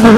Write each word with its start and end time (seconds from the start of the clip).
That's 0.00 0.12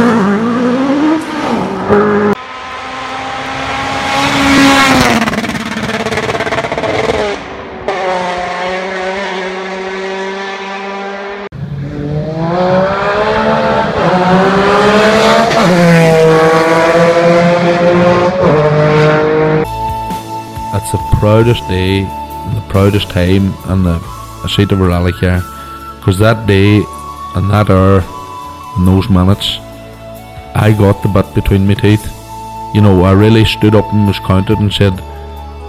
the 20.93 20.99
proudest 21.19 21.67
day, 21.69 22.03
the 22.03 22.65
proudest 22.69 23.11
time, 23.11 23.53
and 23.67 23.85
the 23.85 24.01
a 24.45 24.49
seat 24.49 24.71
of 24.71 24.81
a 24.81 24.87
rally 24.87 25.13
here. 25.21 25.43
Because 25.97 26.19
that 26.21 26.47
day, 26.47 26.85
and 27.35 27.51
that 27.51 27.69
hour, 27.69 28.05
and 28.77 28.87
those 28.87 29.11
minutes, 29.11 29.59
I 30.63 30.73
got 30.73 31.03
the 31.03 31.09
bit 31.09 31.35
between 31.35 31.67
my 31.67 31.75
teeth. 31.75 32.05
You 32.73 32.83
know, 32.83 33.03
I 33.03 33.11
really 33.15 33.45
stood 33.45 33.75
up 33.75 33.93
and 33.93 34.07
was 34.07 34.21
counted 34.21 34.61
and 34.61 34.73
said, 34.73 34.95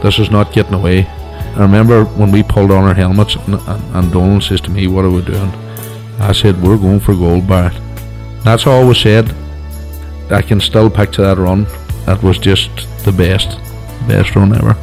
"This 0.04 0.20
is 0.20 0.30
not 0.30 0.54
getting 0.54 0.76
away." 0.76 1.08
I 1.56 1.62
remember 1.62 2.06
when 2.20 2.32
we 2.32 2.44
pulled 2.44 2.70
on 2.70 2.84
our 2.84 2.94
helmets, 2.94 3.36
and, 3.36 3.56
and, 3.96 4.12
Donald 4.12 4.44
says 4.44 4.62
to 4.62 4.70
me, 4.70 4.86
"What 4.86 5.06
are 5.06 5.16
we 5.18 5.24
doing?" 5.24 5.52
I 6.20 6.32
said, 6.32 6.62
"We're 6.62 6.78
going 6.78 7.00
for 7.00 7.16
gold, 7.16 7.48
Barrett." 7.48 7.82
That's 8.44 8.68
all 8.68 8.88
was 8.88 9.00
said. 9.00 9.34
I 10.30 10.44
can 10.44 10.62
still 10.62 10.92
picture 10.92 11.24
that 11.24 11.40
run. 11.40 11.66
That 12.06 12.22
was 12.22 12.38
just 12.38 12.70
the 13.04 13.12
best, 13.12 13.58
best 14.08 14.36
run 14.36 14.56
ever. 14.56 14.78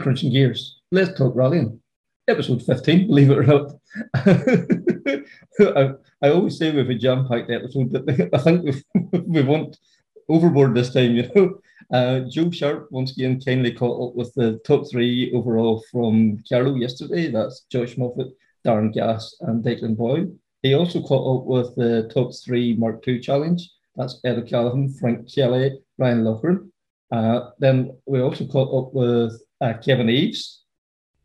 Crunching 0.00 0.32
Gears. 0.32 0.80
Let's 0.90 1.16
talk 1.16 1.34
rallying. 1.36 1.80
Episode 2.28 2.62
15, 2.62 3.06
believe 3.06 3.30
it 3.30 3.38
or 3.38 3.44
not. 3.44 3.72
I, 5.76 5.92
I 6.22 6.30
always 6.30 6.58
say 6.58 6.70
we 6.70 6.78
have 6.78 6.90
a 6.90 6.94
jam 6.94 7.26
packed 7.28 7.50
episode, 7.50 7.92
but 7.92 8.08
I 8.34 8.38
think 8.38 8.64
we've, 8.64 8.84
we 9.26 9.42
went 9.52 9.78
overboard 10.28 10.74
this 10.74 10.92
time, 10.92 11.16
you 11.16 11.30
know. 11.34 11.60
Uh, 11.92 12.20
Joe 12.30 12.50
Sharp 12.50 12.88
once 12.90 13.12
again 13.12 13.40
kindly 13.40 13.72
caught 13.72 14.10
up 14.10 14.14
with 14.14 14.32
the 14.34 14.60
top 14.64 14.88
three 14.88 15.32
overall 15.34 15.82
from 15.90 16.38
Carlow 16.48 16.76
yesterday. 16.76 17.30
That's 17.30 17.62
Josh 17.70 17.96
Moffat, 17.96 18.28
Darren 18.64 18.92
Gass, 18.92 19.34
and 19.40 19.64
Declan 19.64 19.96
Boyle. 19.96 20.32
He 20.62 20.74
also 20.74 21.02
caught 21.02 21.40
up 21.40 21.46
with 21.46 21.74
the 21.74 22.08
top 22.14 22.30
three 22.44 22.76
Mark 22.76 23.06
II 23.08 23.18
challenge. 23.18 23.68
That's 23.96 24.20
Ed 24.24 24.38
O'Callaghan, 24.38 24.94
Frank 24.94 25.32
Kelly, 25.32 25.80
Ryan 25.98 26.24
Loughran. 26.24 26.72
Uh, 27.10 27.50
then 27.58 27.96
we 28.06 28.20
also 28.20 28.46
caught 28.46 28.72
up 28.72 28.94
with 28.94 29.40
uh, 29.60 29.74
Kevin 29.84 30.08
Eves. 30.08 30.64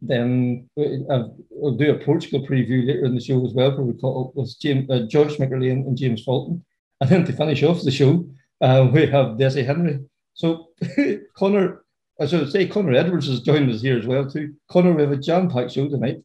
Then 0.01 0.69
we, 0.75 1.03
uh, 1.09 1.23
we'll 1.49 1.77
do 1.77 1.91
a 1.91 2.03
Portugal 2.03 2.45
preview 2.45 2.85
later 2.85 3.05
in 3.05 3.15
the 3.15 3.21
show 3.21 3.45
as 3.45 3.53
well, 3.53 3.71
where 3.71 3.85
we 3.85 3.93
caught 3.93 4.27
up 4.27 4.35
with 4.35 4.55
James, 4.59 4.89
uh, 4.89 5.05
Josh 5.07 5.37
McErlean 5.37 5.87
and 5.87 5.97
James 5.97 6.23
Fulton. 6.23 6.63
And 7.01 7.09
then 7.09 7.25
to 7.25 7.33
finish 7.33 7.61
off 7.61 7.81
the 7.81 7.91
show, 7.91 8.25
uh, 8.61 8.87
we 8.89 9.05
have 9.07 9.37
Desi 9.37 9.65
Henry. 9.65 9.99
So 10.33 10.69
Connor, 11.37 11.83
I 12.21 12.25
should 12.25 12.49
say 12.49 12.67
Connor 12.67 12.93
Edwards 12.93 13.27
has 13.27 13.41
joined 13.41 13.69
us 13.69 13.81
here 13.81 13.97
as 13.97 14.07
well 14.07 14.29
too. 14.29 14.53
Connor, 14.71 14.93
we 14.93 15.01
have 15.01 15.11
a 15.11 15.17
jam-packed 15.17 15.73
show 15.73 15.89
tonight. 15.89 16.19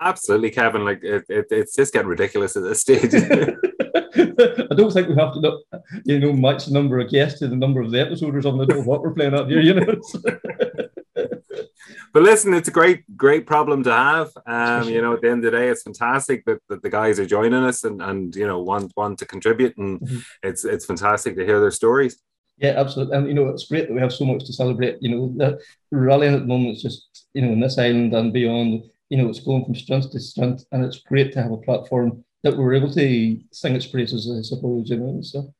Absolutely, 0.00 0.50
Kevin. 0.50 0.84
Like 0.84 1.02
it, 1.02 1.24
it, 1.28 1.46
it's 1.50 1.74
just 1.74 1.92
getting 1.92 2.08
ridiculous 2.08 2.56
at 2.56 2.62
this 2.62 2.80
stage. 2.80 3.12
I 3.14 4.74
don't 4.74 4.92
think 4.92 5.08
we 5.08 5.14
have 5.14 5.34
to, 5.34 5.58
you 6.04 6.18
know, 6.18 6.32
match 6.32 6.66
the 6.66 6.72
number 6.72 6.98
of 6.98 7.10
guests 7.10 7.38
to 7.38 7.48
the 7.48 7.56
number 7.56 7.80
of 7.80 7.90
the 7.90 8.00
episodes 8.00 8.36
or 8.36 8.42
something. 8.42 8.62
I 8.62 8.66
don't 8.66 8.78
know 8.78 8.84
what 8.84 9.02
we're 9.02 9.14
playing 9.14 9.34
up 9.34 9.48
here, 9.48 9.60
you 9.60 9.74
know. 9.74 9.94
But 12.12 12.22
listen, 12.22 12.54
it's 12.54 12.68
a 12.68 12.72
great, 12.72 13.04
great 13.16 13.46
problem 13.46 13.82
to 13.84 13.92
have. 13.92 14.30
Um, 14.46 14.88
you 14.88 15.00
know, 15.00 15.14
at 15.14 15.22
the 15.22 15.30
end 15.30 15.44
of 15.44 15.52
the 15.52 15.58
day, 15.58 15.68
it's 15.68 15.82
fantastic 15.82 16.44
that, 16.46 16.60
that 16.68 16.82
the 16.82 16.90
guys 16.90 17.18
are 17.18 17.26
joining 17.26 17.62
us 17.64 17.84
and, 17.84 18.00
and 18.02 18.34
you 18.34 18.46
know 18.46 18.60
want 18.60 18.92
want 18.96 19.18
to 19.18 19.26
contribute, 19.26 19.76
and 19.76 20.00
mm-hmm. 20.00 20.18
it's 20.42 20.64
it's 20.64 20.86
fantastic 20.86 21.36
to 21.36 21.44
hear 21.44 21.60
their 21.60 21.70
stories. 21.70 22.20
Yeah, 22.58 22.74
absolutely, 22.76 23.16
and 23.16 23.28
you 23.28 23.34
know, 23.34 23.48
it's 23.48 23.66
great 23.66 23.88
that 23.88 23.94
we 23.94 24.00
have 24.00 24.12
so 24.12 24.24
much 24.24 24.44
to 24.44 24.52
celebrate. 24.52 24.98
You 25.00 25.10
know, 25.10 25.34
the 25.36 25.60
rallying 25.90 26.34
at 26.34 26.40
the 26.40 26.46
moment 26.46 26.76
is 26.76 26.82
just 26.82 27.26
you 27.34 27.42
know 27.42 27.52
in 27.52 27.60
this 27.60 27.78
island 27.78 28.14
and 28.14 28.32
beyond. 28.32 28.84
You 29.08 29.18
know, 29.18 29.28
it's 29.28 29.40
going 29.40 29.64
from 29.64 29.74
strength 29.74 30.10
to 30.12 30.20
strength, 30.20 30.64
and 30.72 30.84
it's 30.84 31.00
great 31.00 31.32
to 31.32 31.42
have 31.42 31.52
a 31.52 31.58
platform 31.58 32.24
that 32.42 32.56
we're 32.56 32.74
able 32.74 32.90
to 32.92 33.40
sing 33.52 33.74
its 33.74 33.86
praises, 33.86 34.30
I 34.30 34.42
suppose, 34.42 34.88
you 34.90 34.96
know. 34.96 35.20
So 35.22 35.52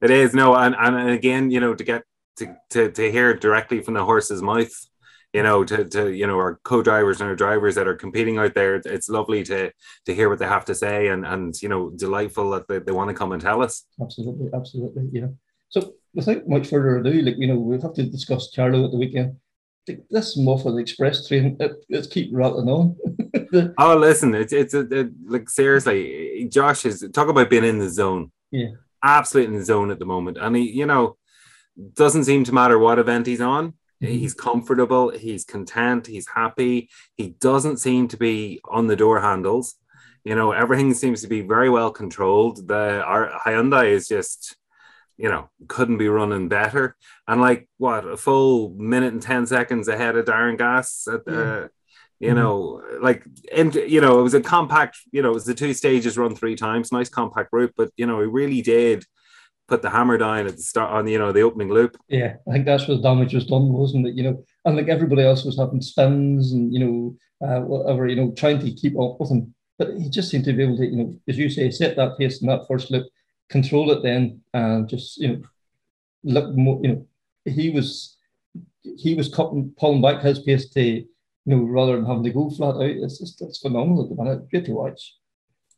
it 0.00 0.10
is 0.10 0.34
no, 0.34 0.54
and, 0.54 0.74
and 0.78 1.10
again, 1.10 1.50
you 1.50 1.60
know, 1.60 1.74
to 1.74 1.84
get 1.84 2.04
to, 2.38 2.56
to, 2.70 2.90
to 2.92 3.12
hear 3.12 3.34
directly 3.34 3.80
from 3.80 3.94
the 3.94 4.04
horse's 4.04 4.42
mouth, 4.42 4.72
you 5.32 5.42
know, 5.42 5.64
to, 5.64 5.84
to 5.84 6.12
you 6.12 6.26
know, 6.26 6.36
our 6.36 6.58
co-drivers 6.64 7.20
and 7.20 7.28
our 7.28 7.36
drivers 7.36 7.74
that 7.74 7.88
are 7.88 7.96
competing 7.96 8.38
out 8.38 8.54
there, 8.54 8.76
it's 8.76 9.08
lovely 9.08 9.44
to 9.44 9.70
to 10.06 10.14
hear 10.14 10.28
what 10.28 10.38
they 10.38 10.46
have 10.46 10.64
to 10.66 10.74
say 10.74 11.08
and 11.08 11.26
and 11.26 11.60
you 11.62 11.68
know, 11.68 11.90
delightful 11.90 12.50
that 12.50 12.66
they, 12.68 12.78
they 12.78 12.92
want 12.92 13.08
to 13.08 13.14
come 13.14 13.32
and 13.32 13.42
tell 13.42 13.62
us. 13.62 13.84
Absolutely, 14.00 14.48
absolutely, 14.54 15.08
yeah. 15.12 15.28
So 15.68 15.94
without 16.14 16.48
much 16.48 16.68
further 16.68 16.98
ado, 16.98 17.20
like 17.22 17.36
you 17.38 17.46
know, 17.46 17.58
we'll 17.58 17.80
have 17.82 17.94
to 17.94 18.04
discuss 18.04 18.50
Carlow 18.54 18.86
at 18.86 18.90
the 18.90 18.96
weekend 18.96 19.36
this 20.10 20.36
Moffat 20.36 20.78
Express 20.78 21.26
train, 21.26 21.56
it, 21.60 21.84
it's 21.88 22.06
keep 22.06 22.30
rattling 22.32 22.68
on. 22.68 22.96
oh, 23.78 23.96
listen, 23.96 24.34
it's 24.34 24.52
it's 24.52 24.74
a, 24.74 24.80
it, 24.80 25.10
like 25.26 25.48
seriously, 25.48 26.48
Josh 26.50 26.84
is 26.84 27.06
talk 27.12 27.28
about 27.28 27.50
being 27.50 27.64
in 27.64 27.78
the 27.78 27.88
zone. 27.88 28.30
Yeah, 28.50 28.70
absolutely 29.02 29.54
in 29.54 29.58
the 29.58 29.64
zone 29.64 29.90
at 29.90 29.98
the 29.98 30.06
moment, 30.06 30.38
and 30.40 30.56
he, 30.56 30.70
you 30.70 30.86
know, 30.86 31.16
doesn't 31.94 32.24
seem 32.24 32.44
to 32.44 32.54
matter 32.54 32.78
what 32.78 32.98
event 32.98 33.26
he's 33.26 33.40
on. 33.40 33.74
Mm-hmm. 34.02 34.06
He's 34.06 34.34
comfortable, 34.34 35.10
he's 35.10 35.44
content, 35.44 36.06
he's 36.06 36.28
happy. 36.28 36.88
He 37.16 37.30
doesn't 37.40 37.78
seem 37.78 38.08
to 38.08 38.16
be 38.16 38.60
on 38.64 38.86
the 38.86 38.96
door 38.96 39.20
handles. 39.20 39.74
You 40.24 40.34
know, 40.34 40.52
everything 40.52 40.92
seems 40.94 41.22
to 41.22 41.28
be 41.28 41.40
very 41.40 41.70
well 41.70 41.90
controlled. 41.90 42.68
The 42.68 43.02
our 43.02 43.30
Hyundai 43.44 43.90
is 43.90 44.06
just 44.08 44.56
you 45.18 45.28
know, 45.28 45.50
couldn't 45.66 45.98
be 45.98 46.08
running 46.08 46.48
better. 46.48 46.96
And 47.26 47.40
like 47.40 47.68
what 47.76 48.06
a 48.06 48.16
full 48.16 48.70
minute 48.70 49.12
and 49.12 49.20
10 49.20 49.46
seconds 49.46 49.88
ahead 49.88 50.16
of 50.16 50.24
Darren 50.24 50.56
Gass 50.56 51.08
at 51.12 51.24
the, 51.24 51.70
you 52.20 52.28
mm-hmm. 52.28 52.38
know, 52.38 52.82
like, 53.02 53.24
and 53.54 53.74
you 53.74 54.00
know, 54.00 54.20
it 54.20 54.22
was 54.22 54.34
a 54.34 54.40
compact, 54.40 54.96
you 55.10 55.20
know, 55.20 55.30
it 55.30 55.34
was 55.34 55.44
the 55.44 55.54
two 55.54 55.74
stages 55.74 56.16
run 56.16 56.36
three 56.36 56.54
times, 56.54 56.92
nice 56.92 57.08
compact 57.08 57.48
route, 57.52 57.74
but 57.76 57.90
you 57.96 58.06
know, 58.06 58.20
he 58.20 58.26
really 58.26 58.62
did 58.62 59.04
put 59.68 59.82
the 59.82 59.90
hammer 59.90 60.18
down 60.18 60.46
at 60.46 60.56
the 60.56 60.62
start 60.62 60.90
on, 60.92 61.06
you 61.06 61.18
know, 61.18 61.30
the 61.30 61.42
opening 61.42 61.70
loop. 61.70 61.96
Yeah, 62.08 62.36
I 62.48 62.52
think 62.52 62.66
that's 62.66 62.88
where 62.88 62.96
the 62.96 63.02
damage 63.02 63.34
was 63.34 63.46
done, 63.46 63.72
wasn't 63.72 64.06
it? 64.06 64.14
You 64.14 64.24
know, 64.24 64.44
and 64.64 64.76
like 64.76 64.88
everybody 64.88 65.22
else 65.22 65.44
was 65.44 65.58
having 65.58 65.82
spins 65.82 66.52
and, 66.52 66.72
you 66.72 66.80
know, 66.80 67.16
uh, 67.46 67.60
whatever, 67.60 68.06
you 68.08 68.16
know, 68.16 68.32
trying 68.32 68.58
to 68.60 68.72
keep 68.72 68.98
up 68.98 69.20
with 69.20 69.30
him. 69.30 69.54
But 69.78 69.94
he 69.96 70.08
just 70.08 70.30
seemed 70.30 70.44
to 70.46 70.52
be 70.52 70.64
able 70.64 70.78
to, 70.78 70.86
you 70.86 70.96
know, 70.96 71.14
as 71.28 71.38
you 71.38 71.48
say, 71.48 71.70
set 71.70 71.96
that 71.96 72.18
pace 72.18 72.40
in 72.40 72.48
that 72.48 72.66
first 72.66 72.90
loop 72.90 73.06
control 73.48 73.90
it 73.90 74.02
then 74.02 74.40
and 74.54 74.88
just 74.88 75.18
you 75.18 75.28
know 75.28 75.42
look 76.22 76.54
more 76.54 76.80
you 76.82 76.88
know 76.88 77.06
he 77.44 77.70
was 77.70 78.16
he 78.82 79.14
was 79.14 79.34
cutting 79.34 79.72
pulling 79.78 80.02
back 80.02 80.22
his 80.22 80.38
pace 80.40 80.68
to 80.68 80.82
you 80.82 81.06
know 81.44 81.62
rather 81.62 81.96
than 81.96 82.04
having 82.04 82.24
to 82.24 82.30
go 82.30 82.50
flat 82.50 82.74
out 82.74 82.82
it's 82.82 83.18
just 83.18 83.40
it's 83.40 83.58
phenomenal 83.58 84.02
at 84.04 84.10
the 84.10 84.22
minute 84.22 84.50
great 84.50 84.64
to 84.64 84.72
watch 84.72 85.16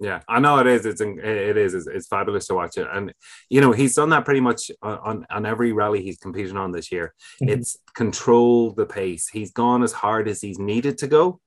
yeah 0.00 0.21
i 0.28 0.41
know 0.41 0.59
it 0.59 0.66
is. 0.66 0.87
It's 0.87 1.00
it 1.00 1.56
is. 1.56 1.75
It's, 1.75 1.87
it's 1.87 2.06
fabulous 2.06 2.47
to 2.47 2.55
watch 2.55 2.78
it. 2.78 2.88
And 2.93 3.12
you 3.49 3.61
know 3.61 3.72
he's 3.72 3.94
done 3.94 4.11
that 4.11 4.25
pretty 4.25 4.41
much 4.41 4.71
on 4.83 5.27
on 5.31 5.47
every 5.47 5.72
rally 5.72 6.03
he's 6.03 6.19
competing 6.19 6.56
on 6.56 6.72
this 6.72 6.91
year. 6.91 7.15
Mm-hmm. 7.43 7.53
it's 7.53 7.78
control 7.94 8.72
the 8.72 8.87
pace. 8.87 9.28
He's 9.28 9.53
gone 9.53 9.83
as 9.83 9.93
hard 9.93 10.28
as 10.28 10.41
he's 10.41 10.59
needed 10.59 10.99
to 10.99 11.06
go 11.06 11.41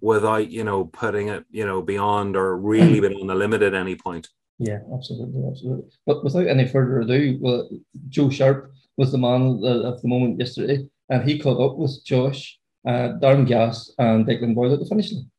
without 0.00 0.50
you 0.50 0.64
know 0.64 0.84
putting 0.84 1.28
it 1.28 1.44
you 1.50 1.66
know 1.66 1.82
beyond 1.82 2.36
or 2.36 2.56
really 2.56 3.00
been 3.00 3.14
on 3.14 3.26
the 3.26 3.34
limit 3.34 3.62
at 3.62 3.74
any 3.74 3.96
point. 3.96 4.28
Yeah, 4.58 4.80
absolutely, 4.94 5.42
absolutely. 5.48 5.90
But 6.06 6.22
without 6.22 6.46
any 6.46 6.68
further 6.68 7.00
ado, 7.00 7.38
well, 7.40 7.70
Joe 8.10 8.28
Sharp 8.28 8.72
was 8.98 9.10
the 9.10 9.18
man 9.18 9.62
of 9.64 10.02
the 10.02 10.08
moment 10.08 10.38
yesterday, 10.38 10.86
and 11.08 11.28
he 11.28 11.38
caught 11.38 11.58
up 11.58 11.78
with 11.78 12.04
Josh, 12.04 12.58
uh, 12.86 13.16
Darren 13.22 13.46
Gass, 13.46 13.90
and 13.98 14.26
Declan 14.26 14.54
Boyle 14.54 14.74
at 14.74 14.80
the 14.80 14.86
finish 14.86 15.12
line. 15.12 15.30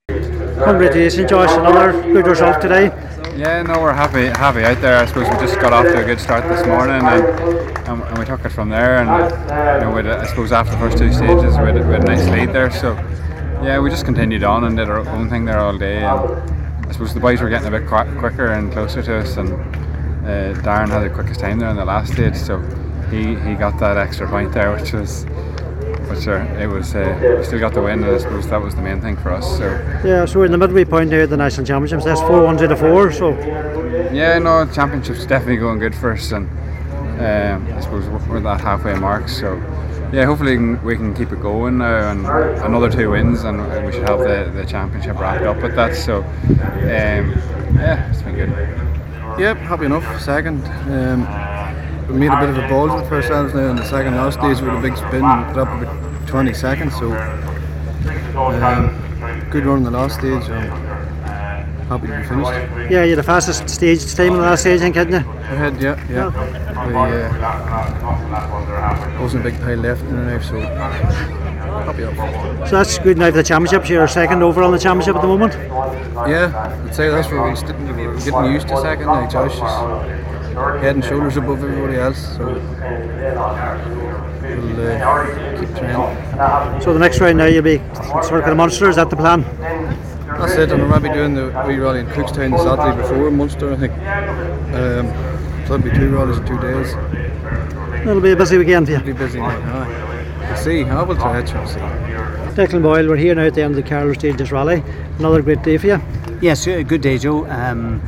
Congratulations, 0.64 1.30
Josh! 1.30 1.52
Another 1.52 1.92
good 2.14 2.28
result 2.28 2.62
today. 2.62 2.86
Yeah, 3.36 3.64
no, 3.64 3.82
we're 3.82 3.94
happy 3.94 4.26
happy 4.28 4.64
out 4.64 4.80
there. 4.82 4.98
I 4.98 5.06
suppose 5.06 5.28
we 5.30 5.36
just 5.46 5.60
got 5.60 5.74
off 5.74 5.86
to 5.86 6.02
a 6.02 6.06
good 6.06 6.20
start 6.20 6.44
this 6.48 6.66
morning, 6.68 7.04
and, 7.04 7.24
and, 7.88 8.04
and 8.04 8.18
we 8.18 8.26
took 8.26 8.46
it 8.46 8.50
from 8.50 8.70
there. 8.70 8.98
And 8.98 9.10
you 9.84 10.04
know, 10.04 10.20
I 10.20 10.26
suppose 10.28 10.52
after 10.52 10.74
the 10.74 10.78
first 10.78 10.98
two 10.98 11.12
stages, 11.12 11.58
we 11.58 11.66
had, 11.66 11.76
we 11.76 11.94
had 11.94 12.04
a 12.04 12.06
nice 12.06 12.28
lead 12.30 12.54
there. 12.54 12.70
So 12.70 12.94
yeah, 13.64 13.80
we 13.80 13.90
just 13.90 14.06
continued 14.06 14.44
on 14.44 14.64
and 14.66 14.78
did 14.78 14.90
our 14.90 15.00
own 15.10 15.30
thing 15.30 15.46
there 15.46 15.60
all 15.60 15.78
day. 15.78 16.04
And, 16.04 16.62
I 16.88 16.94
suppose 16.94 17.14
the 17.14 17.22
boys 17.22 17.42
were 17.42 17.48
getting 17.48 17.70
a 17.70 17.72
bit 17.72 17.88
qu- 17.88 18.20
quicker 18.20 18.48
and 18.48 18.70
closer 18.72 19.02
to 19.02 19.20
us, 19.20 19.38
and 19.38 19.50
uh, 19.50 20.60
Darren 20.62 20.90
had 20.90 21.00
the 21.04 21.10
quickest 21.10 21.40
time 21.40 21.58
there 21.58 21.70
in 21.70 21.78
the 21.78 21.86
last 21.86 22.12
stage, 22.12 22.36
so 22.36 22.60
he, 23.10 23.36
he 23.36 23.56
got 23.56 23.80
that 23.80 23.96
extra 23.96 24.28
point 24.28 24.52
there, 24.52 24.74
which 24.76 24.92
was 24.92 25.24
but 26.12 26.22
sure, 26.22 26.42
it 26.60 26.68
was 26.68 26.94
uh, 26.94 27.36
we 27.38 27.44
still 27.46 27.60
got 27.60 27.74
the 27.74 27.82
win, 27.82 28.04
and 28.04 28.14
I 28.14 28.18
suppose 28.18 28.48
that 28.50 28.62
was 28.62 28.76
the 28.76 28.82
main 28.82 29.00
thing 29.00 29.16
for 29.16 29.32
us. 29.32 29.58
So 29.58 29.66
yeah, 30.04 30.26
so 30.26 30.40
we're 30.40 30.46
in 30.46 30.52
the 30.52 30.58
midway 30.58 30.84
point 30.84 31.10
here 31.10 31.22
at 31.22 31.30
the 31.30 31.38
national 31.38 31.66
championships. 31.66 32.04
That's 32.04 32.22
four 32.22 32.44
ones 32.44 32.62
out 32.62 32.72
of 32.72 32.80
four. 32.80 33.12
So 33.14 33.30
yeah, 34.12 34.38
no, 34.40 34.66
championships 34.74 35.26
definitely 35.26 35.58
going 35.58 35.80
good 35.80 35.96
for 35.96 36.12
us, 36.14 36.32
and 36.32 36.50
Um, 37.22 37.68
I 37.74 37.80
suppose 37.82 38.08
we're 38.10 38.38
at 38.38 38.44
that 38.44 38.62
halfway 38.62 38.96
mark, 38.96 39.30
so 39.30 39.56
yeah, 40.12 40.26
hopefully 40.26 40.58
we 40.58 40.96
can 40.96 41.14
keep 41.14 41.32
it 41.32 41.42
going 41.42 41.78
now 41.78 42.12
and 42.12 42.26
another 42.66 42.90
two 42.90 43.12
wins, 43.12 43.44
and 43.44 43.62
we 43.86 43.92
should 43.94 44.10
have 44.10 44.20
the, 44.20 44.52
the 44.54 44.66
championship 44.66 45.20
wrapped 45.20 45.44
up 45.44 45.62
with 45.62 45.76
that. 45.76 45.96
So 45.96 46.24
um, 46.24 47.32
yeah, 47.78 48.10
it's 48.10 48.22
been 48.24 48.36
good. 48.36 48.50
Yep, 49.40 49.58
happy 49.58 49.86
enough. 49.86 50.20
Second. 50.20 50.66
Um, 50.90 51.51
we 52.12 52.20
made 52.20 52.32
a 52.32 52.40
bit 52.40 52.50
of 52.50 52.58
a 52.58 52.68
ball 52.68 52.94
with 52.94 53.10
ourselves 53.12 53.54
now 53.54 53.70
in 53.70 53.76
the 53.78 53.86
second 53.86 54.16
last 54.16 54.40
stage 54.40 54.60
with 54.60 54.74
a 54.76 54.82
big 54.82 54.98
spin, 54.98 55.24
and 55.24 55.46
put 55.54 55.60
up 55.60 55.70
about 55.82 56.28
20 56.28 56.54
seconds. 56.54 56.94
So 56.98 57.14
um, 58.36 59.48
good 59.50 59.66
run 59.66 59.78
in 59.78 59.84
the 59.84 59.92
last 59.92 60.20
stage. 60.20 60.50
Um, 60.50 60.68
happy 61.88 62.08
to 62.08 62.18
be 62.18 62.24
finished. 62.24 62.52
Yeah, 62.92 63.06
you're 63.06 63.16
the 63.16 63.24
fastest 63.24 63.70
stage 63.70 64.14
time 64.14 64.34
in 64.34 64.36
the 64.36 64.42
last 64.42 64.60
stage, 64.62 64.82
I 64.82 64.84
think, 64.84 64.96
hadn't 64.96 65.14
you? 65.14 65.20
I 65.42 65.56
had, 65.56 65.82
yeah, 65.82 65.96
yeah. 66.10 66.30
We, 66.88 66.94
uh, 66.96 67.02
wasn't 69.22 69.46
a 69.46 69.50
big 69.50 69.60
pile 69.62 69.78
left 69.78 70.02
in 70.02 70.16
the 70.16 70.24
now, 70.24 70.40
so 70.40 70.60
happy 70.60 72.04
up. 72.04 72.16
So 72.68 72.78
that's 72.78 72.98
good 73.00 73.18
now 73.18 73.32
for 73.32 73.38
the 73.38 73.44
championship. 73.44 73.88
You're 73.90 74.08
second 74.08 74.44
overall 74.44 74.68
in 74.68 74.74
the 74.74 74.80
championship 74.80 75.16
at 75.16 75.22
the 75.22 75.28
moment. 75.28 75.54
Yeah, 76.28 76.84
I'd 76.86 76.96
say 76.96 77.10
that's 77.10 77.30
where 77.30 77.42
we're 77.42 77.56
getting 78.20 78.52
used 78.52 78.68
to 78.68 78.78
second 78.82 79.06
now. 79.06 79.28
Josh 79.30 79.54
is 79.54 79.62
head 80.80 80.96
and 80.96 81.04
shoulders 81.04 81.38
above 81.38 81.64
everybody 81.64 81.98
else, 81.98 82.36
so 82.38 82.46
we'll 84.44 84.80
uh, 84.82 85.60
keep 85.60 85.70
trying. 85.78 86.82
So 86.82 86.94
the 86.94 87.00
next 87.00 87.20
round 87.20 87.38
now 87.38 87.46
you'll 87.46 87.64
be 87.64 87.78
of 87.78 88.58
monster. 88.58 88.90
Is 88.90 88.96
that 88.98 89.10
the 89.10 89.16
plan? 89.16 89.44
That's 90.38 90.54
it, 90.54 90.72
and 90.72 90.82
I 90.82 90.86
might 90.88 91.04
be 91.04 91.10
doing 91.10 91.34
the 91.34 91.48
wee 91.68 91.78
rally 91.78 92.00
in 92.00 92.08
Cookstown 92.08 92.52
the 92.52 92.64
Saturday 92.64 93.02
before 93.02 93.30
Munster, 93.32 93.74
I 93.74 93.76
think. 93.76 93.94
Um, 94.74 95.08
so 95.68 95.76
it'll 95.76 95.90
be 95.90 95.92
two 95.92 96.10
rallies 96.10 96.38
in 96.38 96.46
two 96.46 96.60
days. 96.60 96.96
It'll 98.02 98.22
be 98.22 98.32
a 98.32 98.36
busy 98.36 98.58
weekend 98.58 98.88
for 98.88 98.94
you. 98.94 98.98
It'll 98.98 99.08
be 99.08 99.14
busy, 99.14 99.40
aye. 99.40 100.48
We'll 100.48 100.58
see, 100.58 100.84
I 100.84 101.04
will 101.04 101.16
try 101.16 101.40
it, 101.40 101.54
we'll 101.54 101.68
see. 101.68 101.80
Declan 102.56 102.82
Boyle, 102.82 103.08
we're 103.08 103.18
here 103.18 103.36
now 103.36 103.44
at 103.44 103.54
the 103.54 103.62
end 103.62 103.78
of 103.78 103.84
the 103.84 103.88
Carlow 103.88 104.14
Stages 104.14 104.52
Rally. 104.52 104.84
Another 105.20 105.42
great 105.42 105.62
day 105.64 105.78
for 105.78 105.88
you. 105.88 106.02
Yes, 106.42 106.66
good 106.66 107.02
day, 107.02 107.20
Joe. 107.20 107.46
Um, 107.46 108.02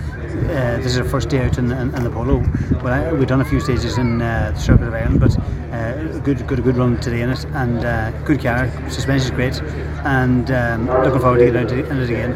uh, 0.50 0.78
this 0.78 0.88
is 0.88 0.98
our 0.98 1.06
first 1.06 1.30
day 1.30 1.46
out 1.46 1.60
in, 1.60 1.72
in, 1.72 1.94
in 1.94 2.04
the 2.04 2.10
polo. 2.10 2.40
Well, 2.84 3.16
we've 3.16 3.28
done 3.28 3.42
a 3.42 3.46
few 3.46 3.60
stages 3.60 4.00
in 4.00 4.24
uh, 4.24 4.54
the 4.56 4.60
Circuit 4.60 4.88
of 4.88 4.94
Ireland, 4.96 5.20
but 5.20 5.38
uh, 5.72 6.18
good, 6.18 6.48
good, 6.48 6.58
a 6.58 6.62
good 6.64 6.76
run 6.76 7.00
today 7.00 7.22
in 7.22 7.30
it, 7.30 7.46
and 7.46 7.86
uh, 7.86 8.10
good 8.24 8.42
car. 8.42 8.72
Suspension 8.90 9.28
is 9.28 9.32
great, 9.32 9.62
and 10.04 10.50
um, 10.50 10.88
looking 10.88 11.20
forward 11.20 11.38
to 11.38 11.46
getting 11.46 11.62
out 11.62 11.72
in 11.92 12.00
it 12.00 12.10
again. 12.10 12.34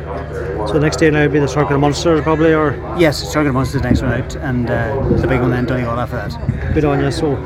So 0.68 0.74
the 0.74 0.82
next 0.82 0.98
day 0.98 1.10
now 1.10 1.24
will 1.24 1.30
be 1.34 1.40
the 1.40 1.48
Circuit 1.48 1.74
of 1.74 1.82
Munster, 1.82 2.22
probably, 2.22 2.54
or 2.54 2.76
yes, 3.00 3.18
Circuit 3.34 3.50
of 3.50 3.56
Munster 3.56 3.78
is 3.78 3.82
the 3.82 3.90
next 3.90 4.04
one 4.04 4.14
out, 4.14 4.36
and 4.36 4.70
uh, 4.70 5.10
the 5.20 5.28
big 5.28 5.42
one 5.42 5.50
then 5.50 5.66
Donegal 5.66 6.00
after 6.00 6.18
that. 6.18 6.74
Good 6.76 6.86
on 6.86 7.00
you. 7.00 7.12
So 7.12 7.38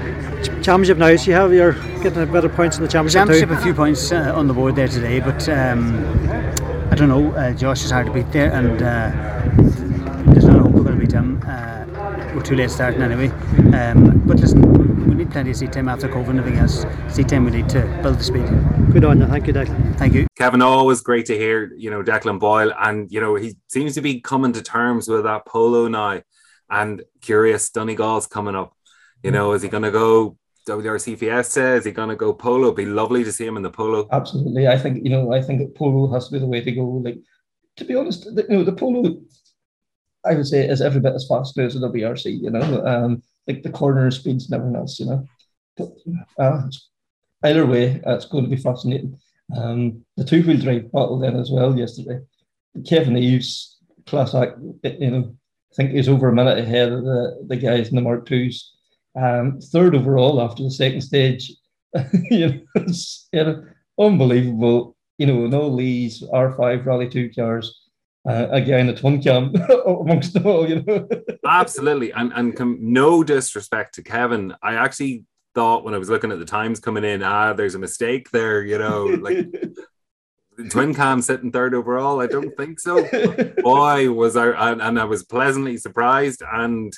championship 0.61 0.97
now, 0.97 1.15
so 1.15 1.31
you 1.31 1.33
have 1.33 1.53
you're 1.53 1.73
getting 2.03 2.21
a 2.21 2.25
better 2.25 2.49
points 2.49 2.75
in 2.75 2.83
the 2.83 2.89
championship. 2.89 3.21
Championship, 3.21 3.49
too. 3.49 3.55
a 3.55 3.61
few 3.61 3.73
points 3.73 4.11
uh, 4.11 4.33
on 4.35 4.47
the 4.47 4.53
board 4.53 4.75
there 4.75 4.89
today, 4.89 5.21
but 5.21 5.47
um, 5.47 6.50
I 6.91 6.95
don't 6.95 7.07
know. 7.07 7.31
Uh, 7.31 7.53
Josh 7.53 7.85
is 7.85 7.91
hard 7.91 8.07
to 8.07 8.11
beat 8.11 8.29
there, 8.33 8.51
and 8.51 8.81
uh, 8.81 10.31
there's 10.33 10.43
no 10.43 10.59
hope 10.59 10.73
we're 10.73 10.83
going 10.83 10.99
to 10.99 11.05
beat 11.05 11.13
him. 11.13 11.41
Uh, 11.47 11.85
we're 12.35 12.41
too 12.41 12.55
late 12.55 12.69
starting 12.69 13.01
anyway. 13.01 13.29
Um, 13.73 14.21
but 14.27 14.41
listen, 14.41 14.61
we 15.07 15.15
need 15.15 15.31
plenty 15.31 15.51
of 15.51 15.55
seat 15.55 15.71
time 15.71 15.87
after 15.87 16.09
COVID 16.09 16.31
and 16.31 16.39
everything 16.39 16.59
else. 16.59 16.85
Seat 17.07 17.29
time 17.29 17.45
we 17.45 17.51
need 17.51 17.69
to 17.69 17.81
build 18.03 18.19
the 18.19 18.23
speed. 18.23 18.45
Good 18.91 19.05
on 19.05 19.21
you. 19.21 19.27
Thank 19.27 19.47
you, 19.47 19.53
Declan. 19.53 19.97
Thank 19.97 20.13
you. 20.13 20.27
Kevin, 20.37 20.61
always 20.61 20.99
great 20.99 21.27
to 21.27 21.37
hear, 21.37 21.71
you 21.77 21.89
know, 21.89 22.03
Declan 22.03 22.39
Boyle. 22.41 22.73
And, 22.77 23.09
you 23.09 23.21
know, 23.21 23.35
he 23.35 23.55
seems 23.69 23.95
to 23.95 24.01
be 24.01 24.19
coming 24.19 24.51
to 24.51 24.61
terms 24.61 25.07
with 25.07 25.23
that 25.23 25.45
polo 25.45 25.87
now. 25.87 26.21
And 26.69 27.03
curious, 27.21 27.69
Donegal's 27.69 28.27
coming 28.27 28.55
up. 28.55 28.75
You 29.23 29.31
know, 29.31 29.53
is 29.53 29.61
he 29.61 29.69
going 29.69 29.83
to 29.83 29.91
go 29.91 30.37
WRC 30.71 31.17
Fiesta? 31.17 31.73
Is 31.75 31.85
he 31.85 31.91
going 31.91 32.09
to 32.09 32.15
go 32.15 32.33
polo? 32.33 32.65
It'd 32.65 32.75
be 32.75 32.85
lovely 32.85 33.23
to 33.23 33.31
see 33.31 33.45
him 33.45 33.57
in 33.57 33.63
the 33.63 33.69
polo. 33.69 34.07
Absolutely. 34.11 34.67
I 34.67 34.77
think, 34.77 35.03
you 35.03 35.09
know, 35.09 35.33
I 35.33 35.41
think 35.41 35.59
that 35.59 35.75
polo 35.75 36.11
has 36.13 36.27
to 36.27 36.33
be 36.33 36.39
the 36.39 36.47
way 36.47 36.61
to 36.61 36.71
go. 36.71 36.85
Like, 36.85 37.17
to 37.77 37.85
be 37.85 37.95
honest, 37.95 38.23
the, 38.23 38.45
you 38.49 38.57
know, 38.57 38.63
the 38.63 38.73
polo, 38.73 39.21
I 40.25 40.35
would 40.35 40.47
say, 40.47 40.67
is 40.67 40.81
every 40.81 41.01
bit 41.01 41.13
as 41.13 41.27
fast 41.27 41.57
as 41.57 41.73
the 41.73 41.87
WRC, 41.87 42.41
you 42.41 42.49
know, 42.49 42.85
um, 42.85 43.23
like 43.47 43.63
the 43.63 43.69
corner 43.69 44.09
speeds 44.11 44.45
and 44.45 44.55
everything 44.55 44.75
else, 44.75 44.99
you 44.99 45.07
know. 45.07 45.25
But 45.77 45.89
uh, 46.37 46.63
either 47.43 47.65
way, 47.65 48.01
uh, 48.05 48.15
it's 48.15 48.25
going 48.25 48.43
to 48.43 48.49
be 48.49 48.61
fascinating. 48.61 49.19
Um, 49.55 50.05
the 50.17 50.23
two 50.23 50.43
wheel 50.43 50.57
drive 50.57 50.91
battle 50.91 51.19
then 51.19 51.35
as 51.35 51.51
well 51.51 51.77
yesterday. 51.77 52.19
Kevin 52.87 53.17
Eves, 53.17 53.77
class 54.05 54.33
act, 54.33 54.57
you 54.83 55.11
know, 55.11 55.35
I 55.71 55.75
think 55.75 55.91
he's 55.91 56.09
over 56.09 56.29
a 56.29 56.33
minute 56.33 56.57
ahead 56.57 56.91
of 56.91 57.03
the, 57.03 57.45
the 57.47 57.55
guys 57.55 57.89
in 57.89 57.95
the 57.95 58.01
Mark 58.01 58.25
Twos. 58.25 58.73
Um, 59.19 59.59
third 59.59 59.95
overall 59.95 60.41
after 60.41 60.63
the 60.63 60.71
second 60.71 61.01
stage. 61.01 61.53
you 62.29 62.47
know, 62.47 62.61
it's 62.75 63.27
you 63.33 63.43
know, 63.43 63.65
unbelievable. 63.99 64.95
You 65.17 65.27
know, 65.27 65.47
no 65.47 65.75
these 65.75 66.23
R5 66.23 66.85
Rally 66.85 67.09
2 67.09 67.31
cars, 67.35 67.81
uh, 68.27 68.47
again, 68.51 68.87
it's 68.87 69.01
one 69.01 69.21
cam 69.21 69.53
amongst 69.85 70.33
them 70.33 70.45
all, 70.45 70.69
you 70.69 70.83
know. 70.83 71.07
Absolutely. 71.45 72.11
And, 72.11 72.31
and 72.33 72.55
com- 72.55 72.77
no 72.79 73.23
disrespect 73.23 73.95
to 73.95 74.03
Kevin. 74.03 74.53
I 74.61 74.75
actually 74.75 75.25
thought 75.55 75.83
when 75.83 75.93
I 75.93 75.97
was 75.97 76.09
looking 76.09 76.31
at 76.31 76.39
the 76.39 76.45
times 76.45 76.79
coming 76.79 77.03
in, 77.03 77.23
ah, 77.23 77.53
there's 77.53 77.75
a 77.75 77.79
mistake 77.79 78.29
there, 78.31 78.63
you 78.63 78.77
know, 78.77 79.05
like 79.05 79.47
twin 80.69 80.93
cam 80.93 81.21
sitting 81.21 81.51
third 81.51 81.73
overall. 81.73 82.21
I 82.21 82.27
don't 82.27 82.55
think 82.55 82.79
so. 82.79 83.07
Boy, 83.63 84.11
was 84.11 84.35
I, 84.37 84.71
and, 84.71 84.81
and 84.81 84.99
I 84.99 85.05
was 85.05 85.23
pleasantly 85.23 85.77
surprised. 85.77 86.43
And, 86.45 86.93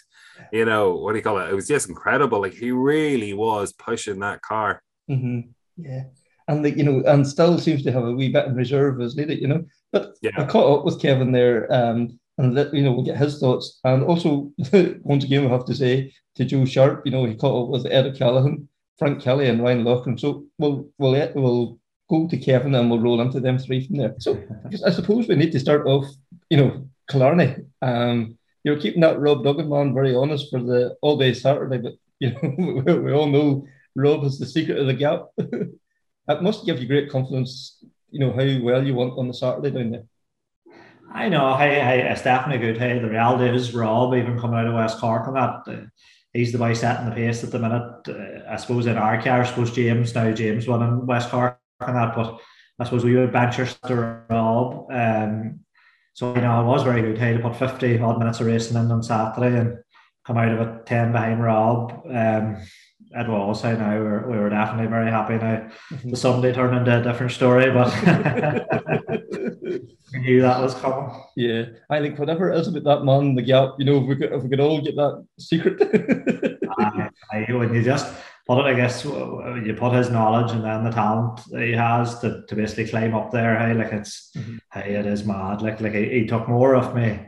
you 0.53 0.65
know, 0.65 0.93
what 0.93 1.13
do 1.13 1.17
you 1.17 1.23
call 1.23 1.39
it? 1.39 1.49
It 1.49 1.55
was 1.55 1.67
just 1.67 1.89
incredible. 1.89 2.39
Like 2.39 2.53
he 2.53 2.71
really 2.71 3.33
was 3.33 3.73
pushing 3.73 4.19
that 4.19 4.43
car. 4.43 4.83
Mm-hmm. 5.09 5.49
Yeah. 5.77 6.03
And, 6.47 6.63
the, 6.63 6.69
you 6.71 6.83
know, 6.83 7.01
and 7.07 7.27
still 7.27 7.57
seems 7.57 7.83
to 7.83 7.91
have 7.91 8.03
a 8.03 8.11
wee 8.11 8.31
bit 8.31 8.45
in 8.45 8.55
reserve 8.55 9.01
as 9.01 9.15
needed, 9.15 9.41
you 9.41 9.47
know. 9.47 9.65
But 9.91 10.13
Yeah. 10.21 10.31
I 10.37 10.45
caught 10.45 10.79
up 10.79 10.85
with 10.85 11.01
Kevin 11.01 11.31
there, 11.31 11.71
um, 11.73 12.19
and 12.37 12.53
let, 12.53 12.73
you 12.73 12.83
know 12.83 12.91
we'll 12.91 13.05
get 13.05 13.17
his 13.17 13.39
thoughts. 13.39 13.79
And 13.83 14.03
also, 14.03 14.51
once 15.01 15.23
again, 15.23 15.43
we 15.43 15.49
have 15.49 15.65
to 15.65 15.75
say 15.75 16.13
to 16.35 16.45
Joe 16.45 16.65
Sharp, 16.65 17.01
you 17.05 17.11
know, 17.11 17.25
he 17.25 17.35
caught 17.35 17.63
up 17.63 17.69
with 17.69 17.91
Ed 17.91 18.05
O'Callaghan, 18.05 18.69
Frank 18.99 19.21
Kelly, 19.21 19.47
and 19.47 19.63
Ryan 19.63 19.83
Loughlin. 19.83 20.17
So 20.17 20.45
we'll 20.59 20.89
we'll 20.99 21.31
we'll 21.35 21.79
go 22.09 22.27
to 22.27 22.37
Kevin 22.37 22.75
and 22.75 22.89
we'll 22.91 22.99
roll 22.99 23.21
into 23.21 23.39
them 23.39 23.57
three 23.57 23.87
from 23.87 23.97
there. 23.97 24.15
So 24.19 24.41
I 24.85 24.91
suppose 24.91 25.27
we 25.27 25.35
need 25.35 25.51
to 25.53 25.59
start 25.59 25.87
off, 25.87 26.05
you 26.49 26.57
know, 26.57 26.87
Killarney. 27.09 27.55
Um, 27.81 28.37
you're 28.63 28.79
keeping 28.79 29.01
that 29.01 29.19
Rob 29.19 29.43
Duggan 29.43 29.69
man 29.69 29.93
very 29.93 30.15
honest 30.15 30.49
for 30.49 30.59
the 30.61 30.95
all 31.01 31.17
day 31.17 31.33
Saturday, 31.33 31.77
but 31.77 31.93
you 32.19 32.31
know 32.31 32.83
we, 32.85 32.99
we 32.99 33.11
all 33.13 33.27
know 33.27 33.67
Rob 33.95 34.23
is 34.23 34.39
the 34.39 34.45
secret 34.45 34.79
of 34.79 34.87
the 34.87 34.93
gap. 34.93 35.25
that 36.27 36.43
must 36.43 36.65
give 36.65 36.79
you 36.79 36.87
great 36.87 37.09
confidence. 37.09 37.83
You 38.09 38.21
know 38.21 38.31
how 38.31 38.63
well 38.63 38.85
you 38.85 38.95
want 38.95 39.17
on 39.17 39.27
the 39.27 39.33
Saturday 39.33 39.71
down 39.71 39.91
there. 39.91 40.03
I 41.11 41.29
know. 41.29 41.55
Hey, 41.55 41.79
hey, 41.79 42.09
it's 42.09 42.23
definitely 42.23 42.65
good. 42.65 42.79
Hey, 42.79 42.97
the 42.97 43.09
reality 43.09 43.55
is 43.55 43.73
Rob, 43.73 44.15
even 44.15 44.39
coming 44.39 44.57
out 44.59 44.65
of 44.65 44.73
West 44.73 44.99
Cork 44.99 45.27
on 45.27 45.35
that, 45.35 45.61
uh, 45.67 45.85
he's 46.33 46.51
the 46.51 46.57
boy 46.57 46.73
setting 46.73 47.07
the 47.07 47.15
pace 47.15 47.43
at 47.43 47.51
the 47.51 47.59
minute. 47.59 48.07
Uh, 48.07 48.51
I 48.51 48.55
suppose 48.55 48.87
in 48.87 48.97
our 48.97 49.21
car, 49.21 49.41
I 49.41 49.45
suppose 49.45 49.71
James 49.71 50.15
now 50.15 50.31
James 50.31 50.67
won 50.67 50.81
in 50.81 51.05
West 51.05 51.29
Cork 51.29 51.59
on 51.81 51.93
that, 51.93 52.15
but 52.15 52.39
I 52.79 52.85
suppose 52.85 53.03
we 53.03 53.15
would 53.15 53.31
venture 53.31 53.65
to 53.65 54.23
Rob. 54.29 54.87
Um, 54.91 55.59
so 56.13 56.35
you 56.35 56.41
know, 56.41 56.51
I 56.51 56.61
was 56.61 56.83
very 56.83 57.01
good. 57.01 57.17
To 57.17 57.39
put 57.39 57.57
fifty 57.57 57.99
odd 57.99 58.19
minutes 58.19 58.39
of 58.39 58.47
racing 58.47 58.77
in 58.77 58.91
on 58.91 59.03
Saturday 59.03 59.57
and 59.57 59.77
come 60.25 60.37
out 60.37 60.51
of 60.51 60.61
it 60.61 60.85
ten 60.85 61.11
behind 61.11 61.43
Rob. 61.43 62.01
Um, 62.09 62.57
it 63.15 63.27
was. 63.27 63.61
Hey, 63.61 63.73
now 63.73 63.93
we 63.93 64.03
were, 64.03 64.29
we 64.29 64.37
were 64.37 64.49
definitely 64.49 64.87
very 64.87 65.11
happy. 65.11 65.37
Now 65.37 65.69
the 66.03 66.15
Sunday 66.15 66.53
turned 66.53 66.77
into 66.77 66.99
a 66.99 67.03
different 67.03 67.31
story, 67.31 67.71
but 67.71 67.93
we 70.13 70.19
knew 70.19 70.41
that 70.41 70.61
was 70.61 70.73
coming. 70.75 71.11
Yeah, 71.35 71.65
I 71.89 71.99
think 71.99 72.17
whatever 72.17 72.51
it 72.51 72.59
is 72.59 72.67
about 72.67 72.83
that 72.83 73.05
man, 73.05 73.35
the 73.35 73.43
gap, 73.43 73.75
you 73.77 73.85
know, 73.85 74.01
if 74.01 74.07
we 74.07 74.15
could, 74.15 74.33
if 74.33 74.43
we 74.43 74.49
could 74.49 74.59
all 74.59 74.81
get 74.81 74.95
that 74.95 75.25
secret. 75.39 75.79
Aye, 76.79 77.09
aye, 77.31 77.53
when 77.53 77.71
you 77.71 77.83
just 77.83 78.11
put 78.47 78.59
it, 78.59 78.65
I 78.65 78.73
guess 78.73 79.05
you 79.05 79.75
put 79.77 79.93
his 79.93 80.09
knowledge 80.09 80.51
and 80.51 80.63
then 80.63 80.83
the 80.83 80.91
talent 80.91 81.39
that 81.51 81.61
he 81.63 81.71
has 81.73 82.19
to, 82.19 82.43
to 82.47 82.55
basically 82.55 82.87
climb 82.87 83.15
up 83.15 83.31
there. 83.31 83.57
Hey, 83.57 83.73
like 83.73 83.93
it's 83.93 84.31
Mhm. 84.35 84.59
hey, 84.73 84.95
it 84.95 85.05
is 85.05 85.25
mad. 85.25 85.61
Like 85.61 85.79
like 85.81 85.93
he, 85.93 86.09
he 86.09 86.25
took 86.27 86.47
more 86.49 86.75
off 86.75 86.93
me. 86.93 87.19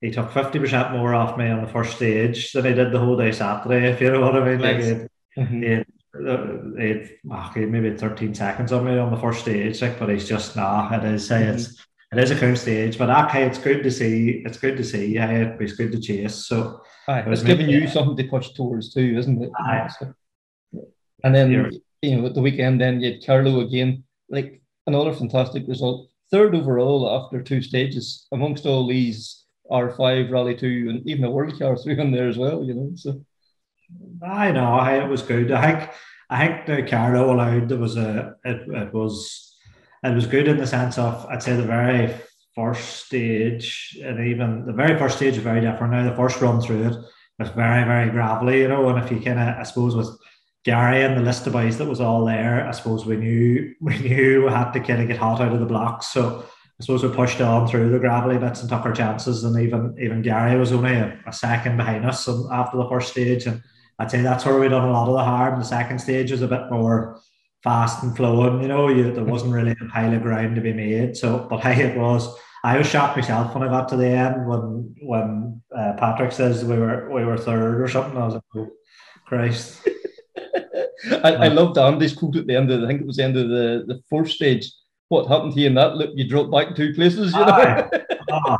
He 0.00 0.10
took 0.10 0.30
fifty 0.32 0.58
percent 0.58 0.92
more 0.92 1.14
off 1.14 1.36
me 1.36 1.48
on 1.50 1.60
the 1.62 1.68
first 1.72 1.96
stage 1.96 2.52
than 2.52 2.64
he 2.64 2.72
did 2.74 2.92
the 2.92 2.98
whole 3.00 3.16
day 3.16 3.32
Saturday. 3.32 3.88
If 3.90 4.00
you 4.00 4.10
know 4.10 4.20
what 4.20 4.36
I 4.36 4.44
mean, 4.44 4.60
like 4.60 4.78
Yes. 4.78 4.86
it, 4.88 5.10
Mhm. 5.38 5.62
it, 5.64 5.86
uh, 6.14 6.80
it, 6.80 7.18
okay, 7.48 7.66
maybe 7.66 7.90
thirteen 7.96 8.34
seconds 8.34 8.72
on 8.72 8.84
me 8.84 8.96
on 8.98 9.10
the 9.10 9.16
first 9.20 9.40
stage. 9.40 9.82
Like, 9.82 9.98
but 9.98 10.08
he's 10.08 10.28
just 10.28 10.56
nah. 10.56 10.92
It 10.96 11.04
is. 11.04 11.28
Hey, 11.28 11.44
it's 11.44 11.84
it 12.12 12.18
is 12.18 12.30
a 12.30 12.36
cool 12.36 12.56
stage, 12.56 12.96
but 12.96 13.10
okay, 13.26 13.44
it's 13.46 13.58
good 13.58 13.82
to 13.82 13.90
see. 13.90 14.42
It's 14.46 14.56
good 14.58 14.78
to 14.78 14.84
see. 14.84 15.14
Hey, 15.16 15.52
it's 15.60 15.74
good 15.74 15.92
to 15.92 16.00
chase. 16.00 16.46
So. 16.46 16.80
Aye, 17.06 17.20
It 17.20 17.28
it's 17.32 17.42
giving 17.42 17.68
you 17.70 17.86
something 17.86 18.16
to 18.16 18.24
push 18.30 18.50
towards 18.50 18.92
too, 18.94 19.16
isn't 19.18 19.42
it? 19.42 19.50
Aye. 19.58 19.88
So, 19.98 20.06
yeah. 20.06 20.12
And 21.24 21.34
then 21.34 21.50
You're- 21.50 21.80
you 22.02 22.16
know 22.16 22.26
at 22.26 22.34
the 22.34 22.40
weekend, 22.42 22.80
then 22.80 23.00
you 23.00 23.12
had 23.12 23.26
Carlow 23.26 23.60
again, 23.60 24.04
like 24.28 24.60
another 24.86 25.12
fantastic 25.12 25.66
result, 25.66 26.08
third 26.30 26.54
overall 26.54 27.10
after 27.10 27.42
two 27.42 27.60
stages 27.62 28.26
amongst 28.32 28.66
all 28.66 28.86
these 28.86 29.44
R 29.70 29.90
five 29.90 30.30
Rally 30.30 30.54
Two 30.54 30.86
and 30.90 31.06
even 31.08 31.24
a 31.24 31.30
World 31.30 31.58
Car 31.58 31.76
three 31.76 31.98
on 31.98 32.12
there 32.12 32.28
as 32.28 32.38
well. 32.38 32.64
You 32.64 32.74
know, 32.74 32.90
so 32.94 33.20
I 34.22 34.52
know. 34.52 34.74
I, 34.74 35.02
it 35.04 35.08
was 35.08 35.22
good. 35.22 35.50
I 35.52 35.72
think. 35.72 35.90
I 36.30 36.46
think 36.46 36.66
the 36.66 36.82
Carlow 36.82 37.32
allowed 37.32 37.68
there 37.70 37.78
was 37.78 37.96
a. 37.96 38.36
It, 38.44 38.68
it 38.68 38.92
was. 38.92 39.56
It 40.04 40.14
was 40.14 40.26
good 40.26 40.46
in 40.46 40.58
the 40.58 40.66
sense 40.66 40.96
of 40.98 41.26
I'd 41.26 41.42
say 41.42 41.56
the 41.56 41.62
very 41.62 42.14
first 42.54 43.06
stage 43.06 43.98
and 44.02 44.26
even 44.26 44.64
the 44.66 44.72
very 44.72 44.98
first 44.98 45.16
stage 45.16 45.36
is 45.36 45.42
very 45.42 45.60
different 45.60 45.92
now. 45.92 46.08
The 46.08 46.16
first 46.16 46.40
run 46.40 46.60
through 46.60 46.88
it 46.88 46.96
was 47.38 47.48
very 47.50 47.84
very 47.84 48.10
gravelly, 48.10 48.60
you 48.60 48.68
know. 48.68 48.88
And 48.88 49.02
if 49.02 49.10
you 49.10 49.20
kind 49.20 49.40
of 49.40 49.56
I 49.58 49.62
suppose 49.64 49.96
with 49.96 50.10
Gary 50.64 51.02
and 51.02 51.16
the 51.16 51.22
list 51.22 51.46
of 51.46 51.52
boys 51.52 51.78
that 51.78 51.86
was 51.86 52.00
all 52.00 52.24
there, 52.24 52.66
I 52.66 52.72
suppose 52.72 53.06
we 53.06 53.16
knew 53.16 53.74
we 53.80 53.98
knew 53.98 54.44
we 54.44 54.50
had 54.50 54.72
to 54.72 54.80
kind 54.80 55.00
of 55.00 55.08
get 55.08 55.18
hot 55.18 55.40
out 55.40 55.52
of 55.52 55.60
the 55.60 55.66
blocks. 55.66 56.06
So 56.08 56.44
I 56.80 56.84
suppose 56.84 57.02
we 57.02 57.10
pushed 57.10 57.40
on 57.40 57.66
through 57.66 57.90
the 57.90 57.98
gravelly 57.98 58.38
bits 58.38 58.60
and 58.60 58.70
took 58.70 58.84
our 58.84 58.92
chances. 58.92 59.44
And 59.44 59.58
even 59.60 59.96
even 60.00 60.22
Gary 60.22 60.58
was 60.58 60.72
only 60.72 60.94
a, 60.94 61.18
a 61.26 61.32
second 61.32 61.76
behind 61.76 62.04
us 62.06 62.28
after 62.28 62.76
the 62.76 62.88
first 62.88 63.12
stage. 63.12 63.46
And 63.46 63.62
I'd 63.98 64.10
say 64.10 64.22
that's 64.22 64.44
where 64.44 64.58
we 64.58 64.68
done 64.68 64.88
a 64.88 64.92
lot 64.92 65.08
of 65.08 65.14
the 65.14 65.24
harm. 65.24 65.58
The 65.58 65.64
second 65.64 65.98
stage 65.98 66.30
was 66.30 66.42
a 66.42 66.48
bit 66.48 66.70
more 66.70 67.20
fast 67.64 68.02
and 68.02 68.16
flowing. 68.16 68.62
You 68.62 68.68
know, 68.68 68.88
you, 68.88 69.12
there 69.12 69.24
wasn't 69.24 69.54
really 69.54 69.72
a 69.72 69.88
pile 69.92 70.14
of 70.14 70.22
ground 70.22 70.54
to 70.54 70.60
be 70.60 70.72
made. 70.72 71.16
So, 71.16 71.46
but 71.50 71.60
hey, 71.64 71.82
it 71.82 71.96
was. 71.98 72.32
I 72.64 72.76
was 72.76 72.88
shocked 72.88 73.16
myself 73.16 73.54
when 73.54 73.62
I 73.62 73.70
got 73.70 73.88
to 73.90 73.96
the 73.96 74.08
end 74.08 74.46
when 74.48 74.94
when 75.00 75.62
uh, 75.76 75.92
Patrick 75.96 76.32
says 76.32 76.64
we 76.64 76.76
were 76.76 77.08
we 77.10 77.24
were 77.24 77.38
third 77.38 77.80
or 77.80 77.88
something. 77.88 78.16
I 78.16 78.24
was 78.24 78.34
like, 78.34 78.42
oh, 78.56 78.70
Christ. 79.26 79.88
I, 81.24 81.34
I 81.34 81.48
loved 81.48 81.78
Andy's 81.78 82.14
quote 82.14 82.36
at 82.36 82.46
the 82.46 82.56
end 82.56 82.70
of 82.70 82.82
I 82.82 82.86
think 82.86 83.00
it 83.00 83.06
was 83.06 83.16
the 83.16 83.24
end 83.24 83.36
of 83.36 83.48
the, 83.48 83.84
the 83.86 84.02
fourth 84.08 84.30
stage 84.30 84.70
what 85.08 85.28
happened 85.28 85.54
to 85.54 85.60
you 85.60 85.68
in 85.68 85.74
that 85.74 85.96
look? 85.96 86.10
You 86.14 86.28
dropped 86.28 86.50
back 86.50 86.74
two 86.76 86.94
places, 86.94 87.32
you 87.32 87.40
know. 87.40 87.88
oh, 88.30 88.56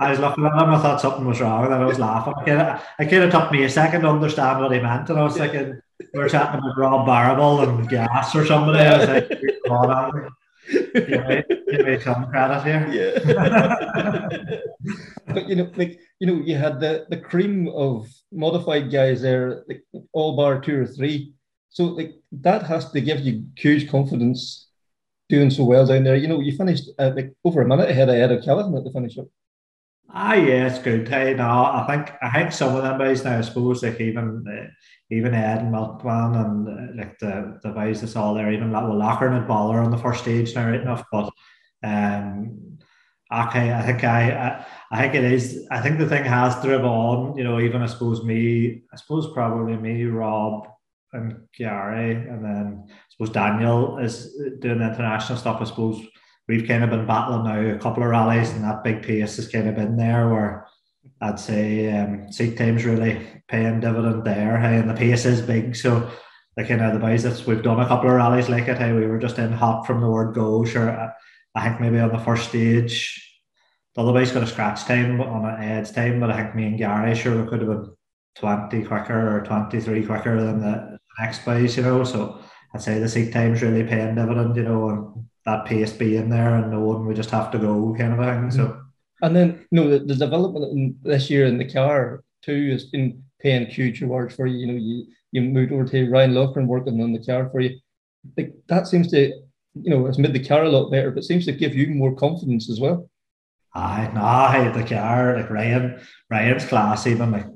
I 0.00 0.10
was 0.10 0.18
looking 0.18 0.44
at 0.44 0.52
him, 0.52 0.70
I 0.70 0.78
thought 0.80 1.00
something 1.00 1.24
was 1.24 1.40
wrong, 1.40 1.64
and 1.66 1.74
I 1.74 1.84
was 1.84 1.98
laughing. 1.98 2.34
I 2.36 3.04
kind, 3.04 3.24
of, 3.24 3.30
took 3.30 3.52
me 3.52 3.64
a 3.64 3.70
second 3.70 4.02
to 4.02 4.08
understand 4.08 4.60
what 4.60 4.72
he 4.72 4.80
meant, 4.80 5.08
and 5.10 5.18
I 5.18 5.22
was 5.22 5.36
thinking 5.36 5.80
we 6.12 6.20
are 6.20 6.28
chatting 6.28 6.60
about 6.60 6.76
Rob 6.76 7.06
Barrable 7.06 7.60
and 7.60 7.88
Gass 7.88 8.34
or 8.34 8.44
somebody. 8.44 8.80
I 8.80 8.98
was 8.98 9.08
like, 9.08 9.28
come 9.66 9.76
on, 9.76 10.30
give 10.68 11.28
me, 11.28 11.42
give 11.70 11.86
me 11.86 12.00
some 12.00 12.28
credit 12.28 12.62
here. 12.64 12.88
Yeah. 12.90 14.58
but 15.26 15.48
you 15.48 15.56
know, 15.56 15.70
like 15.76 16.00
you 16.18 16.26
know, 16.26 16.42
you 16.44 16.56
had 16.56 16.80
the 16.80 17.06
the 17.08 17.18
cream 17.18 17.68
of 17.68 18.08
modified 18.32 18.90
guys 18.90 19.22
there, 19.22 19.64
like 19.68 19.84
all 20.12 20.36
bar 20.36 20.60
two 20.60 20.82
or 20.82 20.86
three. 20.86 21.34
So 21.74 21.86
like 21.86 22.14
that 22.30 22.62
has 22.66 22.90
to 22.92 23.00
give 23.00 23.20
you 23.20 23.46
huge 23.56 23.90
confidence 23.90 24.68
doing 25.28 25.50
so 25.50 25.64
well 25.64 25.84
down 25.84 26.04
there. 26.04 26.14
You 26.14 26.28
know, 26.28 26.40
you 26.40 26.56
finished 26.56 26.88
uh, 27.00 27.10
like 27.14 27.34
over 27.44 27.62
a 27.62 27.68
minute 27.68 27.90
ahead 27.90 28.08
of 28.08 28.14
Ed 28.14 28.30
O'Callaghan 28.30 28.76
at 28.76 28.84
the 28.84 28.92
finish 28.92 29.18
up. 29.18 29.26
Ah, 30.08 30.34
yeah, 30.34 30.68
it's 30.68 30.78
good. 30.78 31.08
Hey, 31.08 31.34
no, 31.34 31.48
I 31.48 31.84
think 31.88 32.16
I 32.22 32.30
think 32.30 32.52
some 32.52 32.76
of 32.76 32.84
them 32.84 32.98
guys 32.98 33.24
now, 33.24 33.38
I 33.38 33.40
suppose, 33.40 33.82
like 33.82 34.00
even 34.00 34.44
uh, 34.48 34.70
even 35.10 35.34
Ed 35.34 35.62
and 35.62 35.72
Milkman 35.72 36.36
and 36.36 36.68
uh, 36.68 36.92
like 36.94 37.18
the 37.18 37.58
the 37.64 37.72
guys 37.72 38.00
that's 38.00 38.14
all 38.14 38.34
there, 38.34 38.52
even 38.52 38.70
like 38.70 38.84
well, 38.84 38.96
Locker 38.96 39.26
and 39.26 39.48
Baller 39.48 39.84
on 39.84 39.90
the 39.90 39.98
first 39.98 40.22
stage 40.22 40.54
now, 40.54 40.70
right 40.70 40.80
enough. 40.80 41.02
But 41.10 41.32
um, 41.82 42.78
okay, 43.32 43.72
I 43.72 43.82
think 43.82 44.04
I, 44.04 44.30
I 44.30 44.66
I 44.92 45.02
think 45.02 45.16
it 45.16 45.24
is. 45.24 45.66
I 45.72 45.80
think 45.80 45.98
the 45.98 46.08
thing 46.08 46.22
has 46.22 46.62
driven 46.62 46.86
on. 46.86 47.36
You 47.36 47.42
know, 47.42 47.58
even 47.58 47.82
I 47.82 47.86
suppose 47.86 48.22
me, 48.22 48.84
I 48.92 48.96
suppose 48.96 49.32
probably 49.34 49.76
me, 49.76 50.04
Rob, 50.04 50.68
and 51.14 51.36
Gary, 51.56 52.12
and 52.12 52.44
then 52.44 52.84
I 52.88 52.92
suppose 53.08 53.30
Daniel 53.30 53.98
is 53.98 54.34
doing 54.60 54.78
the 54.78 54.88
international 54.88 55.38
stuff. 55.38 55.60
I 55.60 55.64
suppose 55.64 56.04
we've 56.48 56.68
kind 56.68 56.84
of 56.84 56.90
been 56.90 57.06
battling 57.06 57.44
now 57.44 57.74
a 57.74 57.78
couple 57.78 58.02
of 58.02 58.10
rallies, 58.10 58.50
and 58.50 58.64
that 58.64 58.84
big 58.84 59.02
pace 59.02 59.36
has 59.36 59.48
kind 59.48 59.68
of 59.68 59.76
been 59.76 59.96
there. 59.96 60.28
Where 60.28 60.66
I'd 61.20 61.40
say 61.40 61.90
um, 61.96 62.30
seat 62.30 62.58
time's 62.58 62.84
really 62.84 63.26
paying 63.48 63.80
dividend 63.80 64.24
there. 64.24 64.58
Hey, 64.58 64.76
and 64.76 64.90
the 64.90 64.94
pace 64.94 65.24
is 65.24 65.40
big, 65.40 65.76
so 65.76 66.10
the 66.56 66.64
kind 66.64 66.82
of 66.82 66.92
the 66.92 66.98
boys 66.98 67.22
that 67.22 67.46
we've 67.46 67.62
done 67.62 67.80
a 67.80 67.88
couple 67.88 68.10
of 68.10 68.16
rallies 68.16 68.48
like 68.48 68.68
it. 68.68 68.78
Hey, 68.78 68.92
we 68.92 69.06
were 69.06 69.18
just 69.18 69.38
in 69.38 69.52
hot 69.52 69.86
from 69.86 70.00
the 70.00 70.08
word 70.08 70.34
go. 70.34 70.64
Sure, 70.64 70.90
I, 70.90 71.10
I 71.54 71.68
think 71.68 71.80
maybe 71.80 71.98
on 71.98 72.12
the 72.12 72.18
first 72.18 72.48
stage. 72.48 73.20
The 73.94 74.02
other 74.02 74.12
boys 74.12 74.32
got 74.32 74.42
a 74.42 74.46
scratch 74.46 74.84
time 74.84 75.20
on 75.20 75.44
an 75.44 75.62
Ed's 75.62 75.92
time, 75.92 76.18
but 76.18 76.30
I 76.30 76.42
think 76.42 76.56
me 76.56 76.66
and 76.66 76.78
Gary 76.78 77.14
sure 77.14 77.40
we 77.40 77.48
could 77.48 77.60
have 77.60 77.68
been 77.68 77.94
20 78.36 78.84
quicker 78.84 79.36
or 79.36 79.44
23 79.44 80.04
quicker 80.04 80.42
than 80.42 80.60
the, 80.60 80.98
next 81.18 81.42
place, 81.42 81.76
you 81.76 81.82
know. 81.82 82.04
So 82.04 82.40
I'd 82.74 82.82
say 82.82 82.98
the 82.98 83.08
seat 83.08 83.32
time's 83.32 83.62
really 83.62 83.84
paying 83.84 84.14
dividend, 84.14 84.56
you 84.56 84.62
know, 84.64 84.88
and 84.88 85.26
that 85.46 85.66
pace 85.66 85.92
being 85.92 86.28
there 86.28 86.54
and 86.56 86.70
knowing 86.70 87.06
we 87.06 87.14
just 87.14 87.30
have 87.30 87.50
to 87.52 87.58
go 87.58 87.94
kind 87.96 88.12
of 88.12 88.18
thing. 88.18 88.50
So 88.50 88.80
and 89.22 89.34
then 89.34 89.66
you 89.70 89.80
know 89.80 89.90
the, 89.90 89.98
the 90.00 90.16
development 90.16 90.72
in 90.72 90.96
this 91.02 91.30
year 91.30 91.46
in 91.46 91.58
the 91.58 91.70
car 91.70 92.24
too 92.42 92.70
has 92.72 92.86
been 92.86 93.22
paying 93.40 93.66
huge 93.66 94.00
rewards 94.00 94.34
for 94.34 94.46
you. 94.46 94.58
You 94.58 94.66
know, 94.66 94.78
you 94.78 95.06
you 95.32 95.40
moved 95.42 95.72
over 95.72 95.84
to 95.84 96.10
Ryan 96.10 96.34
Loughran 96.34 96.66
working 96.66 97.00
on 97.02 97.12
the 97.12 97.24
car 97.24 97.48
for 97.50 97.60
you. 97.60 97.78
Like 98.36 98.54
that 98.68 98.86
seems 98.86 99.10
to 99.10 99.32
you 99.74 99.90
know, 99.90 100.06
it's 100.06 100.18
made 100.18 100.32
the 100.32 100.44
car 100.44 100.64
a 100.64 100.68
lot 100.68 100.90
better, 100.90 101.10
but 101.10 101.24
seems 101.24 101.44
to 101.46 101.52
give 101.52 101.74
you 101.74 101.88
more 101.88 102.14
confidence 102.14 102.70
as 102.70 102.80
well. 102.80 103.08
I 103.74 104.08
no, 104.14 104.22
I 104.22 104.68
the 104.68 104.84
car 104.84 105.36
like 105.36 105.50
Ryan. 105.50 106.00
Ryan's 106.34 106.66
class. 106.66 107.06
Even 107.06 107.30
like 107.30 107.46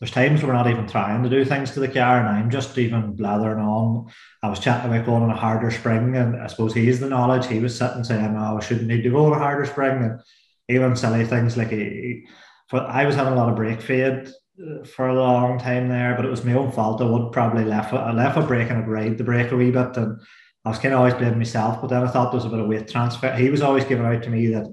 there's 0.00 0.10
times 0.10 0.42
we're 0.42 0.52
not 0.52 0.68
even 0.68 0.86
trying 0.86 1.22
to 1.22 1.28
do 1.28 1.44
things 1.44 1.72
to 1.72 1.80
the 1.80 1.88
car, 1.88 2.18
and 2.18 2.28
I'm 2.28 2.50
just 2.50 2.76
even 2.78 3.14
blathering 3.14 3.60
on. 3.60 4.10
I 4.42 4.48
was 4.48 4.60
chatting 4.60 4.90
about 4.90 5.06
going 5.06 5.22
on 5.22 5.30
a 5.30 5.36
harder 5.36 5.70
spring, 5.70 6.16
and 6.16 6.40
I 6.40 6.46
suppose 6.46 6.74
he's 6.74 7.00
the 7.00 7.08
knowledge. 7.08 7.46
He 7.46 7.60
was 7.60 7.76
sitting 7.76 8.04
saying, 8.04 8.34
"No, 8.34 8.58
I 8.58 8.60
shouldn't 8.60 8.88
need 8.88 9.02
to 9.02 9.10
go 9.10 9.26
on 9.26 9.32
a 9.32 9.38
harder 9.38 9.66
spring," 9.66 10.02
and 10.02 10.20
even 10.68 10.96
silly 10.96 11.24
things 11.24 11.56
like 11.56 11.70
he, 11.70 12.24
I 12.72 13.04
was 13.04 13.14
having 13.14 13.34
a 13.34 13.36
lot 13.36 13.50
of 13.50 13.56
brake 13.56 13.82
fade 13.82 14.28
uh, 14.28 14.84
for 14.84 15.08
a 15.08 15.14
long 15.14 15.58
time 15.58 15.88
there, 15.88 16.14
but 16.16 16.24
it 16.24 16.30
was 16.30 16.44
my 16.44 16.54
own 16.54 16.72
fault. 16.72 17.02
I 17.02 17.04
would 17.04 17.32
probably 17.32 17.64
left 17.64 17.92
I 17.92 18.12
left 18.12 18.38
a 18.38 18.42
brake 18.42 18.70
and 18.70 18.78
I'd 18.78 18.88
ride 18.88 19.18
the 19.18 19.24
brake 19.24 19.52
a 19.52 19.56
wee 19.56 19.70
bit, 19.70 19.96
and 19.96 20.20
I 20.64 20.70
was 20.70 20.78
kind 20.78 20.94
of 20.94 21.00
always 21.00 21.14
blaming 21.14 21.38
myself. 21.38 21.80
But 21.80 21.88
then 21.88 22.02
I 22.02 22.10
thought 22.10 22.30
there 22.30 22.38
was 22.38 22.46
a 22.46 22.48
bit 22.48 22.60
of 22.60 22.68
weight 22.68 22.88
transfer. 22.88 23.32
He 23.34 23.50
was 23.50 23.62
always 23.62 23.84
giving 23.84 24.06
out 24.06 24.22
to 24.22 24.30
me 24.30 24.46
that 24.48 24.66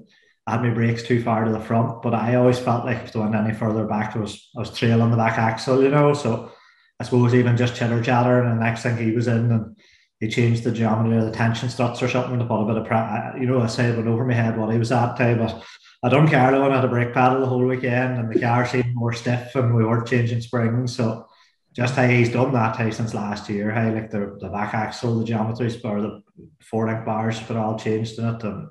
had 0.46 0.62
my 0.62 0.70
brakes 0.70 1.02
too 1.02 1.22
far 1.22 1.44
to 1.44 1.52
the 1.52 1.60
front, 1.60 2.02
but 2.02 2.14
I 2.14 2.34
always 2.34 2.58
felt 2.58 2.84
like 2.84 3.04
if 3.04 3.16
I 3.16 3.20
went 3.20 3.34
any 3.34 3.54
further 3.54 3.84
back, 3.86 4.16
I 4.16 4.18
was 4.18 4.50
I 4.56 4.60
was 4.60 4.76
trailing 4.76 5.10
the 5.10 5.16
back 5.16 5.38
axle, 5.38 5.82
you 5.82 5.90
know. 5.90 6.14
So 6.14 6.50
I 6.98 7.04
suppose 7.04 7.34
even 7.34 7.56
just 7.56 7.76
chitter 7.76 8.02
chatter, 8.02 8.42
and 8.42 8.58
the 8.58 8.64
next 8.64 8.82
thing 8.82 8.96
he 8.96 9.12
was 9.12 9.28
in, 9.28 9.50
and 9.52 9.76
he 10.20 10.28
changed 10.28 10.64
the 10.64 10.72
geometry 10.72 11.18
of 11.18 11.24
the 11.24 11.30
tension 11.30 11.68
struts 11.68 12.02
or 12.02 12.08
something 12.08 12.38
to 12.38 12.44
put 12.44 12.62
a 12.62 12.66
bit 12.66 12.76
of, 12.76 12.86
pra- 12.86 13.34
you 13.38 13.46
know, 13.46 13.60
I 13.60 13.66
said 13.66 13.96
went 13.96 14.08
over 14.08 14.24
my 14.24 14.34
head 14.34 14.56
what 14.56 14.72
he 14.72 14.78
was 14.78 14.92
at, 14.92 15.16
time, 15.16 15.38
but 15.38 15.62
I 16.02 16.08
done 16.08 16.28
Carlow 16.28 16.64
and 16.64 16.74
had 16.74 16.84
a 16.84 16.88
brake 16.88 17.14
paddle 17.14 17.40
the 17.40 17.46
whole 17.46 17.64
weekend, 17.64 18.18
and 18.18 18.32
the 18.32 18.40
car 18.40 18.66
seemed 18.66 18.94
more 18.94 19.12
stiff, 19.12 19.54
and 19.54 19.74
we 19.74 19.84
weren't 19.84 20.08
changing 20.08 20.40
springs, 20.40 20.96
so. 20.96 21.28
Just 21.74 21.94
how 21.94 22.06
he's 22.06 22.28
done 22.28 22.52
that 22.52 22.76
how 22.76 22.90
since 22.90 23.14
last 23.14 23.48
year, 23.48 23.70
how 23.70 23.90
like 23.90 24.10
the, 24.10 24.36
the 24.42 24.50
back 24.50 24.74
axle, 24.74 25.18
the 25.18 25.24
geometry, 25.24 25.74
or 25.84 26.02
the 26.02 26.22
four 26.60 26.86
link 26.86 27.06
bars, 27.06 27.40
but 27.48 27.56
all 27.56 27.78
changed 27.78 28.18
in 28.18 28.26
it, 28.26 28.42
and 28.42 28.68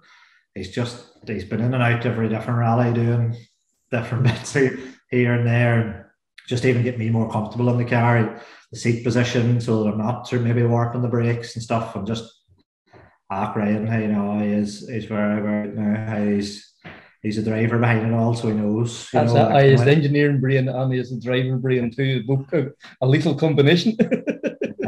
he's 0.55 0.72
just 0.72 1.05
he's 1.27 1.46
been 1.46 1.62
in 1.62 1.74
and 1.74 1.84
out 1.84 2.05
every 2.05 2.29
different 2.29 2.60
rally 2.60 2.93
doing 2.93 3.36
different 3.91 4.24
bits 4.25 4.53
here 4.53 5.34
and 5.34 5.48
there 5.48 5.79
and 5.79 6.05
just 6.48 6.65
even 6.65 6.84
get 6.84 6.98
me 6.98 7.10
more 7.10 7.31
comfortable 7.31 7.70
in 7.70 7.77
the 7.77 7.86
car 7.86 8.41
the 8.72 8.77
seat 8.79 9.03
position 9.03 9.60
so 9.60 9.84
that 9.84 9.91
I'm 9.91 9.98
not 9.98 10.25
to 10.25 10.39
maybe 10.39 10.63
warping 10.63 11.01
the 11.01 11.10
brakes 11.10 11.55
and 11.55 11.63
stuff. 11.63 11.96
I'm 11.96 12.05
just 12.05 12.31
ah 13.29 13.53
Ryan 13.55 14.01
you 14.01 14.08
know 14.08 14.39
he 14.39 14.48
is 14.48 14.88
he's 14.89 15.05
very 15.05 15.41
very 15.41 15.67
now. 15.70 16.24
He's 16.25 16.74
he's 17.22 17.38
a 17.38 17.43
driver 17.43 17.77
behind 17.77 18.08
it 18.08 18.13
all 18.13 18.34
so 18.34 18.48
he 18.48 18.53
knows 18.53 19.10
That's 19.12 19.34
know, 19.34 19.48
I 19.48 19.63
is 19.63 19.84
the 19.84 19.91
engineering 19.91 20.39
brain 20.39 20.70
and 20.70 20.93
he's 20.93 21.12
is 21.12 21.12
the 21.12 21.22
driver 21.22 21.58
brain 21.58 21.91
too. 21.91 22.24
Both 22.24 22.51
a 22.53 23.08
lethal 23.08 23.36
combination. 23.36 23.98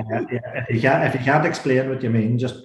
Yeah, 0.09 0.25
yeah. 0.31 0.65
If 0.67 0.75
you 0.75 0.81
can't 0.81 1.03
if 1.03 1.13
you 1.13 1.25
can't 1.25 1.45
explain 1.45 1.89
what 1.89 2.03
you 2.03 2.09
mean 2.09 2.37
just 2.37 2.55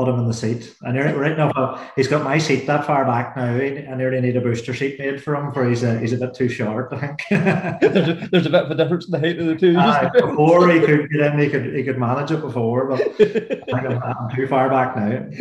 put 0.00 0.08
him 0.12 0.18
in 0.18 0.26
the 0.26 0.32
seat. 0.32 0.74
And 0.82 0.96
right 1.18 1.36
now, 1.36 1.92
he's 1.94 2.08
got 2.08 2.24
my 2.24 2.38
seat 2.38 2.66
that 2.66 2.86
far 2.86 3.04
back 3.04 3.36
now. 3.36 3.54
And 3.54 3.86
I 3.88 3.94
nearly 3.96 4.20
need 4.20 4.36
a 4.36 4.40
booster 4.40 4.74
seat 4.74 4.98
made 4.98 5.22
for 5.22 5.36
him, 5.36 5.52
for 5.52 5.68
he's 5.68 5.82
a, 5.82 5.98
he's 5.98 6.14
a 6.14 6.16
bit 6.16 6.32
too 6.34 6.48
short. 6.48 6.90
I 6.92 6.98
think 6.98 7.22
there's, 7.30 8.08
a, 8.08 8.28
there's 8.30 8.46
a 8.46 8.50
bit 8.50 8.64
of 8.64 8.70
a 8.70 8.74
difference 8.74 9.04
in 9.06 9.12
the 9.12 9.20
height 9.20 9.38
of 9.38 9.46
the 9.46 9.56
two. 9.56 9.76
Uh, 9.76 10.10
before 10.12 10.70
he 10.70 10.80
could 10.80 11.10
get 11.10 11.32
in, 11.32 11.38
he 11.38 11.50
could 11.50 11.74
he 11.74 11.84
could 11.84 11.98
manage 11.98 12.30
it 12.30 12.40
before, 12.40 12.88
but 12.88 13.00
I 13.74 13.84
am 13.84 14.02
I'm 14.02 14.34
too 14.34 14.46
far 14.46 14.70
back 14.70 14.96
now. 14.96 15.28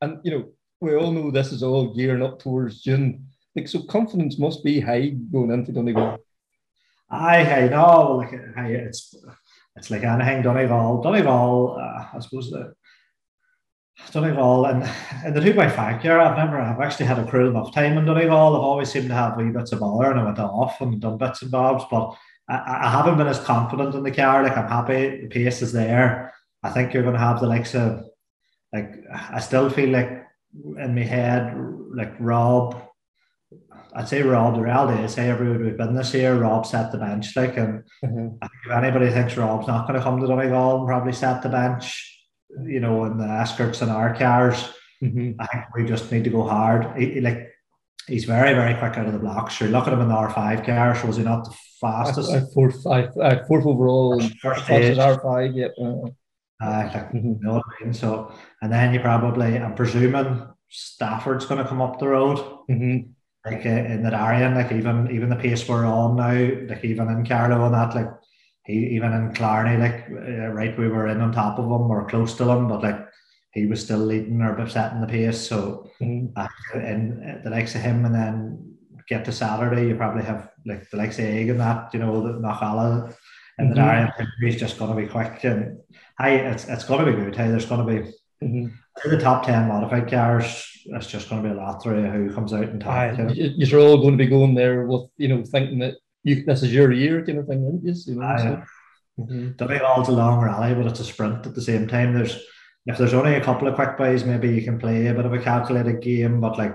and 0.00 0.18
you 0.24 0.30
know, 0.30 0.48
we 0.80 0.96
all 0.96 1.12
know 1.12 1.30
this 1.30 1.52
is 1.52 1.62
all 1.62 1.92
gearing 1.94 2.22
up 2.22 2.38
towards 2.38 2.80
June. 2.80 3.26
Like, 3.54 3.68
so 3.68 3.82
confidence 3.82 4.38
must 4.38 4.64
be 4.64 4.80
high 4.80 5.08
going 5.08 5.50
into 5.50 5.72
Donegal. 5.72 6.16
I 7.10 7.64
I 7.64 7.68
know, 7.68 8.16
like, 8.16 8.32
I, 8.56 8.68
it's 8.68 9.14
it's 9.78 9.90
like 9.90 10.02
anything 10.02 10.42
Donegal. 10.42 11.02
Donegal, 11.02 11.76
uh, 11.80 12.06
I 12.12 12.18
suppose 12.20 12.50
the 12.50 12.74
Donegal 14.12 14.66
and 14.66 14.90
in 15.24 15.34
the 15.34 15.40
two 15.40 15.54
by 15.54 15.68
five 15.68 16.04
I've 16.04 16.36
never, 16.36 16.60
I've 16.60 16.80
actually 16.80 17.06
had 17.06 17.18
a 17.18 17.26
cruel 17.26 17.50
enough 17.50 17.72
time 17.72 17.96
in 17.96 18.04
Donegal. 18.04 18.56
I've 18.56 18.62
always 18.62 18.90
seemed 18.90 19.08
to 19.08 19.14
have 19.14 19.36
wee 19.36 19.50
bits 19.50 19.72
of 19.72 19.80
bother 19.80 20.10
and 20.10 20.20
I 20.20 20.24
went 20.24 20.38
off 20.38 20.80
and 20.80 21.00
done 21.00 21.16
bits 21.16 21.42
and 21.42 21.50
bobs, 21.50 21.84
but 21.90 22.14
I, 22.48 22.86
I 22.86 22.90
haven't 22.90 23.18
been 23.18 23.26
as 23.28 23.40
confident 23.40 23.94
in 23.94 24.02
the 24.02 24.10
car. 24.10 24.42
Like 24.42 24.56
I'm 24.56 24.68
happy, 24.68 25.22
the 25.22 25.28
pace 25.28 25.62
is 25.62 25.72
there. 25.72 26.34
I 26.62 26.70
think 26.70 26.92
you're 26.92 27.04
going 27.04 27.14
to 27.14 27.20
have 27.20 27.40
the 27.40 27.46
likes 27.46 27.74
of, 27.76 28.04
like, 28.72 28.92
I 29.12 29.38
still 29.38 29.70
feel 29.70 29.90
like 29.90 30.26
in 30.78 30.94
my 30.94 31.02
head, 31.02 31.54
like 31.94 32.14
Rob, 32.18 32.87
I'd 33.94 34.08
say 34.08 34.22
Rob. 34.22 34.54
The 34.54 34.60
reality 34.60 35.02
is, 35.02 35.14
hey, 35.14 35.30
everyone 35.30 35.64
we've 35.64 35.76
been 35.76 35.94
this 35.94 36.12
year, 36.14 36.34
Rob 36.36 36.66
set 36.66 36.92
the 36.92 36.98
bench. 36.98 37.34
Like, 37.36 37.56
and. 37.56 37.84
I 38.02 38.06
think 38.06 38.38
if 38.66 38.72
anybody 38.72 39.10
thinks 39.10 39.36
Rob's 39.36 39.66
not 39.66 39.86
going 39.86 39.98
to 39.98 40.04
come 40.04 40.20
to 40.20 40.26
Donegal 40.26 40.78
and 40.78 40.86
probably 40.86 41.12
set 41.12 41.42
the 41.42 41.48
bench, 41.48 42.18
you 42.64 42.80
know, 42.80 43.04
in 43.04 43.18
the 43.18 43.24
escorts 43.26 43.82
and 43.82 43.90
our 43.90 44.14
cars, 44.14 44.72
Mhm. 45.02 45.36
I 45.38 45.46
think 45.46 45.64
we 45.76 45.84
just 45.84 46.10
need 46.10 46.24
to 46.24 46.30
go 46.30 46.42
hard. 46.42 46.96
He, 47.00 47.20
like, 47.20 47.52
he's 48.08 48.24
very, 48.24 48.52
very 48.54 48.74
quick 48.74 48.98
out 48.98 49.06
of 49.06 49.12
the 49.12 49.18
blocks. 49.20 49.54
Sure, 49.54 49.68
look 49.68 49.86
at 49.86 49.92
him 49.92 50.00
in 50.00 50.08
the 50.08 50.14
R5 50.14 50.64
car. 50.66 50.96
So 50.96 51.06
was 51.06 51.18
he 51.18 51.22
not 51.22 51.44
the 51.44 51.54
fastest? 51.80 52.32
Uh, 52.32 52.40
fourth, 52.52 52.84
uh, 52.84 53.44
fourth 53.46 53.64
overall, 53.64 54.20
First 54.42 54.64
fastest. 54.64 54.98
R 55.00 55.20
five. 55.20 55.52
Yep. 55.54 55.72
Uh, 55.80 56.90
like, 56.92 57.14
you 57.14 57.38
know 57.40 57.54
what 57.54 57.62
I 57.80 57.84
mean? 57.84 57.94
So, 57.94 58.32
and 58.60 58.72
then 58.72 58.92
you 58.92 58.98
probably, 58.98 59.56
I'm 59.56 59.76
presuming 59.76 60.42
Stafford's 60.68 61.46
going 61.46 61.62
to 61.62 61.68
come 61.68 61.80
up 61.80 62.00
the 62.00 62.08
road. 62.08 62.38
Mhm. 62.68 63.10
Like 63.52 63.66
uh, 63.66 63.68
in 63.94 64.02
that 64.04 64.14
area, 64.14 64.48
like 64.54 64.72
even 64.72 65.10
even 65.10 65.28
the 65.28 65.36
pace 65.36 65.68
we're 65.68 65.86
on 65.86 66.16
now, 66.16 66.66
like 66.68 66.84
even 66.84 67.08
in 67.08 67.26
Carlow 67.26 67.64
and 67.66 67.74
that, 67.74 67.94
like 67.94 68.10
he 68.64 68.74
even 68.96 69.12
in 69.12 69.32
Killarney, 69.32 69.76
like 69.76 70.06
uh, 70.10 70.48
right, 70.48 70.78
we 70.78 70.88
were 70.88 71.08
in 71.08 71.20
on 71.20 71.32
top 71.32 71.58
of 71.58 71.64
him 71.64 71.90
or 71.90 72.06
close 72.08 72.34
to 72.36 72.48
him, 72.50 72.68
but 72.68 72.82
like 72.82 73.00
he 73.52 73.66
was 73.66 73.82
still 73.82 73.98
leading 74.00 74.40
or 74.42 74.68
setting 74.68 75.00
the 75.00 75.06
pace. 75.06 75.40
So 75.48 75.90
uh, 76.36 76.48
and 76.74 77.22
uh, 77.24 77.42
the 77.44 77.50
likes 77.50 77.74
of 77.74 77.80
him, 77.80 78.04
and 78.04 78.14
then 78.14 78.64
get 79.08 79.24
to 79.24 79.32
Saturday, 79.32 79.88
you 79.88 79.96
probably 79.96 80.22
have 80.24 80.50
like 80.66 80.88
the 80.90 80.98
likes 80.98 81.18
of 81.18 81.24
Egg 81.24 81.48
and 81.48 81.60
that, 81.60 81.94
you 81.94 82.00
know, 82.00 82.20
the 82.20 82.34
Nachala 82.38 83.14
and 83.58 83.70
the 83.70 83.74
Mhm. 83.74 83.84
Darian 83.84 84.10
he's 84.40 84.60
just 84.60 84.78
going 84.78 84.94
to 84.94 85.02
be 85.02 85.08
quick 85.08 85.42
and 85.44 85.78
hey, 86.20 86.44
it's 86.50 86.68
it's 86.68 86.84
going 86.84 87.04
to 87.04 87.10
be 87.10 87.16
good. 87.18 87.34
Hey, 87.34 87.48
there's 87.48 87.64
going 87.66 87.84
to 87.86 87.90
be 88.02 88.12
Mhm. 88.42 88.72
in 89.04 89.10
the 89.10 89.18
top 89.18 89.44
ten 89.44 89.68
modified 89.68 90.10
cars. 90.10 90.64
It's 90.86 91.06
just 91.06 91.28
going 91.28 91.42
to 91.42 91.48
be 91.48 91.54
a 91.54 91.58
lot 91.58 91.82
through 91.82 92.02
who 92.10 92.32
comes 92.32 92.52
out 92.52 92.64
and 92.64 92.80
top. 92.80 92.92
Aye, 92.94 93.10
you 93.12 93.16
know. 93.24 93.32
you- 93.32 93.52
you're 93.56 93.80
all 93.80 93.98
going 93.98 94.12
to 94.16 94.24
be 94.24 94.26
going 94.30 94.54
there 94.54 94.86
with 94.86 95.10
you 95.16 95.28
know 95.28 95.42
thinking 95.44 95.80
that 95.80 95.94
you 96.24 96.44
this 96.44 96.62
is 96.62 96.72
your 96.72 96.92
year 96.92 97.24
kind 97.24 97.38
of 97.38 97.46
thing, 97.46 97.64
aren't 97.64 97.84
you? 97.84 97.94
You 98.06 98.14
know, 98.20 98.36
so, 98.38 98.62
mhm. 99.22 99.56
Donegal's 99.56 100.08
a 100.08 100.12
long 100.12 100.42
rally, 100.42 100.74
but 100.74 100.86
it's 100.86 101.00
a 101.00 101.04
sprint 101.04 101.46
at 101.46 101.54
the 101.54 101.62
same 101.62 101.86
time. 101.88 102.14
There's 102.14 102.38
if 102.86 102.96
there's 102.96 103.12
only 103.14 103.34
a 103.34 103.40
couple 103.44 103.68
of 103.68 103.74
quick 103.74 103.98
boys, 103.98 104.24
maybe 104.24 104.48
you 104.48 104.62
can 104.62 104.78
play 104.78 105.08
a 105.08 105.14
bit 105.14 105.26
of 105.26 105.32
a 105.34 105.38
calculated 105.38 106.00
game. 106.00 106.40
But 106.40 106.56
like 106.58 106.74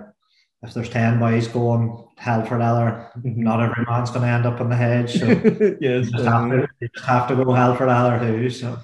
if 0.62 0.74
there's 0.74 0.89
ten 0.89 1.17
boys 1.20 1.48
going 1.48 2.05
hell 2.17 2.46
for 2.46 2.58
leather, 2.60 3.08
Mhm. 3.17 3.38
not 3.38 3.60
every 3.62 3.84
man's 3.86 4.12
going 4.12 4.22
to 4.22 4.27
end 4.27 4.46
up 4.46 4.62
on 4.62 4.70
the 4.70 4.75
hedge. 4.75 5.20
So 5.20 5.25
yes. 5.82 6.05
you 6.05 6.12
just, 6.12 6.25
have 6.25 6.50
to, 6.51 6.67
you 6.79 6.88
just 6.93 7.05
have 7.08 7.27
to 7.29 7.36
go 7.36 7.51
hell 7.53 7.75
for 7.75 7.88
leather 7.88 8.20
too. 8.20 8.50
So 8.50 8.77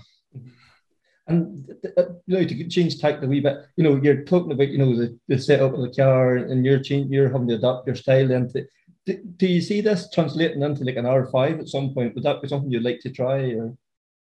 And 1.29 1.69
uh, 1.97 2.03
know, 2.27 2.43
to 2.43 2.67
change 2.67 2.99
tact 2.99 3.23
a 3.23 3.27
wee 3.27 3.39
bit, 3.39 3.57
you 3.75 3.83
know, 3.83 3.95
you're 3.95 4.23
talking 4.23 4.51
about, 4.51 4.69
you 4.69 4.77
know, 4.77 4.95
the, 4.95 5.17
the 5.27 5.39
setup 5.39 5.73
of 5.73 5.81
the 5.81 5.93
car 5.93 6.35
and 6.37 6.65
you're 6.65 6.79
change, 6.79 7.11
you're 7.11 7.31
having 7.31 7.47
to 7.49 7.55
adapt 7.55 7.87
your 7.87 7.95
style 7.95 8.31
into. 8.31 8.65
Do, 9.05 9.23
do 9.37 9.47
you 9.47 9.61
see 9.61 9.81
this 9.81 10.09
translating 10.11 10.61
into 10.61 10.83
like 10.83 10.95
an 10.95 11.05
R5 11.05 11.59
at 11.59 11.69
some 11.69 11.93
point? 11.93 12.15
Would 12.15 12.23
that 12.23 12.41
be 12.41 12.47
something 12.47 12.71
you'd 12.71 12.83
like 12.83 12.99
to 13.01 13.11
try? 13.11 13.51
Or 13.51 13.75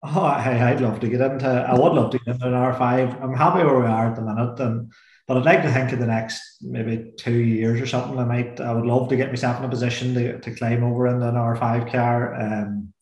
oh, 0.02 0.20
I, 0.20 0.70
I'd 0.70 0.80
love 0.80 1.00
to 1.00 1.08
get 1.08 1.20
into. 1.20 1.46
I 1.46 1.74
would 1.74 1.92
love 1.92 2.10
to 2.12 2.18
get 2.18 2.34
into 2.34 2.46
an 2.46 2.54
R 2.54 2.74
five. 2.74 3.20
I'm 3.22 3.34
happy 3.34 3.64
where 3.64 3.80
we 3.80 3.86
are 3.86 4.08
at 4.08 4.16
the 4.16 4.22
minute, 4.22 4.60
and 4.60 4.92
but 5.26 5.36
I'd 5.36 5.44
like 5.44 5.62
to 5.62 5.72
think 5.72 5.92
in 5.92 6.00
the 6.00 6.06
next 6.06 6.40
maybe 6.62 7.12
two 7.16 7.32
years 7.32 7.80
or 7.80 7.86
something. 7.86 8.18
I 8.18 8.24
might. 8.24 8.60
I 8.60 8.72
would 8.72 8.86
love 8.86 9.08
to 9.08 9.16
get 9.16 9.30
myself 9.30 9.58
in 9.58 9.64
a 9.64 9.68
position 9.68 10.14
to, 10.14 10.40
to 10.40 10.54
climb 10.54 10.84
over 10.84 11.06
into 11.06 11.28
an 11.28 11.36
R 11.36 11.56
five 11.56 11.90
car. 11.90 12.34
Um, 12.34 12.92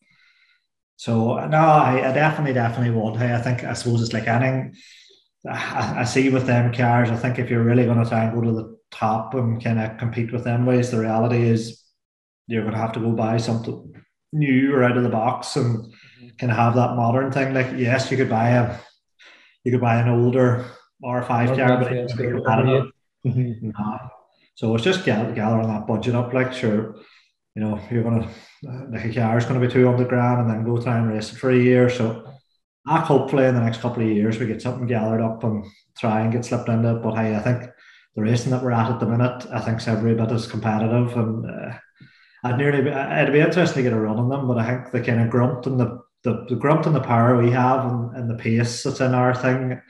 So 0.97 1.47
no, 1.47 1.59
I, 1.59 2.09
I 2.09 2.13
definitely, 2.13 2.55
definitely 2.55 2.99
would. 2.99 3.17
Hey, 3.17 3.35
I 3.35 3.41
think 3.41 3.65
I 3.65 3.75
suppose 3.75 4.03
it's 4.03 4.13
like 4.13 4.27
anything. 4.27 4.75
I, 5.49 6.01
I 6.01 6.05
see 6.05 6.29
with 6.31 6.47
them 6.47 6.73
cars. 6.73 7.11
I 7.11 7.17
think 7.17 7.39
if 7.39 7.51
you're 7.51 7.63
really 7.63 7.85
going 7.85 8.03
to 8.03 8.09
try 8.09 8.25
and 8.25 8.35
go 8.35 8.41
to 8.43 8.53
the 8.53 8.79
top 8.91 9.35
and 9.35 9.63
kind 9.63 9.79
of 9.79 9.99
compete 9.99 10.33
with 10.33 10.45
them 10.45 10.67
ways, 10.67 10.91
the 10.91 10.99
reality 10.99 11.43
is 11.43 11.83
you're 12.47 12.63
going 12.63 12.75
to 12.75 12.81
have 12.81 12.93
to 12.93 13.01
go 13.01 13.13
buy 13.13 13.37
something 13.37 13.95
new 14.33 14.75
or 14.75 14.83
out 14.85 14.97
of 14.97 15.03
the 15.03 15.09
box 15.09 15.57
and 15.57 15.93
kind 16.39 16.51
of 16.51 16.57
have 16.59 16.75
that 16.75 16.97
modern 16.97 17.31
thing. 17.31 17.55
Like 17.55 17.73
yes, 17.77 18.11
you 18.11 18.17
could 18.17 18.31
buy 18.31 18.51
a, 18.51 18.79
you 19.65 19.73
could 19.73 19.81
buy 19.81 20.01
an 20.01 20.09
older 20.09 20.65
R5 21.05 21.57
car, 21.57 21.79
but 21.79 21.93
it's 21.93 22.15
going 22.15 22.31
to 22.31 22.37
competitive. 22.43 22.91
Mhm. 23.27 23.63
Nah. 23.63 23.99
So 24.55 24.75
it's 24.75 24.85
just 24.85 25.05
gather, 25.05 25.33
gathering 25.33 25.69
that 25.69 25.87
budget 25.87 26.15
up. 26.15 26.33
Like, 26.33 26.53
sure, 26.53 26.97
you 27.55 27.63
know, 27.63 27.79
you're 27.91 28.03
gonna 28.03 28.21
like 28.21 28.35
a 28.65 29.13
car 29.13 29.39
is 29.39 29.45
gonna 29.45 29.61
be 29.61 29.69
two 29.69 29.87
hundred 29.87 30.09
grand, 30.09 30.41
and 30.41 30.51
then 30.51 30.65
go 30.65 30.81
try 30.81 30.99
and 30.99 31.09
race 31.09 31.33
it 31.33 31.37
for 31.37 31.51
a 31.51 31.59
year. 31.59 31.91
So, 31.91 32.27
I 32.87 33.01
hopefully 33.01 33.47
in 33.47 33.55
the 33.55 33.61
next 33.61 33.81
couple 33.81 34.03
of 34.03 34.09
years 34.09 34.39
we 34.39 34.47
get 34.47 34.63
something 34.63 34.87
gathered 34.87 35.21
up 35.21 35.43
and 35.45 35.65
try 35.99 36.21
and 36.21 36.33
get 36.33 36.45
slipped 36.45 36.69
into 36.69 36.97
it. 36.97 37.03
But 37.03 37.17
hey, 37.17 37.35
I 37.35 37.41
think 37.41 37.71
the 38.15 38.23
racing 38.23 38.53
that 38.53 38.63
we're 38.63 38.73
at 38.73 38.91
at 38.91 39.01
the 39.01 39.07
minute, 39.07 39.47
I 39.53 39.61
think's 39.61 39.89
every 39.89 40.15
bit 40.15 40.31
as 40.31 40.47
competitive, 40.47 41.17
and 41.17 41.45
uh, 41.45 41.75
I'd 42.45 42.59
nearly 42.59 42.83
be, 42.83 42.91
it'd 42.91 43.33
be 43.33 43.41
interesting 43.41 43.85
to 43.85 43.91
get 43.91 43.97
a 43.97 44.01
run 44.01 44.19
on 44.19 44.29
them. 44.29 44.49
But 44.49 44.59
I 44.59 44.67
think 44.67 44.93
the 44.93 45.01
kind 45.03 45.21
of 45.21 45.31
grunt 45.31 45.67
and 45.67 45.79
the 45.79 46.01
the, 46.23 46.45
the 46.49 46.57
grunt 46.57 46.87
and 46.87 46.95
the 46.95 47.01
power 47.01 47.37
we 47.37 47.51
have 47.53 47.85
and, 47.91 48.17
and 48.17 48.31
the 48.31 48.35
pace 48.35 48.83
that's 48.83 49.01
in 49.01 49.15
our 49.15 49.35
thing. 49.35 49.81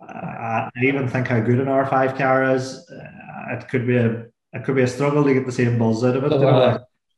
I 0.00 0.68
I 0.76 0.84
even 0.84 1.08
think 1.08 1.28
how 1.28 1.40
good 1.40 1.60
an 1.60 1.66
R5 1.66 2.16
car 2.18 2.54
is. 2.54 2.88
Uh, 2.90 3.56
it 3.56 3.68
could 3.68 3.86
be 3.86 3.96
a 3.96 4.26
it 4.52 4.64
could 4.64 4.76
be 4.76 4.82
a 4.82 4.86
struggle 4.88 5.24
to 5.24 5.34
get 5.34 5.46
the 5.46 5.52
same 5.52 5.78
buzz 5.78 6.04
out 6.04 6.16
of 6.16 6.24
it. 6.24 6.30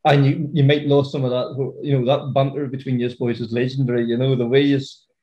Know. 0.04 0.10
Uh, 0.10 0.14
and 0.14 0.26
you, 0.26 0.50
you 0.52 0.64
might 0.64 0.86
lose 0.86 1.10
some 1.10 1.24
of 1.24 1.30
that, 1.30 1.72
you 1.82 1.98
know, 1.98 2.04
that 2.06 2.32
banter 2.34 2.66
between 2.66 2.98
you 2.98 3.14
boys 3.16 3.40
is 3.40 3.52
legendary. 3.52 4.04
You 4.04 4.16
know, 4.16 4.34
the 4.36 4.46
way 4.46 4.62
you 4.62 4.80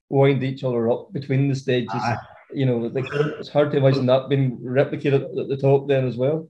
wind 0.09 0.43
each 0.43 0.63
other 0.63 0.91
up 0.91 1.13
between 1.13 1.47
the 1.49 1.55
stages. 1.55 1.91
Aye. 1.93 2.17
You 2.53 2.65
know, 2.65 2.77
like, 2.77 3.05
it's 3.39 3.49
hard 3.49 3.71
to 3.71 3.77
imagine 3.77 4.05
that 4.07 4.27
being 4.27 4.57
replicated 4.57 5.23
at 5.39 5.47
the 5.47 5.57
top 5.57 5.87
then 5.87 6.05
as 6.05 6.17
well. 6.17 6.49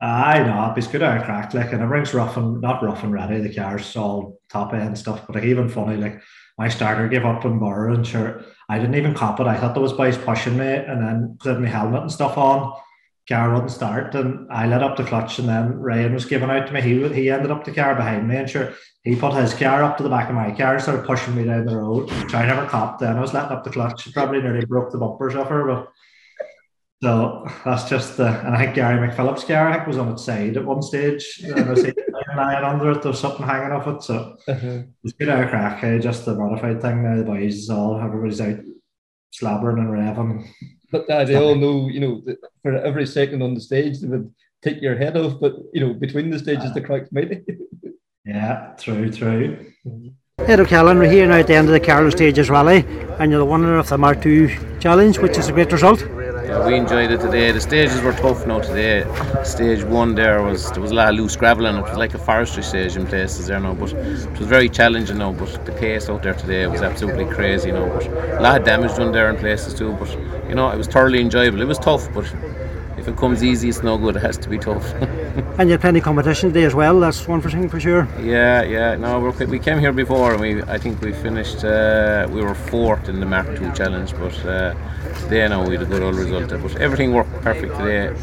I 0.00 0.42
know 0.42 0.74
it's 0.76 0.88
good 0.88 1.02
out 1.02 1.24
crack 1.24 1.54
like 1.54 1.72
and 1.72 1.80
everything's 1.80 2.12
rough 2.12 2.36
and 2.36 2.60
not 2.60 2.82
rough 2.82 3.04
and 3.04 3.12
ready. 3.12 3.38
The 3.38 3.54
car's 3.54 3.94
all 3.94 4.40
top 4.50 4.74
end 4.74 4.98
stuff, 4.98 5.24
but 5.26 5.36
like 5.36 5.44
even 5.44 5.68
funny 5.68 5.96
like 5.96 6.20
my 6.58 6.68
starter 6.68 7.06
gave 7.06 7.24
up 7.24 7.44
on 7.44 7.60
borrow 7.60 7.94
and 7.94 8.04
sure 8.04 8.42
I 8.68 8.78
didn't 8.78 8.96
even 8.96 9.14
cop 9.14 9.38
it. 9.38 9.46
I 9.46 9.56
thought 9.56 9.74
there 9.74 9.82
was 9.82 9.92
boys 9.92 10.18
pushing 10.18 10.56
me 10.56 10.66
and 10.66 11.00
then 11.00 11.36
put 11.38 11.60
my 11.60 11.68
helmet 11.68 12.02
and 12.02 12.10
stuff 12.10 12.36
on. 12.36 12.72
Car 13.28 13.52
wouldn't 13.52 13.70
start 13.70 14.14
and 14.16 14.50
I 14.50 14.66
let 14.66 14.82
up 14.82 14.96
the 14.96 15.04
clutch 15.04 15.38
and 15.38 15.48
then 15.48 15.78
Ryan 15.78 16.12
was 16.14 16.24
giving 16.24 16.50
out 16.50 16.66
to 16.66 16.72
me. 16.72 16.80
He 16.82 17.08
he 17.14 17.30
ended 17.30 17.52
up 17.52 17.64
the 17.64 17.72
car 17.72 17.94
behind 17.94 18.26
me 18.26 18.36
and 18.36 18.50
sure 18.50 18.72
he 19.04 19.14
put 19.14 19.34
his 19.34 19.54
car 19.54 19.82
up 19.84 19.96
to 19.96 20.02
the 20.02 20.08
back 20.08 20.28
of 20.28 20.34
my 20.34 20.50
car 20.50 20.74
and 20.74 20.82
started 20.82 21.06
pushing 21.06 21.36
me 21.36 21.44
down 21.44 21.66
the 21.66 21.76
road. 21.76 22.10
So 22.30 22.38
I 22.38 22.46
never 22.46 22.66
copped 22.66 22.98
then. 23.00 23.16
I 23.16 23.20
was 23.20 23.32
letting 23.32 23.52
up 23.56 23.62
the 23.62 23.70
clutch. 23.70 24.12
Probably 24.12 24.42
nearly 24.42 24.64
broke 24.66 24.90
the 24.90 24.98
bumpers 24.98 25.36
off 25.36 25.48
her, 25.48 25.64
but 25.66 25.88
so 27.02 27.46
that's 27.64 27.88
just 27.88 28.16
the, 28.16 28.26
and 28.46 28.54
I 28.54 28.58
think 28.64 28.74
Gary 28.76 28.96
McPhillips' 29.08 29.46
car 29.46 29.68
I 29.68 29.74
think 29.74 29.88
was 29.88 29.98
on 29.98 30.12
its 30.12 30.24
side 30.24 30.56
at 30.56 30.64
one 30.64 30.82
stage. 30.82 31.40
And 31.44 31.70
I 31.70 31.74
see 31.74 31.92
lying 32.36 32.64
under 32.64 32.92
it, 32.92 33.02
there's 33.02 33.18
something 33.18 33.44
hanging 33.44 33.72
off 33.72 33.88
it. 33.88 34.02
So 34.04 34.36
it's 35.02 35.12
good 35.14 35.28
out 35.28 35.42
of 35.42 35.50
crack. 35.50 35.82
eh, 35.82 35.98
Just 35.98 36.24
the 36.26 36.34
modified 36.36 36.80
thing 36.80 37.02
now. 37.02 37.16
The 37.16 37.24
boys 37.24 37.54
is 37.56 37.70
all 37.70 38.00
everybody's 38.00 38.40
out 38.40 38.58
slabbering 39.34 39.78
and 39.78 39.90
revving. 39.90 40.48
But 40.92 41.08
uh, 41.08 41.24
they 41.24 41.36
all 41.36 41.54
know, 41.54 41.88
you 41.88 42.00
know, 42.00 42.22
that 42.26 42.38
for 42.62 42.76
every 42.76 43.06
second 43.06 43.42
on 43.42 43.54
the 43.54 43.60
stage, 43.60 44.00
they 44.00 44.06
would 44.06 44.32
take 44.62 44.82
your 44.82 44.96
head 44.96 45.16
off. 45.16 45.40
But, 45.40 45.54
you 45.72 45.80
know, 45.80 45.94
between 45.94 46.30
the 46.30 46.38
stages, 46.38 46.72
the 46.74 46.82
crack's 46.82 47.10
mighty. 47.10 47.42
Yeah, 48.24 48.74
true, 48.78 49.10
true. 49.10 49.72
Ed 50.38 50.60
O'Callaghan, 50.60 50.98
we're 50.98 51.10
here 51.10 51.26
now 51.26 51.38
at 51.38 51.46
the 51.46 51.54
end 51.54 51.68
of 51.68 51.72
the 51.72 51.80
Carlow 51.80 52.10
Stages 52.10 52.50
Rally, 52.50 52.78
eh? 52.78 53.16
and 53.18 53.30
you're 53.30 53.40
the 53.40 53.44
winner 53.44 53.78
of 53.78 53.88
the 53.88 53.98
Mark 53.98 54.24
II 54.24 54.56
Challenge, 54.78 55.18
which 55.18 55.38
is 55.38 55.48
a 55.48 55.52
great 55.52 55.72
result. 55.72 56.04
Yeah, 56.44 56.66
we 56.66 56.74
enjoyed 56.74 57.10
it 57.10 57.20
today. 57.20 57.52
The 57.52 57.60
stages 57.60 58.00
were 58.00 58.12
tough 58.12 58.46
now 58.46 58.60
today. 58.60 59.04
Stage 59.44 59.84
one 59.84 60.14
there 60.14 60.42
was 60.42 60.70
there 60.72 60.80
was 60.80 60.90
a 60.90 60.94
lot 60.94 61.10
of 61.10 61.14
loose 61.14 61.36
gravel 61.36 61.66
and 61.66 61.78
it 61.78 61.82
was 61.82 61.96
like 61.96 62.14
a 62.14 62.18
forestry 62.18 62.62
stage 62.62 62.96
in 62.96 63.06
places 63.06 63.46
there 63.46 63.60
now, 63.60 63.74
but 63.74 63.92
it 63.92 64.38
was 64.38 64.48
very 64.48 64.68
challenging 64.68 65.18
now. 65.18 65.32
But 65.32 65.64
the 65.64 65.72
pace 65.72 66.08
out 66.08 66.22
there 66.22 66.34
today 66.34 66.66
was 66.66 66.82
absolutely 66.82 67.26
crazy 67.26 67.70
now. 67.70 67.88
But 67.88 68.06
a 68.06 68.40
lot 68.40 68.60
of 68.60 68.66
damage 68.66 68.96
done 68.96 69.12
there 69.12 69.30
in 69.30 69.36
places 69.36 69.74
too. 69.74 69.92
But 69.92 70.10
you 70.48 70.54
know, 70.54 70.68
it 70.70 70.76
was 70.76 70.88
thoroughly 70.88 71.20
enjoyable. 71.20 71.60
It 71.62 71.68
was 71.68 71.78
tough, 71.78 72.12
but 72.12 72.26
if 72.98 73.08
it 73.08 73.16
comes 73.16 73.42
easy, 73.42 73.68
it's 73.68 73.82
no 73.82 73.96
good. 73.96 74.16
It 74.16 74.22
has 74.22 74.38
to 74.38 74.48
be 74.48 74.58
tough. 74.58 74.94
And 75.58 75.68
you 75.68 75.72
had 75.72 75.80
plenty 75.80 75.98
of 75.98 76.04
competition 76.04 76.50
today 76.50 76.64
as 76.64 76.74
well, 76.74 77.00
that's 77.00 77.26
one 77.26 77.40
for 77.40 77.48
thing 77.50 77.68
for 77.68 77.80
sure. 77.80 78.06
Yeah, 78.20 78.62
yeah. 78.64 78.96
No, 78.96 79.18
we're, 79.18 79.46
we 79.46 79.58
came 79.58 79.78
here 79.78 79.92
before, 79.92 80.32
and 80.32 80.40
we 80.40 80.62
I 80.64 80.76
think 80.76 81.00
we 81.00 81.12
finished. 81.12 81.64
Uh, 81.64 82.28
we 82.30 82.42
were 82.42 82.54
fourth 82.54 83.08
in 83.08 83.18
the 83.20 83.26
Mark 83.26 83.46
Two 83.56 83.72
challenge, 83.72 84.12
but 84.14 84.36
uh, 84.44 84.74
today 85.16 85.48
now 85.48 85.66
we 85.66 85.74
had 85.76 85.82
a 85.82 85.86
good 85.86 86.02
old 86.02 86.16
result. 86.16 86.48
But 86.50 86.76
everything 86.76 87.12
worked 87.12 87.32
perfect 87.42 87.76
today. 87.76 88.14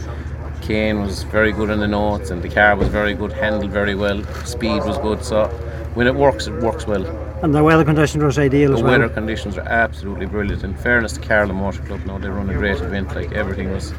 Kane 0.62 1.02
was 1.02 1.24
very 1.24 1.52
good 1.52 1.70
on 1.70 1.80
the 1.80 1.88
notes, 1.88 2.30
and 2.30 2.44
the 2.44 2.50
car 2.50 2.76
was 2.76 2.90
very 2.90 3.14
good, 3.14 3.32
handled 3.34 3.72
very 3.72 3.96
well. 3.96 4.24
Speed 4.46 4.84
was 4.84 4.98
good, 5.00 5.24
so 5.24 5.48
when 5.96 6.06
it 6.06 6.14
works, 6.14 6.48
it 6.48 6.62
works 6.62 6.86
well. 6.86 7.06
And 7.42 7.56
the 7.56 7.64
weather 7.64 7.86
conditions 7.86 8.22
were 8.22 8.44
ideal 8.44 8.72
The 8.72 8.78
as 8.78 8.84
well. 8.84 8.94
The 8.94 9.00
weather 9.00 9.14
conditions 9.14 9.58
are 9.58 9.68
absolutely 9.68 10.26
brilliant. 10.26 10.64
In 10.64 10.76
fairness 10.76 11.14
to 11.14 11.22
Carlow 11.22 11.54
Motor 11.54 11.82
Club, 11.84 12.06
now 12.06 12.18
they 12.18 12.28
run 12.28 12.50
a 12.50 12.54
great 12.54 12.82
event. 12.82 13.16
Like 13.16 13.32
everything 13.32 13.72
was, 13.72 13.94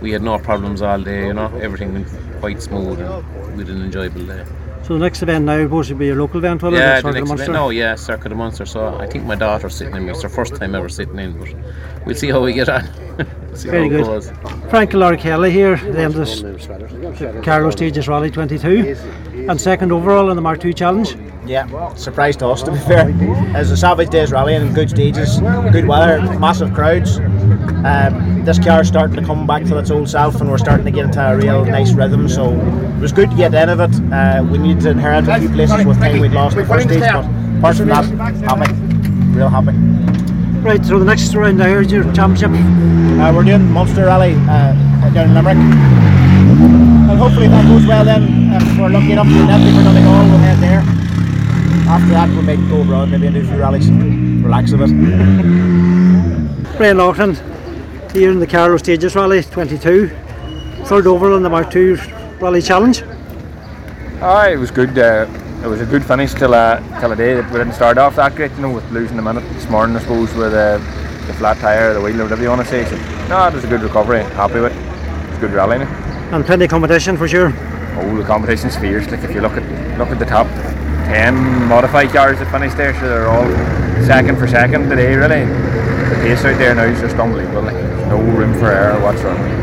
we 0.00 0.10
had 0.10 0.22
no 0.22 0.38
problems 0.38 0.82
all 0.82 1.00
day. 1.00 1.26
You 1.26 1.34
know, 1.34 1.54
everything 1.58 1.92
went 1.92 2.08
quite 2.40 2.62
smooth, 2.62 2.98
and 2.98 3.52
we 3.52 3.64
had 3.64 3.68
an 3.68 3.82
enjoyable 3.82 4.24
day. 4.24 4.44
So 4.82 4.94
the 4.94 5.00
next 5.00 5.20
event 5.22 5.44
now 5.44 5.62
supposed 5.64 5.88
to 5.88 5.94
be 5.94 6.10
a 6.10 6.14
local 6.14 6.38
event, 6.38 6.62
will 6.62 6.74
it? 6.74 6.78
Yeah, 6.78 7.00
the 7.00 7.10
next 7.12 7.30
event. 7.30 7.52
No, 7.52 7.70
yeah, 7.70 7.96
Circuit 7.96 8.32
of 8.32 8.38
Munster. 8.38 8.64
So 8.64 8.96
I 8.96 9.06
think 9.06 9.24
my 9.24 9.34
daughter's 9.34 9.74
sitting 9.74 9.96
in. 9.96 10.08
It's 10.08 10.22
her 10.22 10.28
first 10.28 10.56
time 10.56 10.74
ever 10.74 10.88
sitting 10.88 11.18
in, 11.18 11.38
but 11.38 11.48
we'll 12.06 12.14
see 12.14 12.30
how 12.30 12.42
we 12.42 12.52
get 12.52 12.68
on. 12.68 12.82
Very 13.56 13.88
good. 13.88 14.24
Frank 14.70 14.92
Laura 14.92 15.16
Kelly 15.16 15.50
here, 15.50 15.76
the 15.76 16.00
end 16.00 16.14
of 16.14 16.26
the 16.26 17.40
Carlow 17.42 17.70
Stages 17.70 18.06
Rally 18.06 18.30
22, 18.30 18.96
and 19.48 19.60
second 19.60 19.92
overall 19.92 20.30
in 20.30 20.36
the 20.36 20.42
Mark 20.42 20.64
II 20.64 20.74
Challenge. 20.74 21.16
Yeah, 21.46 21.94
surprise 21.94 22.36
to 22.38 22.48
us 22.48 22.62
to 22.64 22.72
be 22.72 22.78
fair. 22.78 23.08
It's 23.56 23.70
a 23.70 23.76
savage 23.76 24.10
day's 24.10 24.32
rally 24.32 24.54
and 24.54 24.74
good 24.74 24.90
stages, 24.90 25.38
good 25.72 25.86
weather, 25.86 26.20
massive 26.38 26.74
crowds. 26.74 27.18
Um, 27.18 28.42
this 28.44 28.58
car's 28.58 28.88
starting 28.88 29.16
to 29.16 29.24
come 29.24 29.46
back 29.46 29.64
to 29.64 29.78
its 29.78 29.90
old 29.90 30.08
self 30.08 30.40
and 30.40 30.50
we're 30.50 30.58
starting 30.58 30.84
to 30.84 30.90
get 30.90 31.04
into 31.04 31.24
a 31.24 31.36
real 31.36 31.64
nice 31.64 31.92
rhythm. 31.92 32.28
So 32.28 32.52
it 32.52 33.00
was 33.00 33.12
good 33.12 33.30
to 33.30 33.36
get 33.36 33.54
in 33.54 33.68
of 33.68 33.80
it. 33.80 34.12
Uh, 34.12 34.44
we 34.50 34.58
needed 34.58 34.82
to 34.82 34.90
inherit 34.90 35.28
a 35.28 35.38
few 35.38 35.48
places 35.50 35.86
with 35.86 35.98
time 35.98 36.20
we'd 36.20 36.32
lost 36.32 36.56
in 36.56 36.62
the 36.62 36.68
first 36.68 36.88
stage, 36.88 37.00
but 37.00 37.24
apart 37.58 37.76
from 37.76 37.88
that, 37.88 38.04
happy, 38.44 38.72
real 39.36 39.48
happy. 39.48 40.35
Right, 40.66 40.84
so 40.84 40.98
the 40.98 41.04
next 41.04 41.32
round 41.32 41.58
now 41.58 41.78
is 41.78 41.92
your 41.92 42.02
championship. 42.12 42.50
Uh, 42.50 43.32
we're 43.32 43.44
doing 43.44 43.70
Munster 43.70 44.06
Rally 44.06 44.34
uh, 44.34 44.74
down 45.14 45.28
in 45.28 45.34
Limerick. 45.34 45.56
And 45.56 47.18
hopefully 47.20 47.46
that 47.46 47.64
goes 47.68 47.86
well 47.86 48.04
then, 48.04 48.52
if 48.52 48.76
we're 48.76 48.88
lucky 48.88 49.12
enough 49.12 49.28
to 49.28 49.46
get 49.46 49.60
for 49.60 49.84
Donegal, 49.84 50.12
we'll 50.28 50.38
head 50.38 50.58
there. 50.58 50.82
After 51.88 52.08
that 52.08 52.28
we 52.30 52.42
might 52.42 52.68
go 52.68 52.80
abroad, 52.80 53.10
maybe 53.10 53.30
do 53.30 53.42
a 53.42 53.44
few 53.44 53.58
rallies 53.58 53.86
and 53.86 54.44
relax 54.44 54.72
a 54.72 54.78
bit. 54.78 54.90
Ryan 56.80 56.98
Laughlin 56.98 57.34
here 58.12 58.32
in 58.32 58.40
the 58.40 58.46
Carlow 58.48 58.76
Stages 58.76 59.14
Rally 59.14 59.44
22. 59.44 60.08
Third 60.86 61.06
overall 61.06 61.36
in 61.36 61.44
the 61.44 61.48
Mark 61.48 61.76
II 61.76 61.94
Rally 62.40 62.60
Challenge. 62.60 63.04
Aye, 64.20 64.54
it 64.54 64.56
was 64.56 64.72
good. 64.72 64.98
Uh, 64.98 65.26
it 65.62 65.66
was 65.66 65.80
a 65.80 65.86
good 65.86 66.04
finish 66.04 66.32
till 66.34 66.54
uh, 66.54 66.78
till 67.00 67.12
a 67.12 67.16
day 67.16 67.34
that 67.34 67.50
we 67.50 67.58
didn't 67.58 67.74
start 67.74 67.98
off 67.98 68.16
that 68.16 68.34
great, 68.34 68.52
you 68.52 68.62
know, 68.62 68.72
with 68.72 68.88
losing 68.92 69.16
the 69.16 69.22
minute 69.22 69.44
this 69.54 69.68
morning, 69.68 69.96
I 69.96 70.00
suppose, 70.00 70.32
with 70.34 70.54
uh, 70.54 70.78
the 71.26 71.34
flat 71.34 71.58
tyre, 71.58 71.92
the 71.94 72.00
wheel, 72.00 72.20
or 72.20 72.24
whatever 72.24 72.42
you 72.42 72.48
want 72.48 72.62
to 72.62 72.68
say. 72.68 72.84
So, 72.84 72.96
no, 73.28 73.46
it 73.48 73.54
was 73.54 73.64
a 73.64 73.68
good 73.68 73.82
recovery. 73.82 74.22
Happy 74.34 74.60
with 74.60 74.72
it. 74.72 74.78
It 74.78 75.28
was 75.28 75.38
a 75.38 75.40
good 75.40 75.52
rally. 75.52 75.78
Now. 75.78 76.34
And 76.34 76.44
plenty 76.44 76.64
of 76.64 76.70
competition 76.70 77.16
for 77.16 77.26
sure. 77.26 77.52
Oh, 77.98 78.16
the 78.16 78.24
competition's 78.24 78.76
fierce. 78.76 79.10
Like 79.10 79.24
if 79.24 79.34
you 79.34 79.40
look 79.40 79.52
at 79.52 79.98
look 79.98 80.08
at 80.08 80.18
the 80.18 80.26
top 80.26 80.46
ten 81.06 81.34
modified 81.66 82.10
cars 82.10 82.38
that 82.38 82.50
finished 82.50 82.76
there, 82.76 82.94
so 82.94 83.08
they're 83.08 83.28
all 83.28 83.46
second 84.04 84.38
for 84.38 84.46
second 84.46 84.88
today. 84.88 85.14
Really, 85.14 85.44
the 85.46 86.16
pace 86.22 86.44
out 86.44 86.58
there 86.58 86.74
now 86.74 86.84
is 86.84 87.00
just 87.00 87.16
unbelievable. 87.16 87.62
Like, 87.62 87.76
no 88.08 88.18
room 88.18 88.54
for 88.54 88.70
error 88.70 89.00
whatsoever. 89.00 89.55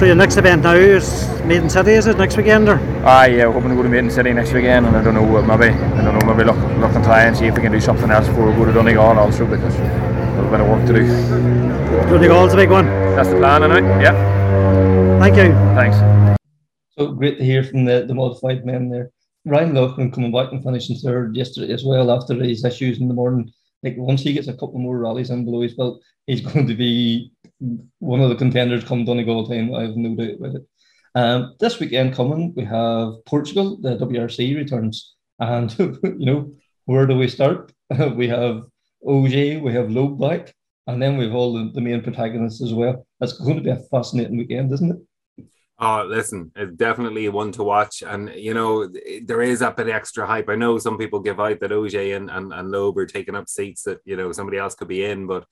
So 0.00 0.06
your 0.06 0.14
next 0.14 0.38
event 0.38 0.62
now 0.62 0.76
is 0.76 1.28
Maiden 1.44 1.68
City, 1.68 1.92
is 1.92 2.06
it 2.06 2.16
next 2.16 2.34
weekend 2.38 2.70
or? 2.70 2.80
Ah, 3.04 3.26
yeah, 3.26 3.44
we're 3.44 3.52
hoping 3.52 3.68
to 3.68 3.76
go 3.76 3.82
to 3.82 3.88
Maiden 3.90 4.08
City 4.08 4.32
next 4.32 4.50
weekend, 4.50 4.86
and 4.86 4.96
I 4.96 5.04
don't 5.04 5.12
know, 5.12 5.42
maybe 5.42 5.74
I 5.74 6.02
don't 6.02 6.18
know, 6.18 6.26
maybe 6.26 6.42
look 6.42 6.56
look 6.78 6.94
and 6.94 7.04
try 7.04 7.24
and 7.24 7.36
see 7.36 7.44
if 7.44 7.54
we 7.54 7.60
can 7.60 7.70
do 7.70 7.80
something 7.80 8.10
else 8.10 8.26
before 8.26 8.50
we 8.50 8.56
go 8.56 8.64
to 8.64 8.72
Donegal 8.72 9.18
also 9.18 9.44
because 9.44 9.76
we've 9.76 9.90
a 9.90 10.36
little 10.36 10.50
bit 10.50 10.60
of 10.60 10.68
work 10.68 10.86
to 10.86 10.94
do. 10.94 11.06
Donegal's 12.08 12.54
a 12.54 12.56
big 12.56 12.70
one. 12.70 12.86
That's 13.14 13.28
the 13.28 13.36
plan, 13.36 13.62
anyway. 13.62 14.02
Yeah. 14.02 15.20
Thank 15.20 15.36
you. 15.36 15.52
Thanks. 15.76 15.98
So 16.96 17.12
great 17.12 17.36
to 17.36 17.44
hear 17.44 17.62
from 17.62 17.84
the, 17.84 18.06
the 18.08 18.14
modified 18.14 18.64
men 18.64 18.88
there. 18.88 19.10
Ryan 19.44 19.74
Laughlin 19.74 20.12
coming 20.12 20.32
back 20.32 20.50
and 20.50 20.64
finishing 20.64 20.96
third 20.96 21.36
yesterday 21.36 21.74
as 21.74 21.84
well 21.84 22.10
after 22.10 22.42
his 22.42 22.64
issues 22.64 23.00
in 23.00 23.08
the 23.08 23.12
morning. 23.12 23.52
Like 23.82 23.96
once 23.98 24.22
he 24.22 24.32
gets 24.32 24.48
a 24.48 24.54
couple 24.54 24.78
more 24.78 24.98
rallies 24.98 25.28
in 25.28 25.44
below 25.44 25.60
his 25.60 25.74
belt, 25.74 26.00
he's 26.26 26.40
going 26.52 26.66
to 26.68 26.74
be 26.74 27.32
one 27.98 28.20
of 28.20 28.28
the 28.28 28.36
contenders 28.36 28.84
come 28.84 29.04
Donegal 29.04 29.46
time. 29.46 29.74
I 29.74 29.82
have 29.82 29.96
no 29.96 30.14
doubt 30.14 30.36
about 30.36 30.54
it. 30.56 30.66
Um, 31.14 31.56
this 31.58 31.80
weekend 31.80 32.14
coming, 32.14 32.54
we 32.54 32.64
have 32.64 33.24
Portugal. 33.26 33.78
The 33.80 33.96
WRC 33.96 34.56
returns, 34.56 35.16
and 35.38 35.76
you 35.78 36.26
know 36.26 36.52
where 36.86 37.06
do 37.06 37.16
we 37.16 37.28
start? 37.28 37.72
we 38.14 38.28
have 38.28 38.64
OJ, 39.06 39.60
we 39.60 39.72
have 39.72 39.90
Loeb 39.90 40.20
back, 40.20 40.54
and 40.86 41.00
then 41.00 41.16
we 41.16 41.24
have 41.24 41.34
all 41.34 41.52
the, 41.52 41.70
the 41.72 41.80
main 41.80 42.02
protagonists 42.02 42.62
as 42.62 42.72
well. 42.72 43.06
That's 43.18 43.32
going 43.32 43.56
to 43.56 43.62
be 43.62 43.70
a 43.70 43.82
fascinating 43.90 44.38
weekend, 44.38 44.72
isn't 44.72 44.90
it? 44.90 45.46
Oh, 45.82 46.04
listen, 46.06 46.52
it's 46.56 46.76
definitely 46.76 47.26
one 47.30 47.52
to 47.52 47.62
watch. 47.62 48.02
And, 48.06 48.30
you 48.34 48.52
know, 48.52 48.86
there 49.24 49.40
is 49.40 49.62
a 49.62 49.70
bit 49.70 49.88
extra 49.88 50.26
hype. 50.26 50.50
I 50.50 50.54
know 50.54 50.76
some 50.76 50.98
people 50.98 51.20
give 51.20 51.40
out 51.40 51.58
that 51.60 51.70
OJ 51.70 52.14
and, 52.16 52.30
and, 52.30 52.52
and 52.52 52.70
Loeb 52.70 52.98
are 52.98 53.06
taking 53.06 53.34
up 53.34 53.48
seats 53.48 53.84
that, 53.84 54.00
you 54.04 54.14
know, 54.14 54.30
somebody 54.30 54.58
else 54.58 54.74
could 54.74 54.88
be 54.88 55.06
in, 55.06 55.26
but 55.26 55.46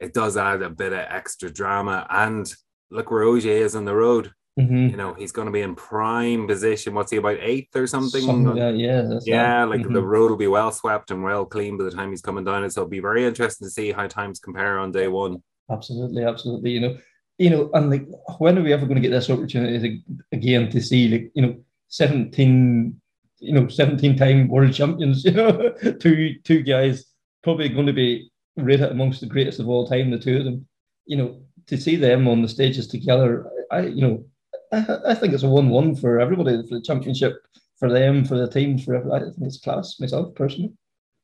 it 0.00 0.14
does 0.14 0.36
add 0.36 0.62
a 0.62 0.70
bit 0.70 0.92
of 0.92 1.00
extra 1.00 1.50
drama. 1.50 2.06
And 2.10 2.52
look 2.90 3.10
where 3.10 3.24
OJ 3.24 3.44
is 3.46 3.76
on 3.76 3.84
the 3.84 3.94
road. 3.94 4.32
Mm-hmm. 4.60 4.88
You 4.88 4.96
know, 4.98 5.14
he's 5.14 5.32
going 5.32 5.46
to 5.46 5.52
be 5.52 5.62
in 5.62 5.74
prime 5.74 6.46
position. 6.46 6.92
What's 6.94 7.10
he 7.10 7.16
about 7.16 7.38
eighth 7.40 7.74
or 7.74 7.86
something? 7.86 8.22
Something 8.22 8.54
that, 8.56 8.76
yeah, 8.76 9.18
yeah, 9.24 9.60
that. 9.60 9.70
like 9.70 9.80
Mhm. 9.80 9.94
the 9.94 10.02
road 10.02 10.30
will 10.30 10.36
be 10.36 10.46
well 10.46 10.70
swept 10.70 11.10
and 11.10 11.22
well 11.22 11.46
clean 11.46 11.78
by 11.78 11.84
the 11.84 11.90
time 11.90 12.10
he's 12.10 12.20
coming 12.20 12.44
down 12.44 12.62
it. 12.62 12.70
So 12.70 12.82
it'll 12.82 12.90
be 12.90 13.00
very 13.00 13.24
interesting 13.24 13.66
to 13.66 13.70
see 13.70 13.92
how 13.92 14.06
times 14.08 14.40
compare 14.40 14.78
on 14.78 14.92
day 14.92 15.08
one. 15.08 15.42
Absolutely, 15.70 16.24
absolutely. 16.24 16.72
You 16.72 16.80
know, 16.80 16.98
you 17.38 17.48
know, 17.48 17.70
and 17.72 17.88
like, 17.88 18.06
when 18.38 18.58
are 18.58 18.62
we 18.62 18.74
ever 18.74 18.84
going 18.84 18.96
to 18.96 19.08
get 19.08 19.10
this 19.14 19.30
opportunity 19.30 19.78
to, 19.78 20.36
again 20.36 20.68
to 20.70 20.82
see 20.82 21.08
like 21.08 21.32
you 21.34 21.42
know, 21.42 21.56
seventeen, 21.88 23.00
you 23.38 23.54
know, 23.54 23.68
seventeen 23.68 24.16
time 24.18 24.48
world 24.48 24.74
champions. 24.74 25.24
You 25.24 25.30
know, 25.32 25.70
two 26.00 26.34
two 26.44 26.62
guys 26.62 27.06
probably 27.42 27.70
going 27.70 27.86
to 27.86 27.92
be 27.94 28.30
rated 28.56 28.90
amongst 28.90 29.20
the 29.20 29.26
greatest 29.26 29.60
of 29.60 29.68
all 29.68 29.86
time. 29.86 30.10
The 30.10 30.18
two 30.18 30.38
of 30.38 30.44
them, 30.44 30.66
you 31.06 31.16
know, 31.16 31.42
to 31.66 31.76
see 31.76 31.96
them 31.96 32.28
on 32.28 32.42
the 32.42 32.48
stages 32.48 32.86
together, 32.86 33.50
I 33.70 33.82
you 33.82 34.02
know, 34.02 34.24
I, 34.72 35.12
I 35.12 35.14
think 35.14 35.34
it's 35.34 35.42
a 35.42 35.48
one-one 35.48 35.96
for 35.96 36.20
everybody 36.20 36.62
for 36.68 36.76
the 36.76 36.82
championship, 36.82 37.34
for 37.78 37.90
them, 37.90 38.24
for 38.24 38.36
the 38.36 38.48
teams, 38.48 38.84
for 38.84 38.94
everybody. 38.94 39.24
I 39.24 39.28
think 39.28 39.46
it's 39.46 39.60
class 39.60 39.98
myself 40.00 40.34
personally. 40.34 40.72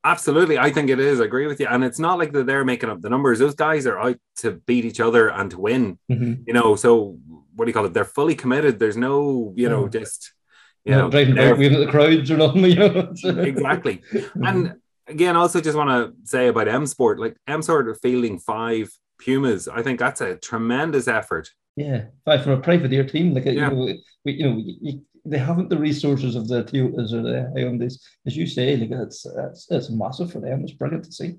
Absolutely, 0.04 0.58
I 0.58 0.70
think 0.70 0.90
it 0.90 1.00
is. 1.00 1.20
I 1.20 1.24
agree 1.24 1.46
with 1.46 1.60
you. 1.60 1.66
And 1.66 1.82
it's 1.82 1.98
not 1.98 2.18
like 2.18 2.32
that 2.32 2.46
they're 2.46 2.64
making 2.64 2.88
up 2.88 3.00
the 3.00 3.10
numbers. 3.10 3.40
Those 3.40 3.54
guys 3.56 3.86
are 3.86 3.98
out 3.98 4.16
to 4.38 4.52
beat 4.52 4.84
each 4.84 5.00
other 5.00 5.28
and 5.28 5.50
to 5.50 5.58
win. 5.58 5.98
Mhm. 6.10 6.44
You 6.46 6.54
know, 6.54 6.76
so 6.76 7.18
what 7.54 7.64
do 7.64 7.70
you 7.70 7.74
call 7.74 7.84
it? 7.84 7.92
They're 7.92 8.04
fully 8.04 8.36
committed. 8.36 8.78
There's 8.78 8.96
no, 8.96 9.52
you 9.56 9.68
know, 9.68 9.88
just 9.88 10.32
you 10.84 10.92
know, 10.92 11.10
driving 11.10 11.34
waving 11.36 11.74
at 11.74 11.80
the 11.80 11.90
crowds 11.90 12.30
or 12.30 12.36
nothing. 12.36 12.64
You 12.64 12.76
know, 12.76 13.12
exactly. 13.42 14.02
And 14.36 14.76
again, 15.08 15.36
also 15.36 15.60
just 15.60 15.76
want 15.76 15.90
to 15.90 16.28
say 16.28 16.48
about 16.48 16.68
M 16.68 16.86
Sport, 16.86 17.18
like 17.18 17.36
M 17.46 17.62
Sport 17.62 17.88
are 17.88 17.94
fielding 17.94 18.38
five 18.38 18.90
Pumas. 19.18 19.68
I 19.68 19.82
think 19.82 19.98
that's 19.98 20.20
a 20.20 20.36
tremendous 20.36 21.08
effort. 21.08 21.50
Yeah, 21.76 22.06
five 22.24 22.42
from 22.42 22.52
a 22.52 22.60
privateer 22.60 23.04
team. 23.04 23.34
Like 23.34 23.44
Yeah. 23.44 23.52
you 23.52 23.60
know, 23.60 23.94
we, 24.24 24.32
you 24.32 24.50
know, 24.50 24.62
you, 24.64 25.02
they 25.24 25.38
haven't 25.38 25.68
the 25.68 25.78
resources 25.78 26.36
of 26.36 26.48
the 26.48 26.64
Toyotas 26.64 27.12
or 27.12 27.22
the 27.22 27.52
Hyundais, 27.56 27.94
as 28.26 28.36
you 28.36 28.46
say. 28.46 28.76
Like 28.76 28.90
that's 28.90 29.26
that's, 29.36 29.70
it's 29.70 29.90
massive 29.90 30.32
for 30.32 30.40
them. 30.40 30.62
It's 30.62 30.72
brilliant 30.72 31.04
to 31.04 31.12
see. 31.12 31.36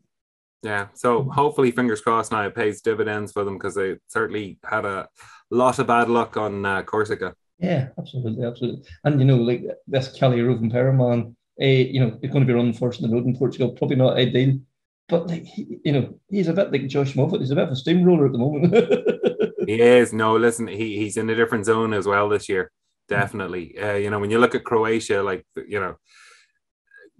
Yeah. 0.62 0.88
So 0.94 1.24
hopefully, 1.24 1.72
fingers 1.72 2.02
crossed, 2.02 2.32
now 2.32 2.44
it 2.44 2.56
pays 2.56 2.82
dividends 2.82 3.32
for 3.32 3.44
them 3.44 3.58
because 3.58 3.76
they 3.76 3.98
certainly 4.08 4.60
had 4.64 4.86
a 4.86 5.08
lot 5.52 5.80
of 5.80 5.88
bad 5.88 6.10
luck 6.10 6.38
on 6.38 6.66
uh, 6.66 6.84
Corsica. 6.84 7.34
Yeah, 7.60 7.90
absolutely, 7.98 8.46
absolutely. 8.46 8.84
And 9.04 9.20
you 9.20 9.26
know, 9.26 9.38
like 9.38 9.64
this 9.88 10.18
Kalle 10.18 10.38
Rovanperä, 10.38 11.34
eh, 11.60 11.88
you 11.92 12.00
know, 12.00 12.18
he's 12.22 12.32
going 12.32 12.46
to 12.46 12.48
be 12.48 12.54
running 12.54 12.74
first 12.74 13.02
in 13.02 13.10
the 13.10 13.16
road 13.16 13.26
in 13.26 13.36
Portugal. 13.36 13.72
Probably 13.72 13.96
not 13.98 14.18
ideal, 14.18 14.60
but 15.08 15.28
like 15.28 15.44
he, 15.46 15.80
you 15.84 15.92
know, 15.92 16.20
he's 16.30 16.48
a 16.48 16.54
bit 16.54 16.72
like 16.72 16.88
Josh 16.88 17.16
Moffat. 17.16 17.40
He's 17.42 17.52
a 17.52 17.56
bit 17.56 17.66
of 17.66 17.72
a 17.72 17.76
steamroller 17.76 18.26
at 18.28 18.32
the 18.32 18.38
moment. 18.38 18.74
He 19.68 19.80
is. 19.80 20.14
No, 20.14 20.36
listen, 20.36 20.68
he, 20.68 20.98
he's 20.98 21.16
in 21.16 21.30
a 21.30 21.36
different 21.36 21.64
zone 21.66 21.94
as 21.94 22.08
well 22.08 22.28
this 22.28 22.50
year. 22.50 22.72
Definitely. 23.08 23.78
Uh, 23.78 23.94
you 23.96 24.10
know, 24.10 24.18
when 24.18 24.32
you 24.32 24.40
look 24.40 24.56
at 24.56 24.64
Croatia, 24.64 25.22
like, 25.22 25.46
you 25.68 25.80
know, 25.80 25.94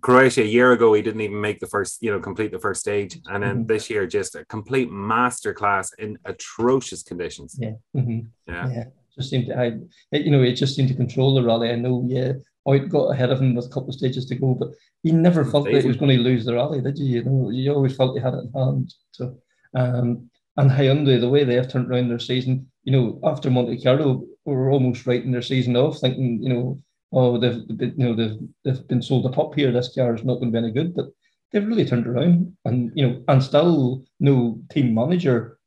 Croatia 0.02 0.42
a 0.42 0.46
year 0.46 0.72
ago, 0.72 0.94
he 0.94 1.04
didn't 1.04 1.22
even 1.22 1.40
make 1.40 1.60
the 1.60 1.68
first, 1.68 2.02
you 2.02 2.10
know, 2.10 2.20
complete 2.20 2.52
the 2.52 2.58
first 2.58 2.80
stage. 2.82 3.20
And 3.28 3.44
then 3.44 3.66
Mhm. 3.66 3.68
this 3.68 3.90
year, 3.92 4.08
just 4.08 4.34
a 4.36 4.46
complete 4.46 4.90
masterclass 4.90 5.90
in 6.00 6.18
atrocious 6.26 7.04
conditions. 7.04 7.56
yeah. 7.60 7.74
mhm. 7.96 8.28
Yeah. 8.48 8.72
Yeah, 8.72 8.84
just 9.16 9.30
seemed 9.30 9.48
to, 9.48 9.60
I, 9.60 9.66
it, 10.12 10.22
you 10.26 10.32
know, 10.32 10.42
it 10.42 10.54
just 10.54 10.76
seemed 10.76 10.88
to 10.90 10.96
control 10.96 11.36
the 11.36 11.44
rally. 11.44 11.70
I 11.70 11.76
know, 11.76 12.04
yeah, 12.08 12.34
Ott 12.70 12.90
got 12.90 13.12
ahead 13.12 13.32
of 13.32 13.42
him 13.42 13.56
with 13.56 13.66
a 13.66 13.70
couple 13.70 13.90
of 13.90 13.96
stages 13.96 14.26
to 14.28 14.36
go, 14.36 14.54
but 14.54 14.70
he 15.04 15.12
never 15.12 15.44
felt 15.46 15.66
that 15.66 15.82
he 15.82 15.88
was 15.88 15.98
going 15.98 16.16
to 16.16 16.24
lose 16.24 16.46
the 16.46 16.54
rally, 16.54 16.82
did 16.82 16.98
you? 16.98 17.06
You 17.06 17.24
know, 17.24 17.50
you 17.50 17.74
always 17.74 17.96
felt 17.96 18.16
he 18.16 18.22
had 18.22 18.34
it 18.34 18.46
in 18.46 18.52
hand. 18.54 18.94
So, 19.12 19.38
um, 19.76 20.30
and 20.58 20.70
Hyundai, 20.70 21.20
the 21.20 21.30
way 21.30 21.44
they 21.44 21.56
have 21.56 21.70
turned 21.72 21.90
around 21.90 22.10
their 22.10 22.20
season, 22.20 22.70
you 22.84 22.92
know, 22.92 23.20
after 23.24 23.50
Monte 23.50 23.82
Carlo, 23.82 24.24
we 24.46 24.54
were 24.56 24.72
almost 24.72 25.06
writing 25.06 25.32
their 25.32 25.42
season 25.42 25.76
off, 25.76 26.00
thinking, 26.00 26.42
you 26.44 26.50
know, 26.50 26.82
oh, 27.14 27.38
they've, 27.38 27.66
been- 27.78 27.96
you 27.98 28.06
know, 28.06 28.16
they've, 28.16 28.38
they've 28.64 28.88
been 28.88 29.02
sold 29.02 29.26
a 29.26 29.30
pup 29.30 29.56
here. 29.56 29.72
This 29.72 29.94
car 29.96 30.16
is 30.16 30.24
not 30.24 30.36
going 30.36 30.52
to 30.52 30.60
be 30.60 30.66
any 30.66 30.72
good, 30.72 30.94
but 30.96 31.08
they've 31.52 31.68
really 31.68 31.86
turned 31.86 32.08
around, 32.08 32.56
and 32.66 32.92
you 32.96 33.08
know, 33.08 33.24
and 33.28 33.44
still 33.44 34.04
no 34.20 34.60
team 34.70 34.94
manager, 34.94 35.58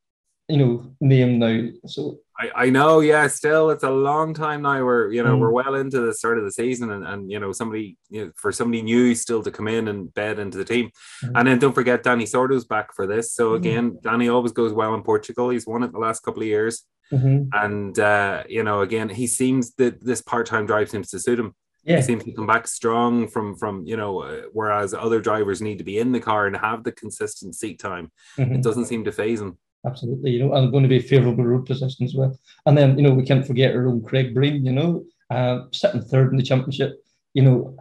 you 0.49 0.59
know, 0.59 0.95
name 1.01 1.39
now. 1.39 1.69
So 1.87 2.19
I, 2.39 2.51
I 2.65 2.71
know, 2.71 3.01
yeah, 3.01 3.27
still 3.27 3.71
it's 3.71 3.85
a 3.85 3.91
long 3.91 4.33
time 4.35 4.63
now 4.63 4.85
where, 4.85 5.13
you 5.13 5.23
know, 5.23 5.37
Mm. 5.37 5.41
we're 5.41 5.51
well 5.51 5.75
into 5.75 6.01
the 6.01 6.15
start 6.15 6.39
of 6.39 6.45
the 6.45 6.51
season 6.53 6.91
and, 6.91 7.05
and 7.07 7.31
you 7.31 7.39
know, 7.39 7.53
somebody, 7.53 7.97
you 8.11 8.27
know, 8.27 8.33
for 8.37 8.51
somebody 8.53 8.83
new 8.83 9.15
still 9.15 9.43
to 9.43 9.51
come 9.51 9.69
in 9.69 9.87
and 9.89 10.13
bed 10.15 10.39
into 10.39 10.57
the 10.59 10.65
team. 10.65 10.91
Mm. 11.23 11.33
And 11.35 11.49
then 11.49 11.59
don't 11.59 11.75
forget 11.75 12.03
Dani 12.03 12.27
Sordo's 12.27 12.65
back 12.65 12.95
for 12.95 13.07
this. 13.07 13.33
So 13.35 13.51
Mm. 13.53 13.57
again, 13.57 13.99
Dani 14.03 14.33
always 14.33 14.53
goes 14.53 14.73
well 14.73 14.95
in 14.95 15.03
Portugal. 15.03 15.51
He's 15.51 15.67
won 15.67 15.83
it 15.83 15.93
the 15.93 15.99
last 15.99 16.21
couple 16.21 16.43
of 16.43 16.49
years. 16.49 16.85
Mhm. 17.13 17.49
And 17.53 17.99
uh, 17.99 18.45
you 18.49 18.63
know, 18.65 18.81
again, 18.81 19.11
he 19.11 19.27
seems 19.27 19.75
that 19.75 20.03
this 20.03 20.23
part-time 20.23 20.65
drive 20.67 20.89
seems 20.89 21.11
to 21.11 21.19
suit 21.19 21.39
him. 21.39 21.55
Yeah. 21.85 21.97
He 21.97 22.03
seems 22.03 22.25
to 22.25 22.33
come 22.33 22.47
back 22.47 22.67
strong 22.67 23.29
from 23.29 23.57
from 23.57 23.85
you 23.85 23.97
know, 23.99 24.23
uh, 24.23 24.43
whereas 24.55 24.95
other 24.95 25.21
drivers 25.21 25.61
need 25.61 25.77
to 25.79 25.85
be 25.85 25.99
in 25.99 26.13
the 26.13 26.21
car 26.21 26.47
and 26.47 26.57
have 26.57 26.85
the 26.85 26.93
consistent 26.93 27.55
seat 27.57 27.79
time. 27.79 28.11
Mhm. 28.39 28.55
It 28.55 28.63
doesn't 28.63 28.87
seem 28.87 29.05
to 29.05 29.13
phase 29.13 29.43
him. 29.43 29.59
Absolutely, 29.85 30.31
you 30.31 30.39
know, 30.39 30.55
and 30.55 30.71
going 30.71 30.85
to 30.85 30.89
be 30.89 30.99
a 30.99 31.03
favourable 31.03 31.45
road 31.45 31.67
position 31.67 32.05
as 32.05 32.15
well. 32.15 32.39
And 32.67 32.79
then, 32.79 32.97
you 32.97 33.03
know, 33.03 33.13
we 33.13 33.25
can't 33.25 33.47
forget 33.47 33.75
our 33.75 33.89
own 33.89 34.03
Craig 34.03 34.33
Breen, 34.33 34.65
you 34.65 34.73
know, 34.73 35.05
uh, 35.31 35.65
sitting 35.73 36.03
third 36.03 36.31
in 36.31 36.37
the 36.37 36.43
championship. 36.43 37.03
You 37.35 37.43
know, 37.43 37.77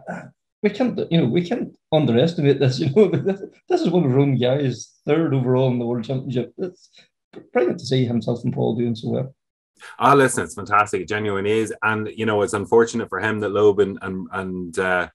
we 0.62 0.70
can't, 0.70 0.98
you 1.12 1.20
know, 1.20 1.26
we 1.26 1.46
can't 1.46 1.76
underestimate 1.92 2.58
this. 2.58 2.78
You 2.80 2.90
know, 2.90 3.08
this, 3.68 3.80
is 3.80 3.90
one 3.90 4.04
of 4.04 4.10
our 4.10 4.18
own 4.18 4.36
guys, 4.36 4.92
third 5.06 5.32
overall 5.32 5.70
in 5.70 5.78
the 5.78 5.86
World 5.86 6.04
Championship. 6.04 6.52
It's 6.58 6.90
brilliant 7.52 7.78
to 7.78 7.86
see 7.86 8.04
himself 8.04 8.42
and 8.44 8.52
Paul 8.52 8.76
doing 8.76 8.96
so 8.96 9.10
well. 9.10 9.34
Ah, 9.98 10.14
listen, 10.14 10.44
it's 10.44 10.54
fantastic. 10.54 11.02
It 11.02 11.08
genuinely 11.08 11.58
is, 11.58 11.74
and 11.82 12.08
you 12.14 12.26
know, 12.26 12.42
it's 12.42 12.52
unfortunate 12.52 13.08
for 13.08 13.20
him 13.20 13.40
that 13.40 13.50
Loeb 13.50 13.80
and 13.80 13.98
and, 14.02 14.28
and 14.32 14.78
uh, 14.78 15.08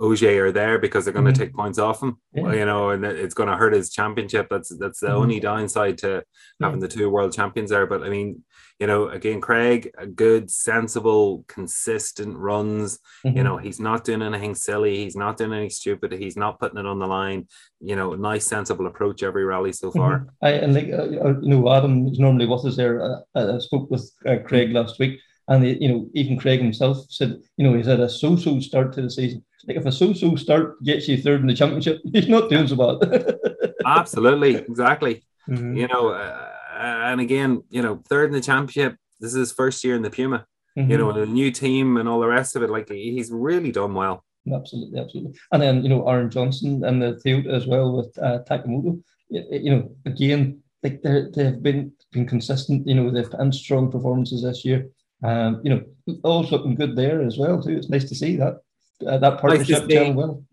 Ogier 0.00 0.46
are 0.46 0.52
there 0.52 0.78
because 0.78 1.04
they're 1.04 1.12
going 1.12 1.26
to 1.26 1.32
mm-hmm. 1.32 1.42
take 1.42 1.54
points 1.54 1.78
off 1.78 2.02
him. 2.02 2.18
Yeah. 2.32 2.52
You 2.52 2.66
know, 2.66 2.90
and 2.90 3.04
it's 3.04 3.34
going 3.34 3.48
to 3.48 3.56
hurt 3.56 3.72
his 3.72 3.90
championship. 3.90 4.48
That's 4.50 4.76
that's 4.78 5.00
the 5.00 5.08
mm-hmm. 5.08 5.16
only 5.16 5.40
downside 5.40 5.98
to 5.98 6.22
having 6.60 6.80
yeah. 6.80 6.86
the 6.86 6.94
two 6.94 7.10
world 7.10 7.32
champions 7.32 7.70
there. 7.70 7.86
But 7.86 8.02
I 8.02 8.08
mean, 8.08 8.44
you 8.78 8.86
know, 8.86 9.08
again, 9.08 9.40
Craig, 9.40 9.90
a 9.98 10.06
good, 10.06 10.50
sensible, 10.50 11.44
consistent 11.48 12.36
runs. 12.36 13.00
Mm-hmm. 13.26 13.36
You 13.36 13.42
know, 13.42 13.56
he's 13.56 13.80
not 13.80 14.04
doing 14.04 14.22
anything 14.22 14.54
silly. 14.54 14.98
He's 14.98 15.16
not 15.16 15.36
doing 15.36 15.52
anything 15.52 15.70
stupid. 15.70 16.12
He's 16.12 16.36
not 16.36 16.60
putting 16.60 16.78
it 16.78 16.86
on 16.86 17.00
the 17.00 17.06
line. 17.06 17.48
You 17.80 17.96
know, 17.96 18.14
nice, 18.14 18.46
sensible 18.46 18.86
approach 18.86 19.22
every 19.22 19.44
rally 19.44 19.72
so 19.72 19.90
far. 19.90 20.20
Mm-hmm. 20.20 20.28
I 20.42 20.50
and 20.50 20.74
like 20.74 20.90
uh, 20.90 21.28
uh, 21.28 21.40
you 21.40 21.48
know, 21.48 21.72
Adam 21.72 22.06
is 22.06 22.18
normally 22.20 22.46
with 22.46 22.64
us 22.64 22.76
there. 22.76 23.02
Uh, 23.34 23.56
I 23.56 23.58
spoke 23.58 23.90
with 23.90 24.08
uh, 24.26 24.36
Craig 24.44 24.72
last 24.72 25.00
week, 25.00 25.18
and 25.48 25.64
the, 25.64 25.78
you 25.80 25.88
know, 25.88 26.08
even 26.14 26.38
Craig 26.38 26.60
himself 26.60 27.06
said, 27.08 27.40
you 27.56 27.64
know, 27.64 27.74
he's 27.74 27.86
had 27.86 28.00
a 28.00 28.08
so-so 28.08 28.60
start 28.60 28.92
to 28.94 29.02
the 29.02 29.10
season. 29.10 29.44
Like 29.66 29.78
if 29.78 29.86
a 29.86 29.92
so-so 29.92 30.36
start 30.36 30.82
gets 30.84 31.08
you 31.08 31.16
third 31.16 31.40
in 31.40 31.46
the 31.46 31.54
championship, 31.54 32.00
he's 32.12 32.28
not 32.28 32.50
doing 32.50 32.68
so 32.68 32.76
bad. 32.76 33.36
Absolutely, 33.86 34.56
exactly. 34.56 35.24
Mm-hmm. 35.48 35.76
You 35.76 35.88
know. 35.88 36.08
Uh, 36.08 36.48
and 36.78 37.20
again, 37.20 37.62
you 37.70 37.82
know, 37.82 38.02
third 38.08 38.26
in 38.26 38.32
the 38.32 38.40
championship. 38.40 38.96
This 39.20 39.32
is 39.32 39.38
his 39.38 39.52
first 39.52 39.82
year 39.82 39.96
in 39.96 40.02
the 40.02 40.10
Puma. 40.10 40.46
Mm-hmm. 40.78 40.90
You 40.90 40.98
know, 40.98 41.10
a 41.10 41.26
new 41.26 41.50
team 41.50 41.96
and 41.96 42.08
all 42.08 42.20
the 42.20 42.28
rest 42.28 42.54
of 42.54 42.62
it. 42.62 42.70
Like 42.70 42.88
he's 42.88 43.30
really 43.32 43.72
done 43.72 43.94
well. 43.94 44.24
Absolutely, 44.52 45.00
absolutely. 45.00 45.38
And 45.52 45.62
then 45.62 45.82
you 45.82 45.88
know, 45.88 46.06
Aaron 46.08 46.30
Johnston 46.30 46.84
and 46.84 47.02
the 47.02 47.20
Toyota 47.24 47.52
as 47.52 47.66
well 47.66 47.96
with 47.96 48.16
uh, 48.18 48.40
Takamoto. 48.48 49.02
You, 49.28 49.44
you 49.50 49.70
know, 49.70 49.90
again, 50.06 50.62
like 50.82 51.02
they 51.02 51.24
they've 51.34 51.60
been 51.60 51.92
been 52.12 52.26
consistent. 52.26 52.86
You 52.86 52.94
know, 52.94 53.10
they've 53.10 53.32
had 53.32 53.54
strong 53.54 53.90
performances 53.90 54.42
this 54.42 54.64
year. 54.64 54.88
Um, 55.22 55.60
you 55.64 55.70
know, 55.70 56.18
all 56.22 56.42
looking 56.44 56.74
good 56.74 56.96
there 56.96 57.22
as 57.22 57.38
well 57.38 57.60
too. 57.60 57.76
It's 57.76 57.88
nice 57.88 58.08
to 58.08 58.14
see 58.14 58.36
that 58.36 58.60
uh, 59.06 59.18
that 59.18 59.40
partnership 59.40 59.86
nice 59.86 60.14
well 60.14 60.44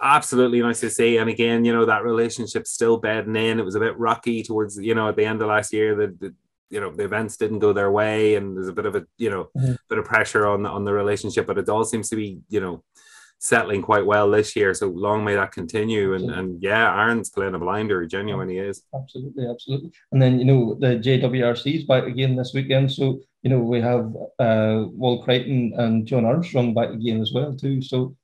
absolutely 0.00 0.60
nice 0.60 0.80
to 0.80 0.90
see. 0.90 1.18
And 1.18 1.30
again, 1.30 1.64
you 1.64 1.72
know, 1.72 1.84
that 1.84 2.04
relationship 2.04 2.66
still 2.66 2.96
bedding 2.96 3.36
in. 3.36 3.58
It 3.58 3.64
was 3.64 3.74
a 3.74 3.80
bit 3.80 3.98
rocky 3.98 4.42
towards, 4.42 4.78
you 4.78 4.94
know, 4.94 5.08
at 5.08 5.16
the 5.16 5.24
end 5.24 5.40
of 5.40 5.48
last 5.48 5.72
year. 5.72 5.94
The, 5.94 6.16
the 6.18 6.34
you 6.70 6.80
know 6.80 6.90
the 6.90 7.04
events 7.04 7.36
didn't 7.36 7.60
go 7.60 7.72
their 7.72 7.92
way, 7.92 8.34
and 8.34 8.56
there's 8.56 8.68
a 8.68 8.72
bit 8.72 8.86
of 8.86 8.96
a 8.96 9.06
you 9.16 9.30
know 9.30 9.48
mm-hmm. 9.56 9.74
bit 9.88 9.98
of 9.98 10.04
pressure 10.04 10.46
on 10.46 10.66
on 10.66 10.84
the 10.84 10.92
relationship. 10.92 11.46
But 11.46 11.58
it 11.58 11.68
all 11.68 11.84
seems 11.84 12.08
to 12.08 12.16
be 12.16 12.40
you 12.48 12.60
know 12.60 12.82
settling 13.38 13.82
quite 13.82 14.06
well 14.06 14.30
this 14.30 14.56
year. 14.56 14.74
So 14.74 14.88
long 14.88 15.24
may 15.24 15.34
that 15.34 15.52
continue. 15.52 16.14
And 16.14 16.30
and 16.30 16.62
yeah, 16.62 16.92
Aaron's 16.98 17.30
playing 17.30 17.54
a 17.54 17.58
blinder. 17.58 18.02
He 18.02 18.08
genuinely 18.08 18.58
is. 18.58 18.82
Absolutely, 18.94 19.46
absolutely. 19.48 19.92
And 20.10 20.20
then 20.20 20.38
you 20.38 20.46
know 20.46 20.74
the 20.74 20.96
JWRC 20.96 21.76
is 21.76 21.84
back 21.84 22.04
again 22.04 22.34
this 22.34 22.52
weekend. 22.54 22.90
So 22.90 23.20
you 23.44 23.50
know 23.50 23.60
we 23.60 23.80
have 23.80 24.12
uh, 24.40 24.86
Wal 24.90 25.22
Creighton 25.22 25.74
and 25.76 26.04
Jon 26.04 26.24
Armstrong 26.24 26.74
back 26.74 26.90
again 26.90 27.20
as 27.20 27.32
well 27.32 27.54
too. 27.56 27.80
So. 27.80 28.16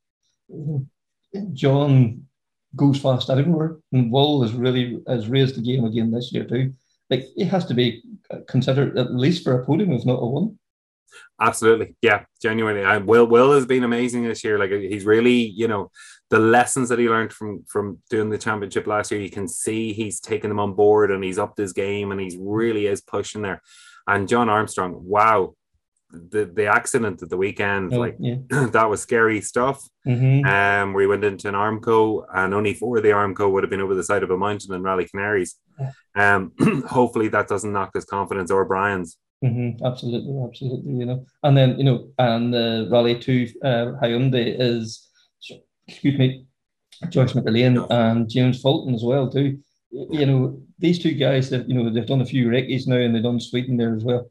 Jon 1.52 2.26
goes 2.76 3.00
fast 3.00 3.30
everywhere, 3.30 3.76
and 3.92 4.10
Wal 4.10 4.42
has 4.42 4.52
really 4.52 5.00
has 5.06 5.28
raised 5.28 5.56
the 5.56 5.62
game 5.62 5.84
again 5.84 6.10
this 6.10 6.32
year 6.32 6.44
too. 6.44 6.74
Like 7.08 7.26
it 7.36 7.46
has 7.46 7.66
to 7.66 7.74
be 7.74 8.02
considered 8.48 8.96
at 8.98 9.14
least 9.14 9.44
for 9.44 9.60
a 9.60 9.64
podium, 9.64 9.92
if 9.92 10.04
not 10.04 10.22
a 10.22 10.26
one. 10.26 10.58
Absolutely, 11.40 11.96
yeah, 12.02 12.24
genuinely. 12.40 12.84
I, 12.84 12.98
Will 12.98 13.26
Will 13.26 13.52
has 13.52 13.66
been 13.66 13.84
amazing 13.84 14.24
this 14.24 14.44
year. 14.44 14.58
Like 14.58 14.70
he's 14.70 15.04
really, 15.04 15.32
you 15.32 15.66
know, 15.66 15.90
the 16.28 16.38
lessons 16.38 16.88
that 16.88 16.98
he 16.98 17.08
learned 17.08 17.32
from 17.32 17.64
from 17.68 17.98
doing 18.10 18.30
the 18.30 18.38
championship 18.38 18.86
last 18.86 19.10
year. 19.10 19.20
You 19.20 19.30
can 19.30 19.48
see 19.48 19.92
he's 19.92 20.20
taken 20.20 20.48
them 20.50 20.60
on 20.60 20.74
board 20.74 21.10
and 21.10 21.24
he's 21.24 21.38
upped 21.38 21.58
his 21.58 21.72
game 21.72 22.12
and 22.12 22.20
he's 22.20 22.36
really 22.38 22.86
is 22.86 23.00
pushing 23.00 23.42
there. 23.42 23.62
And 24.06 24.28
Jon 24.28 24.48
Armstrong, 24.48 25.00
wow, 25.04 25.54
the 26.12 26.44
the 26.44 26.66
accident 26.66 27.22
at 27.22 27.30
the 27.30 27.36
weekend, 27.36 27.94
oh, 27.94 27.98
like 27.98 28.16
yeah. 28.18 28.36
that 28.48 28.90
was 28.90 29.00
scary 29.00 29.40
stuff. 29.40 29.82
Mm-hmm. 30.06 30.46
Um, 30.46 30.94
we 30.94 31.06
went 31.06 31.24
into 31.24 31.48
an 31.48 31.54
Armco, 31.54 32.24
and 32.34 32.54
only 32.54 32.74
four 32.74 32.98
of 32.98 33.02
the 33.02 33.10
Armco 33.10 33.50
would 33.50 33.62
have 33.62 33.70
been 33.70 33.80
over 33.80 33.94
the 33.94 34.04
side 34.04 34.22
of 34.22 34.30
a 34.30 34.36
mountain 34.36 34.74
in 34.74 34.82
Rally 34.82 35.06
Canaries. 35.06 35.56
Um, 36.14 36.52
hopefully 36.88 37.28
that 37.28 37.48
doesn't 37.48 37.72
knock 37.72 37.92
his 37.94 38.04
confidence 38.04 38.50
or 38.50 38.64
Brian's. 38.64 39.16
Mm-hmm. 39.44 39.84
Absolutely, 39.84 40.42
absolutely. 40.46 40.92
You 40.92 41.06
know, 41.06 41.26
and 41.42 41.56
then 41.56 41.78
you 41.78 41.84
know, 41.84 42.08
and 42.18 42.52
the 42.52 42.88
Rally 42.90 43.18
Two 43.18 43.48
uh, 43.62 43.92
Hyundai 44.02 44.56
is, 44.58 45.08
excuse 45.88 46.18
me, 46.18 46.46
Josh 47.08 47.32
McErlean 47.32 47.86
and 47.90 48.28
James 48.28 48.60
Fulton 48.60 48.94
as 48.94 49.02
well 49.02 49.30
too. 49.30 49.58
You 49.90 50.26
know, 50.26 50.62
these 50.78 50.98
two 50.98 51.12
guys 51.14 51.50
that 51.50 51.68
you 51.68 51.74
know 51.74 51.90
they've 51.90 52.06
done 52.06 52.20
a 52.20 52.26
few 52.26 52.48
recce's 52.48 52.86
now, 52.86 52.96
and 52.96 53.14
they've 53.14 53.22
done 53.22 53.40
Sweden 53.40 53.76
there 53.76 53.94
as 53.94 54.04
well. 54.04 54.30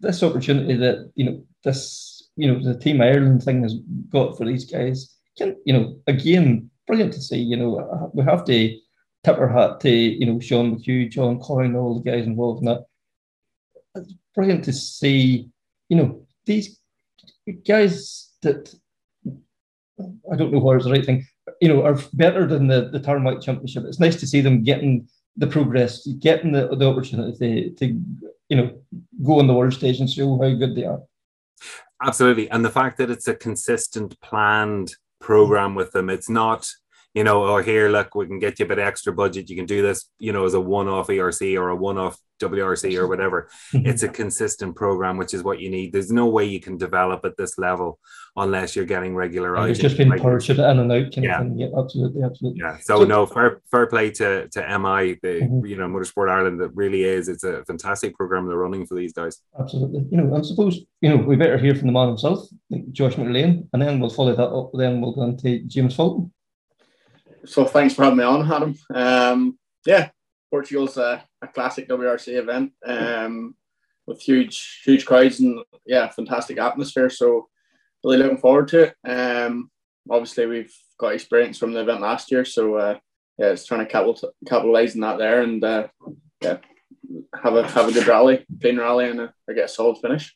This 0.00 0.22
opportunity 0.22 0.76
that 0.76 1.10
you 1.14 1.24
know 1.24 1.44
this 1.64 2.30
you 2.36 2.52
know 2.52 2.62
the 2.62 2.78
Team 2.78 3.00
Ireland 3.00 3.42
thing 3.42 3.62
has 3.62 3.74
got 4.10 4.36
for 4.36 4.44
these 4.44 4.64
guys 4.64 5.16
can 5.36 5.56
you 5.64 5.72
know 5.72 5.96
again 6.06 6.70
brilliant 6.86 7.12
to 7.14 7.20
see. 7.20 7.38
You 7.38 7.56
know 7.56 7.76
uh, 7.78 8.08
we 8.12 8.22
have 8.24 8.44
to 8.44 8.78
tip 9.24 9.38
our 9.38 9.48
hat 9.48 9.80
to 9.80 9.90
you 9.90 10.26
know 10.26 10.38
Sean 10.40 10.76
McHugh, 10.76 11.10
John 11.10 11.38
Coyne, 11.40 11.74
all 11.74 12.00
the 12.00 12.10
guys 12.10 12.26
involved 12.26 12.60
in 12.60 12.66
that. 12.66 12.84
It's 13.96 14.14
brilliant 14.34 14.64
to 14.64 14.72
see 14.72 15.48
you 15.88 15.96
know 15.96 16.26
these 16.46 16.78
guys 17.66 18.30
that 18.42 18.74
I 19.98 20.36
don't 20.36 20.52
know 20.52 20.58
what 20.58 20.76
is 20.76 20.84
the 20.84 20.92
right 20.92 21.04
thing. 21.04 21.26
You 21.60 21.68
know, 21.68 21.84
are 21.84 21.98
better 22.12 22.46
than 22.46 22.66
the 22.66 22.88
the 22.90 23.00
Tarmac 23.00 23.40
Championship. 23.40 23.84
It's 23.84 24.00
nice 24.00 24.16
to 24.20 24.26
see 24.26 24.40
them 24.40 24.62
getting 24.62 25.08
the 25.36 25.46
progress, 25.46 26.06
getting 26.06 26.52
the, 26.52 26.74
the 26.76 26.88
opportunity 26.88 27.70
to, 27.70 27.86
to 27.86 28.00
you 28.48 28.56
know 28.56 28.78
go 29.24 29.40
on 29.40 29.46
the 29.46 29.54
world 29.54 29.74
stage 29.74 30.00
and 30.00 30.08
show 30.08 30.38
how 30.38 30.54
good 30.54 30.74
they 30.74 30.84
are. 30.84 31.02
Absolutely, 32.02 32.50
and 32.50 32.64
the 32.64 32.70
fact 32.70 32.98
that 32.98 33.10
it's 33.10 33.28
a 33.28 33.34
consistent, 33.34 34.20
planned 34.20 34.94
program 35.20 35.74
with 35.74 35.92
them. 35.92 36.10
It's 36.10 36.28
not 36.28 36.68
you 37.14 37.22
know, 37.22 37.44
oh, 37.44 37.62
here, 37.62 37.88
look, 37.88 38.16
we 38.16 38.26
can 38.26 38.40
get 38.40 38.58
you 38.58 38.64
a 38.64 38.68
bit 38.68 38.80
extra 38.80 39.12
budget. 39.12 39.48
You 39.48 39.54
can 39.54 39.66
do 39.66 39.82
this, 39.82 40.10
you 40.18 40.32
know, 40.32 40.44
as 40.44 40.54
a 40.54 40.60
one 40.60 40.88
off 40.88 41.06
ERC 41.06 41.56
or 41.56 41.68
a 41.68 41.76
one 41.76 41.96
off 41.96 42.18
WRC 42.40 42.98
or 42.98 43.06
whatever. 43.06 43.48
It's 43.72 44.02
a 44.02 44.08
consistent 44.08 44.74
program, 44.74 45.16
which 45.16 45.32
is 45.32 45.44
what 45.44 45.60
you 45.60 45.70
need. 45.70 45.92
There's 45.92 46.10
no 46.10 46.26
way 46.26 46.44
you 46.44 46.60
can 46.60 46.76
develop 46.76 47.24
at 47.24 47.36
this 47.36 47.56
level 47.56 48.00
unless 48.36 48.74
you're 48.74 48.84
getting 48.84 49.14
regular. 49.14 49.56
It's 49.68 49.78
just 49.78 49.96
been 49.96 50.10
purged 50.10 50.50
in 50.50 50.60
and 50.60 50.90
out. 50.90 51.16
yeah. 51.16 51.42
yeah, 51.54 51.68
absolutely, 51.78 52.22
absolutely. 52.22 52.60
Yeah. 52.60 52.78
So, 52.78 53.00
so, 53.00 53.04
no, 53.04 53.26
fair, 53.26 53.60
fair 53.70 53.86
play 53.86 54.10
to, 54.12 54.48
to 54.48 54.78
MI, 54.78 55.18
the, 55.22 55.40
mm-hmm. 55.42 55.66
you 55.66 55.76
know, 55.76 55.86
Motorsport 55.86 56.30
Ireland. 56.30 56.60
That 56.60 56.74
really 56.74 57.04
is. 57.04 57.28
It's 57.28 57.44
a 57.44 57.64
fantastic 57.64 58.14
program 58.16 58.46
they're 58.46 58.56
running 58.56 58.86
for 58.86 58.94
these 58.96 59.12
guys. 59.12 59.38
Absolutely. 59.58 60.06
You 60.10 60.22
know, 60.22 60.36
I 60.36 60.42
suppose, 60.42 60.80
you 61.00 61.10
know, 61.10 61.16
we 61.16 61.36
better 61.36 61.58
hear 61.58 61.74
from 61.74 61.86
the 61.86 61.92
man 61.92 62.08
himself, 62.08 62.48
Josh 62.92 63.14
McErlean, 63.14 63.68
and 63.72 63.80
then 63.80 64.00
we'll 64.00 64.10
follow 64.10 64.34
that 64.34 64.42
up. 64.42 64.70
Then 64.74 65.00
we'll 65.00 65.14
go 65.14 65.22
on 65.22 65.36
to 65.38 65.60
James 65.60 65.94
Fulton 65.94 66.32
so 67.46 67.64
thanks 67.64 67.94
for 67.94 68.04
having 68.04 68.18
me 68.18 68.24
on, 68.24 68.50
Adam. 68.50 68.74
Um, 68.94 69.58
yeah, 69.86 70.10
Portugal's 70.50 70.96
a, 70.96 71.24
a, 71.42 71.48
classic 71.48 71.88
WRC 71.88 72.38
event 72.38 72.72
um, 72.84 73.54
with 74.06 74.20
huge, 74.20 74.82
huge 74.84 75.04
crowds 75.04 75.40
and 75.40 75.62
yeah, 75.86 76.08
fantastic 76.10 76.58
atmosphere. 76.58 77.10
So 77.10 77.48
really 78.04 78.18
looking 78.18 78.38
forward 78.38 78.68
to 78.68 78.82
it. 78.82 79.10
Um, 79.10 79.70
obviously, 80.10 80.46
we've 80.46 80.74
got 80.98 81.14
experience 81.14 81.58
from 81.58 81.72
the 81.72 81.80
event 81.80 82.00
last 82.00 82.30
year, 82.30 82.44
so 82.44 82.76
uh, 82.76 82.98
yeah, 83.38 83.46
it's 83.46 83.66
trying 83.66 83.80
to 83.80 83.90
capital, 83.90 84.32
capitalize 84.46 84.94
on 84.94 85.00
that 85.00 85.18
there 85.18 85.42
and 85.42 85.64
uh, 85.64 85.88
yeah, 86.40 86.58
have 87.42 87.54
a 87.54 87.68
have 87.68 87.88
a 87.88 87.92
good 87.92 88.06
rally, 88.06 88.44
clean 88.60 88.78
rally, 88.78 89.08
and 89.10 89.20
I 89.20 89.52
get 89.52 89.64
a 89.64 89.68
solid 89.68 89.98
finish. 89.98 90.34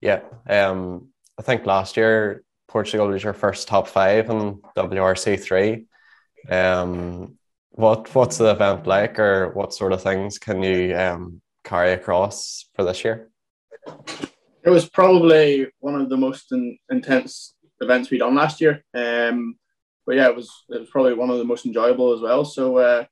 Yeah, 0.00 0.20
um, 0.48 1.08
I 1.38 1.42
think 1.42 1.66
last 1.66 1.96
year 1.96 2.42
Portugal 2.68 3.08
was 3.08 3.24
your 3.24 3.32
first 3.32 3.68
top 3.68 3.88
five 3.88 4.30
in 4.30 4.60
WRC 4.76 5.40
three. 5.40 5.86
Um, 6.48 7.36
what 7.70 8.14
what's 8.14 8.38
the 8.38 8.50
event 8.50 8.86
like, 8.86 9.18
or 9.18 9.50
what 9.50 9.74
sort 9.74 9.92
of 9.92 10.02
things 10.02 10.38
can 10.38 10.62
you 10.62 10.96
um, 10.96 11.40
carry 11.64 11.92
across 11.92 12.66
for 12.74 12.84
this 12.84 13.04
year? 13.04 13.30
It 14.70 14.74
was 14.74 14.88
probably 14.88 15.66
one 15.80 16.00
of 16.00 16.08
the 16.08 16.16
most 16.16 16.52
in, 16.52 16.78
intense 16.92 17.56
events 17.80 18.08
we 18.08 18.18
done 18.18 18.36
last 18.36 18.60
year. 18.60 18.84
Um, 18.94 19.56
but 20.06 20.14
yeah, 20.14 20.28
it 20.28 20.36
was 20.36 20.48
it 20.68 20.78
was 20.78 20.88
probably 20.88 21.14
one 21.14 21.28
of 21.28 21.38
the 21.38 21.44
most 21.44 21.66
enjoyable 21.66 22.12
as 22.12 22.20
well. 22.20 22.44
So 22.44 22.76
uh, 22.78 23.04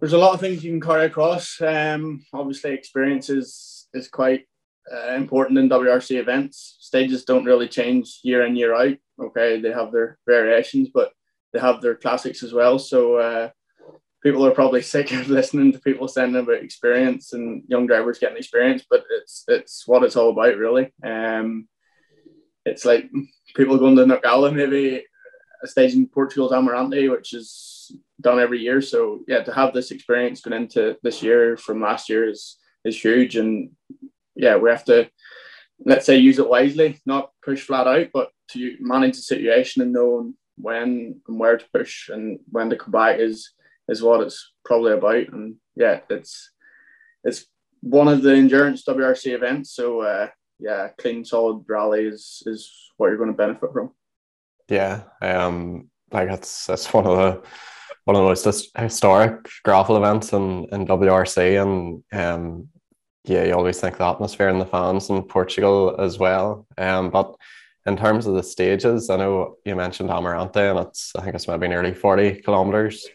there's 0.00 0.14
a 0.14 0.18
lot 0.18 0.32
of 0.32 0.40
things 0.40 0.64
you 0.64 0.70
can 0.70 0.80
carry 0.80 1.04
across. 1.04 1.60
Um, 1.60 2.24
obviously, 2.32 2.72
experience 2.72 3.28
is 3.28 3.88
is 3.92 4.08
quite 4.08 4.46
uh, 4.90 5.12
important 5.12 5.58
in 5.58 5.68
WRC 5.68 6.18
events. 6.18 6.78
Stages 6.80 7.26
don't 7.26 7.44
really 7.44 7.68
change 7.68 8.20
year 8.22 8.46
in 8.46 8.56
year 8.56 8.74
out. 8.74 8.96
Okay, 9.20 9.60
they 9.60 9.72
have 9.72 9.92
their 9.92 10.16
variations, 10.26 10.88
but 10.88 11.12
they 11.52 11.60
have 11.60 11.82
their 11.82 11.96
classics 11.96 12.42
as 12.42 12.54
well. 12.54 12.78
So 12.78 13.16
uh, 13.16 13.50
people 14.26 14.44
are 14.44 14.50
probably 14.50 14.82
sick 14.94 15.12
of 15.12 15.28
listening 15.28 15.72
to 15.72 15.78
people 15.78 16.08
saying 16.08 16.34
about 16.34 16.64
experience 16.64 17.32
and 17.32 17.62
young 17.68 17.86
drivers 17.86 18.18
getting 18.18 18.36
experience, 18.36 18.84
but 18.90 19.04
it's 19.10 19.44
it's 19.46 19.86
what 19.86 20.02
it's 20.02 20.16
all 20.16 20.30
about 20.30 20.56
really. 20.56 20.92
Um, 21.04 21.68
it's 22.64 22.84
like 22.84 23.08
people 23.54 23.78
going 23.78 23.94
to 23.94 24.04
Nocala, 24.04 24.52
maybe 24.52 25.04
a 25.62 25.66
stage 25.68 25.94
in 25.94 26.08
Portugal's 26.08 26.50
Amarante, 26.50 27.08
which 27.08 27.32
is 27.32 27.92
done 28.20 28.40
every 28.40 28.58
year. 28.58 28.82
So 28.82 29.20
yeah, 29.28 29.44
to 29.44 29.52
have 29.54 29.72
this 29.72 29.92
experience 29.92 30.40
going 30.40 30.60
into 30.60 30.96
this 31.04 31.22
year 31.22 31.56
from 31.56 31.80
last 31.80 32.08
year 32.08 32.28
is 32.28 32.58
is 32.84 33.00
huge, 33.00 33.36
and 33.36 33.70
yeah, 34.34 34.56
we 34.56 34.68
have 34.70 34.84
to 34.86 35.08
let's 35.84 36.06
say 36.06 36.16
use 36.16 36.40
it 36.40 36.48
wisely, 36.48 37.00
not 37.06 37.30
push 37.44 37.62
flat 37.62 37.86
out, 37.86 38.08
but 38.12 38.30
to 38.48 38.76
manage 38.80 39.16
the 39.16 39.22
situation 39.22 39.82
and 39.82 39.92
know 39.92 40.32
when 40.56 41.20
and 41.28 41.38
where 41.38 41.58
to 41.58 41.66
push 41.72 42.08
and 42.08 42.40
when 42.50 42.70
to 42.70 42.76
come 42.76 42.90
back 42.90 43.20
is 43.20 43.52
is 43.88 44.02
what 44.02 44.20
it's 44.20 44.52
probably 44.64 44.92
about. 44.92 45.28
And 45.28 45.56
yeah, 45.74 46.00
it's 46.10 46.50
it's 47.24 47.46
one 47.80 48.08
of 48.08 48.22
the 48.22 48.34
endurance 48.34 48.84
WRC 48.84 49.34
events. 49.34 49.74
So 49.74 50.00
uh, 50.00 50.28
yeah, 50.58 50.88
clean 50.98 51.24
solid 51.24 51.64
rally 51.68 52.04
is 52.06 52.42
is 52.46 52.72
what 52.96 53.08
you're 53.08 53.18
going 53.18 53.30
to 53.30 53.36
benefit 53.36 53.72
from. 53.72 53.92
Yeah, 54.68 55.02
um, 55.22 55.90
like 56.12 56.30
it's 56.30 56.68
it's 56.68 56.92
one 56.92 57.06
of 57.06 57.16
the 57.16 57.42
one 58.04 58.16
of 58.16 58.22
the 58.22 58.28
most 58.28 58.70
historic 58.76 59.48
gravel 59.64 59.96
events 59.96 60.32
in 60.32 60.66
in 60.72 60.86
WRC, 60.86 61.62
and 61.62 62.02
um, 62.12 62.68
yeah, 63.24 63.44
you 63.44 63.54
always 63.54 63.80
think 63.80 63.98
the 63.98 64.06
atmosphere 64.06 64.48
and 64.48 64.60
the 64.60 64.66
fans 64.66 65.10
in 65.10 65.22
Portugal 65.22 65.96
as 65.98 66.18
well. 66.18 66.66
Um, 66.78 67.10
but 67.10 67.34
in 67.86 67.96
terms 67.96 68.26
of 68.26 68.34
the 68.34 68.42
stages, 68.42 69.10
I 69.10 69.16
know 69.16 69.56
you 69.64 69.76
mentioned 69.76 70.10
Amarante, 70.10 70.70
and 70.70 70.86
it's 70.86 71.12
I 71.16 71.22
think 71.22 71.34
it's 71.34 71.48
maybe 71.48 71.68
nearly 71.68 71.94
forty 71.94 72.40
kilometers 72.40 73.06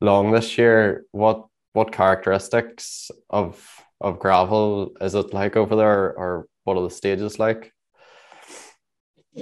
long 0.00 0.32
this 0.32 0.58
year. 0.58 1.04
What 1.12 1.46
what 1.72 1.92
characteristics 1.92 3.10
of 3.30 3.62
of 4.00 4.18
gravel 4.18 4.92
is 5.00 5.14
it 5.14 5.32
like 5.32 5.56
over 5.56 5.76
there, 5.76 6.14
or 6.16 6.46
what 6.64 6.76
are 6.76 6.82
the 6.82 6.90
stages 6.90 7.38
like? 7.38 7.72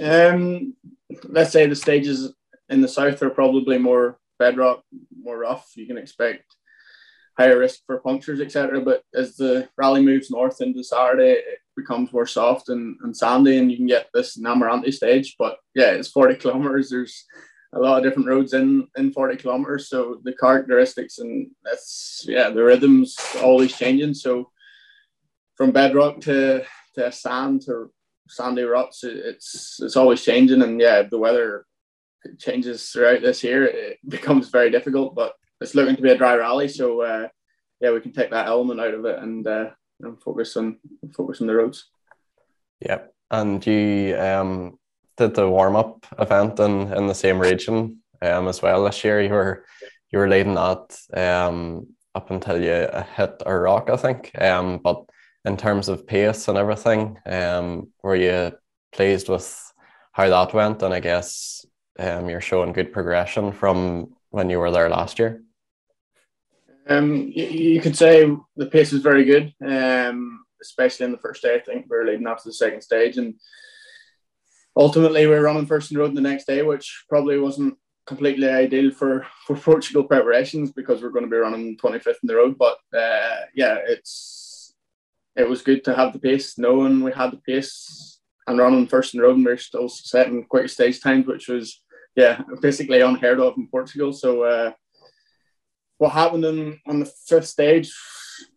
Um, 0.01 0.75
let's 1.23 1.51
say 1.51 1.65
the 1.67 1.75
stages 1.75 2.33
in 2.69 2.81
the 2.81 2.87
south 2.87 3.21
are 3.23 3.29
probably 3.29 3.77
more 3.77 4.17
bedrock, 4.39 4.83
more 5.17 5.39
rough. 5.39 5.71
You 5.75 5.87
can 5.87 5.97
expect 5.97 6.43
higher 7.37 7.59
risk 7.59 7.81
for 7.85 7.99
punctures, 7.99 8.39
etc. 8.39 8.81
But 8.81 9.03
as 9.13 9.35
the 9.35 9.69
rally 9.77 10.03
moves 10.03 10.31
north 10.31 10.61
into 10.61 10.83
Saturday, 10.83 11.31
it 11.31 11.59
becomes 11.75 12.11
more 12.13 12.25
soft 12.25 12.69
and, 12.69 12.97
and 13.03 13.15
sandy, 13.15 13.57
and 13.57 13.71
you 13.71 13.77
can 13.77 13.87
get 13.87 14.07
this 14.13 14.37
Amarante 14.37 14.93
stage. 14.93 15.35
But 15.37 15.57
yeah, 15.73 15.91
it's 15.91 16.09
40 16.09 16.35
kilometers. 16.35 16.89
There's 16.89 17.25
a 17.75 17.79
lot 17.79 17.97
of 17.97 18.03
different 18.03 18.27
roads 18.27 18.53
in 18.53 18.87
in 18.97 19.11
40 19.11 19.37
kilometers, 19.37 19.89
so 19.89 20.19
the 20.23 20.33
characteristics 20.33 21.19
and 21.19 21.51
that's 21.63 22.25
yeah, 22.27 22.49
the 22.49 22.63
rhythms 22.63 23.17
always 23.43 23.77
changing. 23.77 24.13
So 24.13 24.51
from 25.55 25.71
bedrock 25.71 26.21
to 26.21 26.63
to 26.95 27.11
sand 27.11 27.63
to 27.63 27.91
sandy 28.27 28.63
ruts, 28.63 29.03
it's 29.03 29.79
it's 29.81 29.97
always 29.97 30.23
changing, 30.23 30.61
and 30.61 30.79
yeah, 30.79 31.03
the 31.03 31.17
weather 31.17 31.65
changes 32.39 32.89
throughout 32.89 33.21
this 33.21 33.43
year. 33.43 33.65
It 33.65 33.99
becomes 34.07 34.49
very 34.49 34.71
difficult, 34.71 35.15
but 35.15 35.33
it's 35.61 35.75
looking 35.75 35.95
to 35.95 36.01
be 36.01 36.11
a 36.11 36.17
dry 36.17 36.35
rally, 36.35 36.67
so 36.67 37.01
uh, 37.01 37.27
yeah, 37.81 37.91
we 37.91 38.01
can 38.01 38.13
take 38.13 38.31
that 38.31 38.47
element 38.47 38.79
out 38.79 38.93
of 38.93 39.05
it 39.05 39.19
and, 39.19 39.45
uh, 39.47 39.69
and 40.01 40.21
focus 40.21 40.55
on 40.57 40.79
focus 41.15 41.41
on 41.41 41.47
the 41.47 41.55
roads. 41.55 41.89
Yep, 42.81 43.13
and 43.31 43.65
you 43.65 44.17
um, 44.17 44.77
did 45.17 45.33
the 45.33 45.49
warm 45.49 45.75
up 45.75 46.05
event 46.19 46.59
in, 46.59 46.93
in 46.93 47.07
the 47.07 47.15
same 47.15 47.39
region 47.39 47.99
um, 48.21 48.47
as 48.47 48.61
well 48.61 48.83
this 48.83 49.03
year. 49.03 49.21
You 49.21 49.29
were 49.29 49.65
you 50.11 50.19
were 50.19 50.29
leading 50.29 50.55
that 50.55 50.97
um, 51.13 51.87
up 52.13 52.31
until 52.31 52.61
you 52.61 52.87
hit 53.15 53.43
a 53.45 53.55
rock, 53.55 53.89
I 53.89 53.97
think. 53.97 54.31
Um, 54.39 54.79
but 54.83 55.03
in 55.43 55.57
terms 55.57 55.89
of 55.89 56.07
pace 56.07 56.47
and 56.47 56.57
everything, 56.57 57.17
um, 57.25 57.91
were 58.03 58.15
you 58.15 58.51
pleased 58.91 59.29
with 59.29 59.71
how 60.11 60.29
that 60.29 60.53
went? 60.53 60.81
And 60.81 60.93
I 60.93 60.99
guess 60.99 61.65
um, 61.99 62.29
you're 62.29 62.41
showing 62.41 62.73
good 62.73 62.93
progression 62.93 63.51
from 63.51 64.13
when 64.29 64.49
you 64.49 64.59
were 64.59 64.71
there 64.71 64.89
last 64.89 65.19
year. 65.19 65.41
Um, 66.87 67.31
you, 67.33 67.45
you 67.45 67.81
could 67.81 67.97
say 67.97 68.29
the 68.55 68.67
pace 68.67 68.91
was 68.91 69.01
very 69.01 69.25
good, 69.25 69.53
um, 69.65 70.45
especially 70.61 71.05
in 71.05 71.11
the 71.11 71.17
first 71.17 71.41
day. 71.41 71.55
I 71.55 71.59
think 71.59 71.87
we 71.89 71.97
were 71.97 72.05
leading 72.05 72.27
up 72.27 72.37
to 72.41 72.49
the 72.49 72.53
second 72.53 72.81
stage, 72.81 73.17
and 73.17 73.33
ultimately 74.75 75.25
we 75.25 75.33
were 75.33 75.41
running 75.41 75.65
first 75.65 75.91
in 75.91 75.95
the 75.95 76.01
road 76.01 76.15
the 76.15 76.21
next 76.21 76.45
day, 76.45 76.61
which 76.61 77.05
probably 77.09 77.39
wasn't 77.39 77.77
completely 78.05 78.47
ideal 78.47 78.91
for 78.91 79.25
for 79.45 79.55
Portugal 79.55 80.03
preparations 80.03 80.71
because 80.71 81.01
we're 81.01 81.09
going 81.09 81.25
to 81.25 81.31
be 81.31 81.37
running 81.37 81.77
25th 81.77 82.21
in 82.23 82.27
the 82.27 82.35
road. 82.35 82.57
But 82.57 82.77
uh, 82.97 83.45
yeah, 83.55 83.77
it's 83.87 84.73
it 85.35 85.47
was 85.47 85.61
good 85.61 85.83
to 85.85 85.95
have 85.95 86.13
the 86.13 86.19
pace, 86.19 86.57
knowing 86.57 87.03
we 87.03 87.11
had 87.11 87.31
the 87.31 87.37
pace 87.37 88.19
and 88.47 88.59
running 88.59 88.87
first 88.87 89.13
in 89.13 89.19
the 89.19 89.25
road, 89.25 89.37
and 89.37 89.45
we 89.45 89.51
are 89.51 89.57
still 89.57 89.89
setting 89.89 90.45
quick 90.45 90.69
stage 90.69 91.01
times, 91.01 91.25
which 91.25 91.47
was 91.47 91.81
yeah 92.15 92.41
basically 92.61 93.01
unheard 93.01 93.39
of 93.39 93.57
in 93.57 93.67
Portugal. 93.67 94.13
So. 94.13 94.43
Uh, 94.43 94.71
what 95.97 96.11
happened 96.11 96.45
in, 96.45 96.79
on 96.87 96.99
the 96.99 97.05
fifth 97.05 97.47
stage 97.47 97.93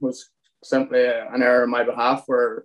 was 0.00 0.30
simply 0.62 1.04
an 1.04 1.42
error 1.42 1.62
on 1.62 1.70
my 1.70 1.84
behalf 1.84 2.24
where 2.26 2.64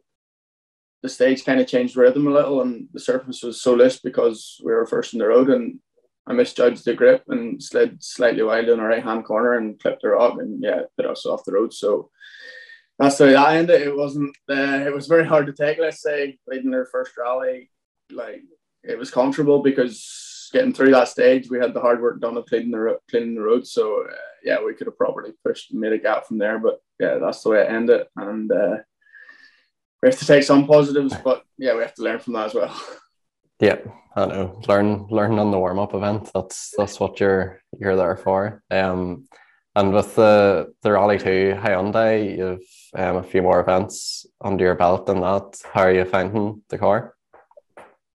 the 1.04 1.10
stage 1.10 1.44
kind 1.44 1.60
of 1.60 1.68
changed 1.68 1.98
rhythm 1.98 2.28
a 2.28 2.32
little 2.32 2.62
and 2.62 2.88
the 2.94 3.00
surface 3.00 3.44
was 3.44 3.62
so 3.62 3.76
loose 3.76 4.00
because 4.00 4.60
we 4.64 4.72
were 4.72 4.88
first 4.88 5.14
in 5.14 5.20
the 5.20 5.28
road 5.28 5.50
and 5.50 5.80
I 6.26 6.32
misjudged 6.32 6.86
the 6.86 6.94
grip 6.94 7.24
and 7.28 7.62
slid 7.62 8.02
slightly 8.02 8.42
wide 8.42 8.70
in 8.70 8.78
the 8.78 8.84
right 8.84 9.04
hand 9.04 9.26
corner 9.26 9.58
and 9.58 9.78
clipped 9.80 10.02
the 10.02 10.10
rock 10.10 10.40
and 10.40 10.64
yeah, 10.64 10.84
put 10.96 11.06
us 11.06 11.26
off 11.26 11.44
the 11.44 11.52
road. 11.52 11.74
So 11.74 12.10
that's 12.98 13.18
the 13.18 13.26
way 13.26 13.34
that 13.34 13.56
ended. 13.56 13.82
It 13.82 13.96
wasn't, 13.96 14.34
uh, 14.50 14.86
it 14.88 14.94
was 14.94 15.08
very 15.08 15.26
hard 15.26 15.48
to 15.48 15.54
take, 15.54 15.78
let's 15.78 16.02
say, 16.02 16.40
leading 16.48 16.72
their 16.72 16.86
first 16.86 17.12
rally. 17.18 17.70
Like 18.10 18.44
it 18.84 18.98
was 18.98 19.12
comfortable 19.12 19.62
because 19.62 20.50
getting 20.54 20.74
through 20.74 20.92
that 20.92 21.10
stage, 21.10 21.50
we 21.50 21.60
had 21.60 21.74
the 21.74 21.82
hard 21.82 22.02
work 22.02 22.22
done 22.22 22.38
of 22.38 22.46
cleaning 22.46 22.72
the 22.72 22.98
cleaning 23.10 23.36
the 23.36 23.42
road. 23.42 23.68
So 23.68 24.06
uh, 24.10 24.14
yeah, 24.46 24.64
we 24.64 24.74
could 24.74 24.88
have 24.88 24.98
probably 24.98 25.32
pushed 25.46 25.72
and 25.72 25.82
made 25.82 25.92
a 25.92 25.98
gap 25.98 26.28
from 26.28 26.38
there. 26.38 26.60
But 26.60 26.80
yeah, 26.98 27.18
that's 27.18 27.44
the 27.44 27.50
way 27.50 27.62
it 27.62 27.70
ended, 27.70 28.02
it 28.02 28.08
and 28.16 28.50
uh, 28.50 28.78
we 30.04 30.10
have 30.10 30.20
to 30.20 30.26
take 30.26 30.44
some 30.44 30.68
positives, 30.68 31.16
but 31.24 31.44
yeah, 31.58 31.74
we 31.76 31.82
have 31.82 31.94
to 31.96 32.04
learn 32.04 32.20
from 32.20 32.34
that 32.34 32.48
as 32.48 32.54
well. 32.54 32.82
Yeah, 33.60 33.78
I 34.14 34.26
know. 34.26 34.62
Learn 34.68 35.08
learn 35.10 35.40
on 35.40 35.52
the 35.52 35.60
warm 35.60 35.80
up 35.80 35.94
event. 35.94 36.30
That's 36.34 36.74
that's 36.78 37.00
what 37.00 37.22
you're 37.22 37.62
you're 37.80 37.96
there 37.96 38.18
for. 38.18 38.62
Um, 38.70 39.30
and 39.74 39.94
with 39.94 40.16
the 40.16 40.74
the 40.82 40.92
Rally 40.92 41.18
2 41.18 41.56
Hyundai, 41.64 42.38
you've 42.38 42.68
um, 42.96 43.18
a 43.18 43.24
few 43.24 43.42
more 43.42 43.62
events 43.62 44.26
under 44.42 44.66
your 44.66 44.76
belt 44.76 45.06
than 45.06 45.22
that. 45.22 45.62
How 45.72 45.84
are 45.84 45.94
you 45.94 46.04
finding 46.04 46.62
the 46.68 46.78
car? 46.78 47.16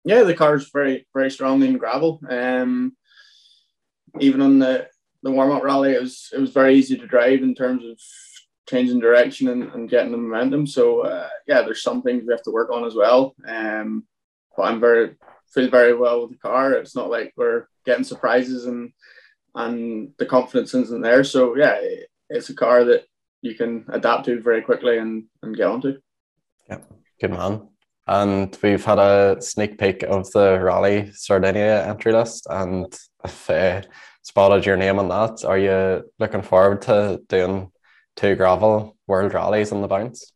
yeah, 0.05 0.23
the 0.23 0.35
car 0.35 0.55
is 0.55 0.71
very 0.71 1.07
very 1.13 1.31
strong 1.31 1.63
in 1.63 1.77
gravel. 1.77 2.21
Um, 2.31 2.97
even 4.21 4.41
on 4.41 4.61
the 4.61 4.89
the 5.23 5.31
warm 5.31 5.51
up 5.51 5.63
rally, 5.63 5.93
it 5.93 6.01
was 6.01 6.31
it 6.33 6.39
was 6.39 6.53
very 6.53 6.77
easy 6.77 6.97
to 6.97 7.07
drive 7.07 7.43
in 7.43 7.55
terms 7.55 7.85
of 7.85 7.99
changing 8.69 9.01
direction 9.01 9.49
and, 9.49 9.65
and 9.73 9.91
getting 9.91 10.13
the 10.13 10.19
momentum. 10.19 10.67
So 10.67 11.01
uh, 11.01 11.29
yeah, 11.47 11.63
there's 11.63 11.83
some 11.83 12.03
things 12.03 12.25
we 12.27 12.33
have 12.33 12.43
to 12.45 12.51
work 12.51 12.71
on 12.71 12.85
as 12.85 12.95
well. 12.95 13.35
Um, 13.47 14.05
but 14.57 14.65
I'm 14.65 14.81
very 14.81 15.17
feel 15.53 15.71
very 15.71 15.95
well 15.95 16.23
with 16.23 16.31
the 16.31 16.39
car. 16.39 16.73
It's 16.73 16.97
not 16.97 17.11
like 17.11 17.33
we're 17.37 17.67
getting 17.85 18.05
surprises 18.05 18.67
and 18.67 18.93
and 19.55 20.13
the 20.19 20.27
confidence 20.27 20.75
isn't 20.75 21.03
there. 21.03 21.25
So 21.25 21.57
yeah, 21.57 21.79
it's 22.29 22.51
a 22.51 22.55
car 22.55 22.85
that 22.85 23.05
you 23.43 23.55
can 23.55 23.85
adapt 23.89 24.25
to 24.25 24.41
very 24.41 24.63
quickly 24.63 24.99
and, 24.99 25.25
and 25.43 25.57
get 25.57 25.69
onto. 25.69 26.01
Yeah, 26.69 26.79
good 27.21 27.31
man 27.31 27.69
and 28.07 28.57
we've 28.63 28.85
had 28.85 28.99
a 28.99 29.41
sneak 29.41 29.79
peek 29.79 30.03
of 30.03 30.31
the 30.33 30.59
Rally 30.61 31.11
Sardinia 31.13 31.87
entry 31.87 32.13
list, 32.13 32.47
and 32.51 32.95
if 33.25 33.49
uh, 33.49 33.83
spotted 34.23 34.67
your 34.67 34.77
name 34.77 34.99
on 34.99 35.09
that, 35.09 35.45
are 35.45 35.59
you 35.59 36.11
looking 36.19 36.43
forward 36.43 36.83
to 36.83 37.21
doing 37.29 37.71
two 38.17 38.35
gravel 38.35 38.97
world 39.07 39.35
rallies 39.35 39.73
on 39.73 39.81
the 39.81 39.89
bounce? 39.89 40.33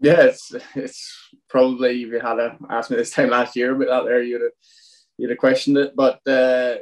Yeah, 0.00 0.22
it's 0.22 0.52
it's 0.74 1.30
probably 1.48 2.02
if 2.02 2.08
you 2.08 2.20
had 2.20 2.38
asked 2.70 2.90
me 2.90 2.96
this 2.96 3.10
time 3.10 3.30
last 3.30 3.56
year 3.56 3.74
about 3.74 3.88
that 3.88 4.04
there, 4.08 4.22
you'd 4.22 4.42
have 4.42 4.50
you'd 5.16 5.30
have 5.30 5.38
questioned 5.38 5.78
it. 5.78 5.94
But 5.94 6.26
uh, 6.26 6.76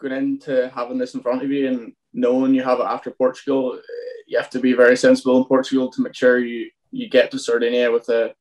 going 0.00 0.14
into 0.14 0.70
having 0.74 0.98
this 0.98 1.14
in 1.14 1.20
front 1.20 1.42
of 1.42 1.50
you 1.50 1.68
and 1.68 1.92
knowing 2.12 2.54
you 2.54 2.62
have 2.62 2.80
it 2.80 2.86
after 2.86 3.10
Portugal, 3.10 3.80
you 4.26 4.36
have 4.38 4.50
to 4.50 4.60
be 4.60 4.72
very 4.72 4.96
sensible 4.96 5.38
in 5.38 5.44
Portugal 5.44 5.90
to 5.92 6.02
make 6.02 6.14
sure 6.14 6.38
you 6.38 6.70
you 6.90 7.08
get 7.08 7.30
to 7.30 7.38
Sardinia 7.38 7.90
with 7.90 8.08
a 8.08 8.34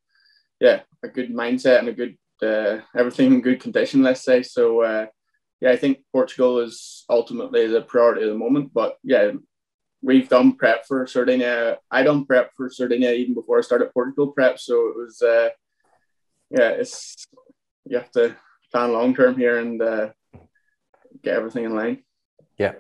yeah, 0.60 0.82
a 1.04 1.08
good 1.08 1.32
mindset 1.32 1.80
and 1.80 1.90
a 1.90 1.94
good 1.94 2.18
uh, 2.42 2.82
everything 2.96 3.34
in 3.34 3.42
good 3.42 3.60
condition, 3.60 4.02
let's 4.02 4.24
say. 4.24 4.44
So 4.44 4.82
uh, 4.82 5.06
yeah, 5.60 5.72
I 5.72 5.78
think 5.78 6.00
Portugal 6.12 6.60
is 6.60 7.06
ultimately 7.10 7.68
the 7.68 7.82
priority 7.82 8.24
at 8.24 8.30
the 8.30 8.38
moment. 8.38 8.74
But 8.74 8.98
yeah, 9.04 9.32
we've 10.02 10.30
done 10.30 10.54
prep 10.54 10.86
for 10.86 11.06
Sardinia. 11.08 11.78
I 11.90 12.04
done 12.04 12.26
prep 12.26 12.52
for 12.56 12.70
Sardinia 12.70 13.12
even 13.12 13.34
before 13.34 13.60
I 13.60 13.62
started 13.62 13.94
Portugal 13.94 14.28
prep. 14.28 14.60
So 14.60 14.88
it 14.90 14.96
was 14.98 15.22
uh, 15.22 15.50
yeah, 16.50 16.70
it's 16.70 17.26
you 17.86 17.98
have 17.98 18.12
to 18.12 18.36
plan 18.72 18.94
long 18.94 19.16
term 19.16 19.38
here 19.38 19.60
and 19.60 19.82
uh, 19.82 20.10
get 21.24 21.36
everything 21.36 21.66
in 21.66 21.76
line. 21.76 22.04
Yeah. 22.58 22.74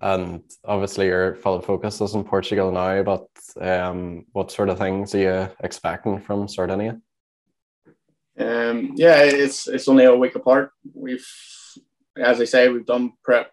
and 0.00 0.42
obviously 0.64 1.06
your 1.06 1.36
full 1.36 1.60
focus 1.60 2.00
is 2.00 2.14
in 2.14 2.24
Portugal 2.24 2.72
now, 2.72 3.02
but 3.02 3.28
um, 3.60 4.26
what 4.32 4.50
sort 4.50 4.68
of 4.68 4.78
things 4.78 5.14
are 5.14 5.18
you 5.18 5.48
expecting 5.60 6.20
from 6.20 6.48
Sardinia? 6.48 7.00
Um, 8.38 8.92
yeah, 8.96 9.22
it's 9.22 9.68
it's 9.68 9.88
only 9.88 10.04
a 10.04 10.16
week 10.16 10.34
apart. 10.34 10.70
We've, 10.94 11.26
as 12.16 12.40
I 12.40 12.44
say, 12.44 12.68
we've 12.68 12.86
done 12.86 13.12
prep 13.22 13.52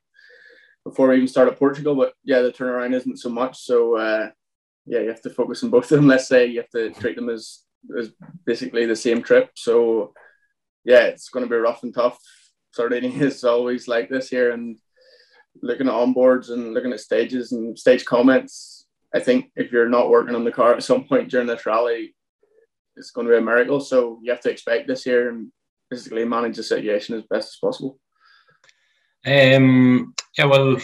before 0.83 1.09
we 1.09 1.15
even 1.15 1.27
started 1.27 1.57
Portugal, 1.57 1.95
but 1.95 2.13
yeah, 2.23 2.41
the 2.41 2.51
turnaround 2.51 2.93
isn't 2.93 3.19
so 3.19 3.29
much. 3.29 3.59
So 3.59 3.97
uh, 3.97 4.29
yeah, 4.85 4.99
you 4.99 5.09
have 5.09 5.21
to 5.21 5.29
focus 5.29 5.63
on 5.63 5.69
both 5.75 5.91
of 5.91 5.97
them. 5.97 6.07
Let's 6.07 6.27
say 6.27 6.45
you 6.47 6.61
have 6.61 6.69
to 6.69 6.91
treat 6.91 7.15
them 7.15 7.29
as 7.29 7.63
as 7.97 8.11
basically 8.45 8.85
the 8.85 8.95
same 8.95 9.21
trip. 9.21 9.51
So 9.55 10.13
yeah, 10.83 11.03
it's 11.03 11.29
going 11.29 11.45
to 11.45 11.49
be 11.49 11.55
rough 11.55 11.83
and 11.83 11.93
tough. 11.93 12.19
Sardinia 12.73 13.11
is 13.23 13.43
always 13.43 13.87
like 13.87 14.09
this 14.09 14.29
here, 14.29 14.51
and 14.51 14.77
looking 15.61 15.87
at 15.87 15.93
onboards 15.93 16.49
and 16.49 16.73
looking 16.73 16.93
at 16.93 16.99
stages 16.99 17.51
and 17.51 17.77
stage 17.77 18.05
comments. 18.05 18.85
I 19.13 19.19
think 19.19 19.51
if 19.55 19.71
you're 19.71 19.89
not 19.89 20.09
working 20.09 20.35
on 20.35 20.43
the 20.43 20.51
car 20.51 20.75
at 20.75 20.83
some 20.89 21.05
point 21.05 21.29
during 21.29 21.47
this 21.47 21.65
rally, 21.65 22.15
it's 22.95 23.11
going 23.11 23.27
to 23.27 23.33
be 23.33 23.37
a 23.37 23.41
miracle. 23.41 23.79
So 23.79 24.19
you 24.21 24.31
have 24.31 24.41
to 24.41 24.51
expect 24.51 24.87
this 24.87 25.05
year 25.05 25.29
and 25.29 25.51
basically 25.89 26.25
manage 26.25 26.57
the 26.57 26.63
situation 26.63 27.15
as 27.15 27.23
best 27.23 27.49
as 27.49 27.57
possible. 27.61 27.99
Um, 29.25 30.13
yeah, 30.37 30.45
well, 30.45 30.77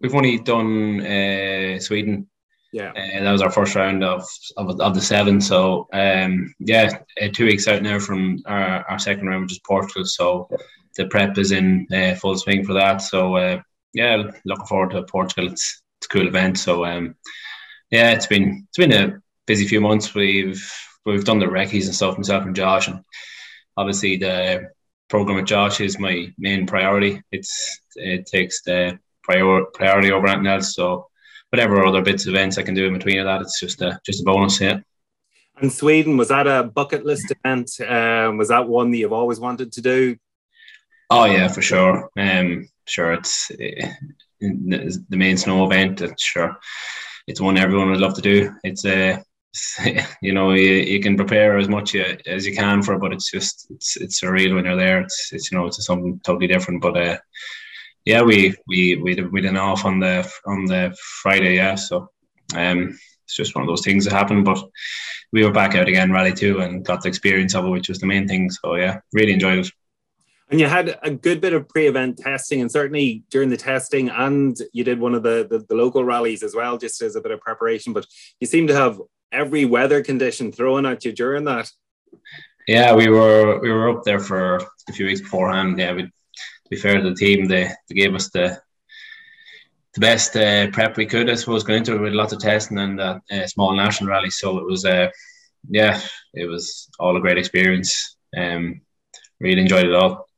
we've 0.00 0.14
only 0.14 0.38
done 0.38 1.00
uh, 1.00 1.78
Sweden. 1.80 2.28
Yeah, 2.72 2.90
uh, 2.90 3.22
that 3.24 3.32
was 3.32 3.40
our 3.42 3.50
first 3.50 3.74
round 3.74 4.04
of 4.04 4.26
of, 4.56 4.80
of 4.80 4.94
the 4.94 5.00
seven. 5.00 5.40
So 5.40 5.88
um, 5.92 6.52
yeah, 6.58 6.98
uh, 7.20 7.28
two 7.32 7.46
weeks 7.46 7.66
out 7.66 7.82
now 7.82 7.98
from 7.98 8.42
our, 8.46 8.84
our 8.90 8.98
second 8.98 9.26
round, 9.26 9.42
which 9.42 9.52
is 9.52 9.60
Portugal. 9.66 10.04
So 10.04 10.48
the 10.96 11.06
prep 11.06 11.38
is 11.38 11.52
in 11.52 11.86
uh, 11.92 12.14
full 12.14 12.36
swing 12.36 12.64
for 12.64 12.74
that. 12.74 12.98
So 12.98 13.36
uh, 13.36 13.62
yeah, 13.94 14.30
looking 14.44 14.66
forward 14.66 14.90
to 14.90 15.02
Portugal. 15.04 15.50
It's 15.50 15.82
it's 15.98 16.06
a 16.06 16.08
cool 16.10 16.28
event. 16.28 16.58
So 16.58 16.84
um, 16.84 17.14
yeah, 17.90 18.12
it's 18.12 18.26
been 18.26 18.66
it's 18.68 18.78
been 18.78 18.92
a 18.92 19.20
busy 19.46 19.66
few 19.66 19.80
months. 19.80 20.14
We've 20.14 20.70
we've 21.06 21.24
done 21.24 21.38
the 21.38 21.48
recce's 21.48 21.86
and 21.86 21.94
stuff, 21.94 22.18
myself 22.18 22.44
and 22.44 22.54
Josh, 22.54 22.88
and 22.88 23.00
obviously 23.76 24.18
the 24.18 24.70
program 25.08 25.36
with 25.36 25.46
Josh 25.46 25.80
is 25.80 25.98
my 25.98 26.32
main 26.38 26.66
priority. 26.66 27.22
It's 27.32 27.80
it 27.96 28.26
takes 28.26 28.62
the 28.62 28.98
prior, 29.22 29.64
priority 29.74 30.12
over 30.12 30.26
anything 30.26 30.46
else. 30.46 30.74
So 30.74 31.08
whatever 31.50 31.84
other 31.84 32.02
bits 32.02 32.26
of 32.26 32.34
events 32.34 32.58
I 32.58 32.62
can 32.62 32.74
do 32.74 32.86
in 32.86 32.92
between 32.92 33.18
of 33.18 33.26
that, 33.26 33.40
it's 33.40 33.60
just 33.60 33.82
a 33.82 34.00
just 34.04 34.22
a 34.22 34.24
bonus. 34.24 34.60
Yeah. 34.60 34.80
And 35.60 35.72
Sweden 35.72 36.16
was 36.16 36.28
that 36.28 36.46
a 36.46 36.62
bucket 36.62 37.04
list 37.04 37.32
event? 37.32 37.70
Um, 37.80 38.36
was 38.36 38.48
that 38.48 38.68
one 38.68 38.90
that 38.90 38.98
you've 38.98 39.12
always 39.12 39.40
wanted 39.40 39.72
to 39.72 39.80
do? 39.80 40.16
Oh 41.10 41.24
yeah, 41.24 41.48
for 41.48 41.62
sure. 41.62 42.10
Um, 42.16 42.68
sure, 42.84 43.12
it's 43.14 43.50
uh, 43.50 43.88
the 44.40 45.02
main 45.10 45.36
snow 45.36 45.64
event. 45.64 46.00
It's 46.00 46.22
sure 46.22 46.58
it's 47.28 47.42
one 47.42 47.58
everyone 47.58 47.90
would 47.90 48.00
love 48.00 48.14
to 48.14 48.22
do. 48.22 48.54
It's 48.64 48.84
a 48.86 49.12
uh, 49.12 49.18
you 50.22 50.32
know 50.32 50.52
you, 50.52 50.72
you 50.72 51.00
can 51.00 51.16
prepare 51.16 51.58
as 51.58 51.68
much 51.68 51.94
uh, 51.96 52.16
as 52.26 52.46
you 52.46 52.54
can 52.54 52.82
for 52.82 52.94
it, 52.94 53.00
but 53.00 53.12
it's 53.12 53.30
just 53.30 53.66
it's 53.70 53.96
it's 53.96 54.20
surreal 54.20 54.54
when 54.54 54.64
you're 54.64 54.76
there. 54.76 55.00
It's 55.00 55.30
it's 55.32 55.50
you 55.50 55.58
know 55.58 55.66
it's 55.66 55.84
something 55.84 56.20
totally 56.24 56.46
different. 56.46 56.82
But 56.82 56.96
uh, 56.96 57.18
yeah, 58.04 58.22
we 58.22 58.54
we 58.66 58.96
we 58.96 59.14
did, 59.14 59.32
we 59.32 59.40
did 59.40 59.56
off 59.56 59.84
on 59.84 60.00
the 60.00 60.30
on 60.46 60.66
the 60.66 60.96
Friday, 61.22 61.56
yeah. 61.56 61.74
So 61.74 62.10
um, 62.54 62.98
it's 63.24 63.36
just 63.36 63.54
one 63.54 63.62
of 63.62 63.68
those 63.68 63.84
things 63.84 64.04
that 64.04 64.12
happen. 64.12 64.44
But 64.44 64.62
we 65.32 65.44
were 65.44 65.52
back 65.52 65.74
out 65.74 65.88
again, 65.88 66.12
rally 66.12 66.32
two, 66.32 66.60
and 66.60 66.84
got 66.84 67.02
the 67.02 67.08
experience 67.08 67.54
of 67.54 67.64
it, 67.64 67.70
which 67.70 67.88
was 67.88 67.98
the 67.98 68.06
main 68.06 68.28
thing. 68.28 68.50
So 68.50 68.74
yeah, 68.76 69.00
really 69.12 69.32
enjoyed 69.32 69.58
it. 69.58 69.70
And 70.50 70.58
you 70.58 70.66
had 70.66 70.98
a 71.02 71.10
good 71.10 71.42
bit 71.42 71.52
of 71.52 71.68
pre-event 71.68 72.16
testing, 72.16 72.62
and 72.62 72.72
certainly 72.72 73.22
during 73.30 73.50
the 73.50 73.56
testing, 73.58 74.08
and 74.08 74.56
you 74.72 74.82
did 74.82 74.98
one 74.98 75.14
of 75.14 75.22
the, 75.22 75.46
the, 75.48 75.58
the 75.68 75.74
local 75.74 76.04
rallies 76.04 76.42
as 76.42 76.54
well, 76.54 76.78
just 76.78 77.02
as 77.02 77.16
a 77.16 77.20
bit 77.20 77.32
of 77.32 77.40
preparation. 77.40 77.92
But 77.92 78.06
you 78.40 78.46
seem 78.46 78.66
to 78.68 78.74
have 78.74 78.98
every 79.32 79.64
weather 79.64 80.02
condition 80.02 80.52
thrown 80.52 80.86
at 80.86 81.04
you 81.04 81.12
during 81.12 81.44
that. 81.44 81.70
Yeah, 82.66 82.94
we 82.94 83.08
were 83.08 83.60
we 83.60 83.70
were 83.70 83.90
up 83.90 84.04
there 84.04 84.20
for 84.20 84.56
a 84.88 84.92
few 84.92 85.06
weeks 85.06 85.20
beforehand. 85.20 85.78
Yeah, 85.78 85.94
we, 85.94 86.02
to 86.02 86.10
be 86.70 86.76
fair 86.76 87.00
to 87.00 87.10
the 87.10 87.16
team, 87.16 87.46
they, 87.46 87.70
they 87.88 87.94
gave 87.94 88.14
us 88.14 88.30
the 88.30 88.60
the 89.94 90.00
best 90.00 90.36
uh, 90.36 90.70
prep 90.70 90.96
we 90.96 91.06
could, 91.06 91.30
I 91.30 91.34
suppose, 91.34 91.64
going 91.64 91.78
into 91.78 91.94
it 91.94 92.00
with 92.00 92.12
lots 92.12 92.32
of 92.32 92.40
testing 92.40 92.78
and 92.78 93.00
a 93.00 93.20
uh, 93.32 93.46
small 93.46 93.74
national 93.74 94.10
rally. 94.10 94.30
So 94.30 94.58
it 94.58 94.66
was, 94.66 94.84
uh, 94.84 95.08
yeah, 95.68 96.00
it 96.34 96.46
was 96.46 96.88
all 97.00 97.16
a 97.16 97.20
great 97.20 97.38
experience. 97.38 98.16
Um, 98.36 98.82
really 99.40 99.62
enjoyed 99.62 99.86
it 99.86 99.94
all. 99.94 100.28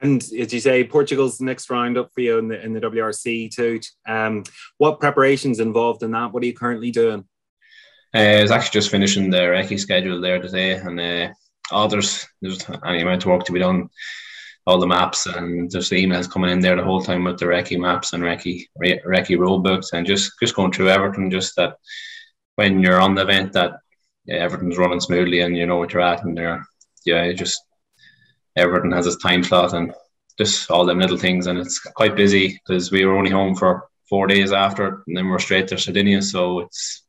And 0.00 0.20
as 0.20 0.52
you 0.52 0.58
say, 0.58 0.82
Portugal's 0.82 1.40
next 1.40 1.70
round 1.70 1.96
up 1.96 2.10
for 2.12 2.20
you 2.20 2.38
in 2.38 2.48
the 2.48 2.60
in 2.60 2.72
the 2.72 2.80
WRC 2.80 3.54
too. 3.54 3.80
Um, 4.06 4.42
what 4.78 4.98
preparations 4.98 5.60
involved 5.60 6.02
in 6.02 6.10
that? 6.10 6.32
What 6.32 6.42
are 6.42 6.46
you 6.46 6.54
currently 6.54 6.90
doing? 6.90 7.24
Uh, 8.14 8.18
I 8.18 8.42
was 8.42 8.50
actually 8.50 8.80
just 8.80 8.90
finishing 8.90 9.30
the 9.30 9.38
recce 9.38 9.80
schedule 9.80 10.20
there 10.20 10.40
today, 10.40 10.72
and 10.74 11.00
uh, 11.00 11.32
oh, 11.72 11.88
there's 11.88 12.26
there's 12.42 12.58
any 12.84 13.00
amount 13.00 13.22
of 13.22 13.30
work 13.30 13.44
to 13.44 13.52
be 13.52 13.60
done. 13.60 13.88
All 14.64 14.78
the 14.78 14.86
maps 14.86 15.26
and 15.26 15.68
there's 15.70 15.88
the 15.88 16.04
emails 16.04 16.30
coming 16.30 16.50
in 16.50 16.60
there 16.60 16.76
the 16.76 16.84
whole 16.84 17.02
time 17.02 17.24
with 17.24 17.38
the 17.38 17.46
recce 17.46 17.80
maps 17.80 18.12
and 18.12 18.22
recce 18.22 18.66
recce 18.80 19.38
road 19.38 19.64
books, 19.64 19.92
and 19.92 20.06
just 20.06 20.32
just 20.40 20.54
going 20.54 20.72
through 20.72 20.90
everything. 20.90 21.30
Just 21.30 21.56
that 21.56 21.76
when 22.56 22.80
you're 22.80 23.00
on 23.00 23.14
the 23.14 23.22
event, 23.22 23.52
that 23.54 23.72
yeah, 24.24 24.36
everything's 24.36 24.78
running 24.78 25.00
smoothly 25.00 25.40
and 25.40 25.56
you 25.56 25.66
know 25.66 25.78
what 25.78 25.92
you're 25.92 26.02
at, 26.02 26.22
and 26.24 26.36
there, 26.36 26.64
yeah, 27.04 27.32
just 27.32 27.60
everything 28.56 28.92
has 28.92 29.06
its 29.06 29.22
time 29.22 29.42
slot 29.42 29.72
and 29.72 29.92
just 30.38 30.70
all 30.70 30.84
them 30.84 31.00
little 31.00 31.16
things. 31.16 31.46
And 31.46 31.58
it's 31.58 31.80
quite 31.80 32.14
busy 32.14 32.60
because 32.66 32.92
we 32.92 33.04
were 33.04 33.16
only 33.16 33.30
home 33.30 33.56
for 33.56 33.88
four 34.08 34.26
days 34.26 34.52
after, 34.52 35.02
and 35.06 35.16
then 35.16 35.28
we're 35.28 35.38
straight 35.38 35.68
to 35.68 35.78
Sardinia. 35.78 36.22
So 36.22 36.60
it's 36.60 37.02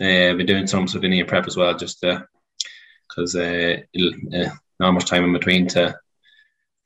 uh, 0.00 0.34
been 0.34 0.46
doing 0.46 0.66
some 0.66 0.86
Sardinia 0.86 1.24
prep 1.24 1.46
as 1.46 1.56
well, 1.56 1.76
just 1.76 2.00
because 2.00 3.34
uh, 3.34 3.76
uh, 3.96 4.48
not 4.78 4.92
much 4.92 5.06
time 5.06 5.24
in 5.24 5.32
between 5.32 5.66
to 5.68 5.96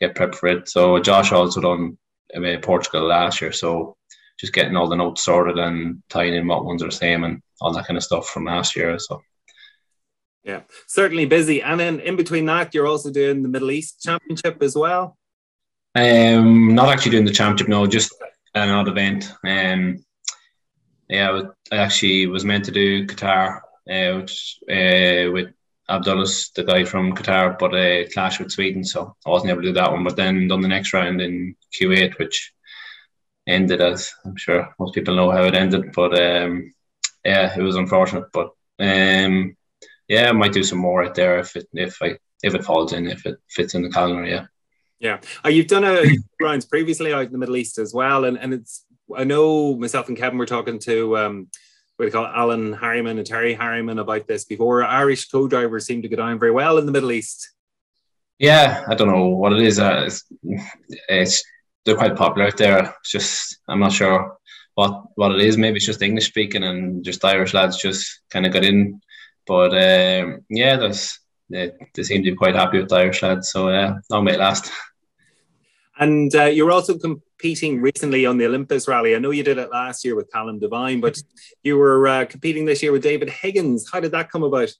get 0.00 0.14
prep 0.14 0.34
for 0.34 0.48
it. 0.48 0.68
So 0.68 0.98
Josh 0.98 1.32
also 1.32 1.60
done 1.60 1.98
uh, 2.34 2.58
Portugal 2.62 3.06
last 3.06 3.40
year, 3.40 3.52
so 3.52 3.96
just 4.38 4.52
getting 4.52 4.76
all 4.76 4.88
the 4.88 4.96
notes 4.96 5.24
sorted 5.24 5.58
and 5.58 6.02
tying 6.08 6.34
in 6.34 6.46
what 6.46 6.64
ones 6.64 6.82
are 6.82 6.86
the 6.86 6.92
same 6.92 7.24
and 7.24 7.42
all 7.60 7.72
that 7.72 7.86
kind 7.86 7.96
of 7.96 8.02
stuff 8.02 8.28
from 8.28 8.44
last 8.44 8.74
year. 8.74 8.98
So 8.98 9.22
yeah, 10.42 10.62
certainly 10.88 11.26
busy. 11.26 11.62
And 11.62 11.78
then 11.78 12.00
in 12.00 12.16
between 12.16 12.46
that, 12.46 12.74
you're 12.74 12.86
also 12.86 13.10
doing 13.12 13.42
the 13.42 13.48
Middle 13.48 13.70
East 13.70 14.02
Championship 14.02 14.62
as 14.62 14.74
well. 14.74 15.16
Um, 15.94 16.74
not 16.74 16.88
actually 16.88 17.12
doing 17.12 17.24
the 17.26 17.30
championship, 17.30 17.68
no, 17.68 17.86
just 17.86 18.14
an 18.54 18.70
odd 18.70 18.88
event. 18.88 19.32
Um, 19.46 20.04
yeah, 21.12 21.42
I 21.70 21.76
actually 21.76 22.26
was 22.26 22.44
meant 22.44 22.64
to 22.64 22.70
do 22.70 23.06
Qatar, 23.06 23.60
uh, 23.90 24.16
which 24.16 24.58
uh, 24.70 25.30
with 25.30 25.52
Abdullah, 25.88 26.26
the 26.56 26.64
guy 26.64 26.84
from 26.84 27.14
Qatar, 27.14 27.58
but 27.58 27.74
a 27.74 28.06
uh, 28.06 28.08
clash 28.14 28.40
with 28.40 28.50
Sweden, 28.50 28.82
so 28.82 29.14
I 29.26 29.28
wasn't 29.28 29.50
able 29.50 29.60
to 29.60 29.68
do 29.68 29.74
that 29.74 29.92
one. 29.92 30.04
But 30.04 30.16
then 30.16 30.48
done 30.48 30.62
the 30.62 30.68
next 30.68 30.94
round 30.94 31.20
in 31.20 31.54
Kuwait, 31.74 32.18
which 32.18 32.54
ended 33.46 33.82
as 33.82 34.10
I'm 34.24 34.36
sure 34.36 34.74
most 34.78 34.94
people 34.94 35.14
know 35.14 35.30
how 35.30 35.44
it 35.44 35.54
ended. 35.54 35.92
But 35.92 36.18
um, 36.18 36.72
yeah, 37.26 37.54
it 37.58 37.62
was 37.62 37.76
unfortunate. 37.76 38.32
But 38.32 38.52
um, 38.80 39.54
yeah, 40.08 40.30
I 40.30 40.32
might 40.32 40.54
do 40.54 40.62
some 40.62 40.78
more 40.78 41.04
out 41.04 41.14
there 41.14 41.38
if 41.40 41.56
it 41.56 41.68
if 41.74 42.00
I 42.00 42.16
if 42.42 42.54
it 42.54 42.64
falls 42.64 42.94
in, 42.94 43.06
if 43.06 43.26
it 43.26 43.36
fits 43.50 43.74
in 43.74 43.82
the 43.82 43.90
calendar. 43.90 44.24
Yeah. 44.24 44.46
Yeah, 44.98 45.18
uh, 45.44 45.48
you've 45.48 45.66
done 45.66 45.82
a 45.82 46.04
rounds 46.40 46.64
previously 46.64 47.12
out 47.12 47.26
in 47.26 47.32
the 47.32 47.38
Middle 47.38 47.56
East 47.56 47.76
as 47.78 47.92
well, 47.92 48.24
and, 48.24 48.38
and 48.38 48.54
it's 48.54 48.84
I 49.16 49.24
know 49.24 49.76
myself 49.76 50.08
and 50.08 50.16
Kevin 50.16 50.38
were 50.38 50.46
talking 50.46 50.78
to 50.80 51.16
um, 51.18 51.48
what 51.96 52.06
you 52.06 52.10
call 52.12 52.26
Alan 52.26 52.74
Harryman 52.74 53.18
and 53.18 53.26
Terry 53.26 53.54
Harryman 53.54 54.00
about 54.00 54.26
this 54.26 54.44
before. 54.44 54.84
Irish 54.84 55.28
co-drivers 55.28 55.86
seem 55.86 56.02
to 56.02 56.08
go 56.08 56.16
down 56.16 56.38
very 56.38 56.52
well 56.52 56.78
in 56.78 56.86
the 56.86 56.92
Middle 56.92 57.12
East. 57.12 57.50
Yeah, 58.38 58.84
I 58.88 58.94
don't 58.94 59.08
know 59.08 59.26
what 59.28 59.52
it 59.52 59.60
is. 59.60 59.78
Uh, 59.78 60.04
it's, 60.06 60.24
it's 61.08 61.44
they're 61.84 61.96
quite 61.96 62.16
popular 62.16 62.48
out 62.48 62.56
there. 62.56 62.94
It's 63.00 63.10
just 63.10 63.58
I'm 63.68 63.80
not 63.80 63.92
sure 63.92 64.36
what 64.74 65.04
what 65.14 65.32
it 65.32 65.42
is. 65.42 65.56
Maybe 65.56 65.76
it's 65.76 65.86
just 65.86 66.02
English 66.02 66.26
speaking 66.26 66.64
and 66.64 67.04
just 67.04 67.24
Irish 67.24 67.54
lads 67.54 67.80
just 67.80 68.20
kind 68.30 68.46
of 68.46 68.52
got 68.52 68.64
in 68.64 69.00
but 69.46 69.72
um, 69.72 70.44
yeah, 70.48 70.76
there's 70.76 71.18
they, 71.50 71.72
they, 71.94 72.02
seem 72.02 72.22
to 72.24 72.30
be 72.30 72.36
quite 72.36 72.54
happy 72.54 72.78
with 72.78 72.88
the 72.88 72.96
Irish 72.96 73.22
lads. 73.22 73.50
So 73.50 73.68
yeah, 73.70 73.94
long 74.10 74.24
may 74.24 74.34
it 74.34 74.38
last. 74.38 74.70
And 76.02 76.34
uh, 76.34 76.46
you 76.46 76.64
were 76.64 76.72
also 76.72 76.98
competing 76.98 77.80
recently 77.80 78.26
on 78.26 78.36
the 78.36 78.46
Olympus 78.46 78.88
Rally. 78.88 79.14
I 79.14 79.20
know 79.20 79.30
you 79.30 79.44
did 79.44 79.58
it 79.58 79.70
last 79.70 80.04
year 80.04 80.16
with 80.16 80.32
Callum 80.32 80.58
Devine, 80.58 81.00
but 81.00 81.16
you 81.62 81.78
were 81.78 82.08
uh, 82.08 82.24
competing 82.24 82.64
this 82.64 82.82
year 82.82 82.90
with 82.90 83.04
David 83.04 83.30
Higgins. 83.30 83.88
How 83.88 84.00
did 84.00 84.10
that 84.10 84.28
come 84.28 84.42
about? 84.42 84.70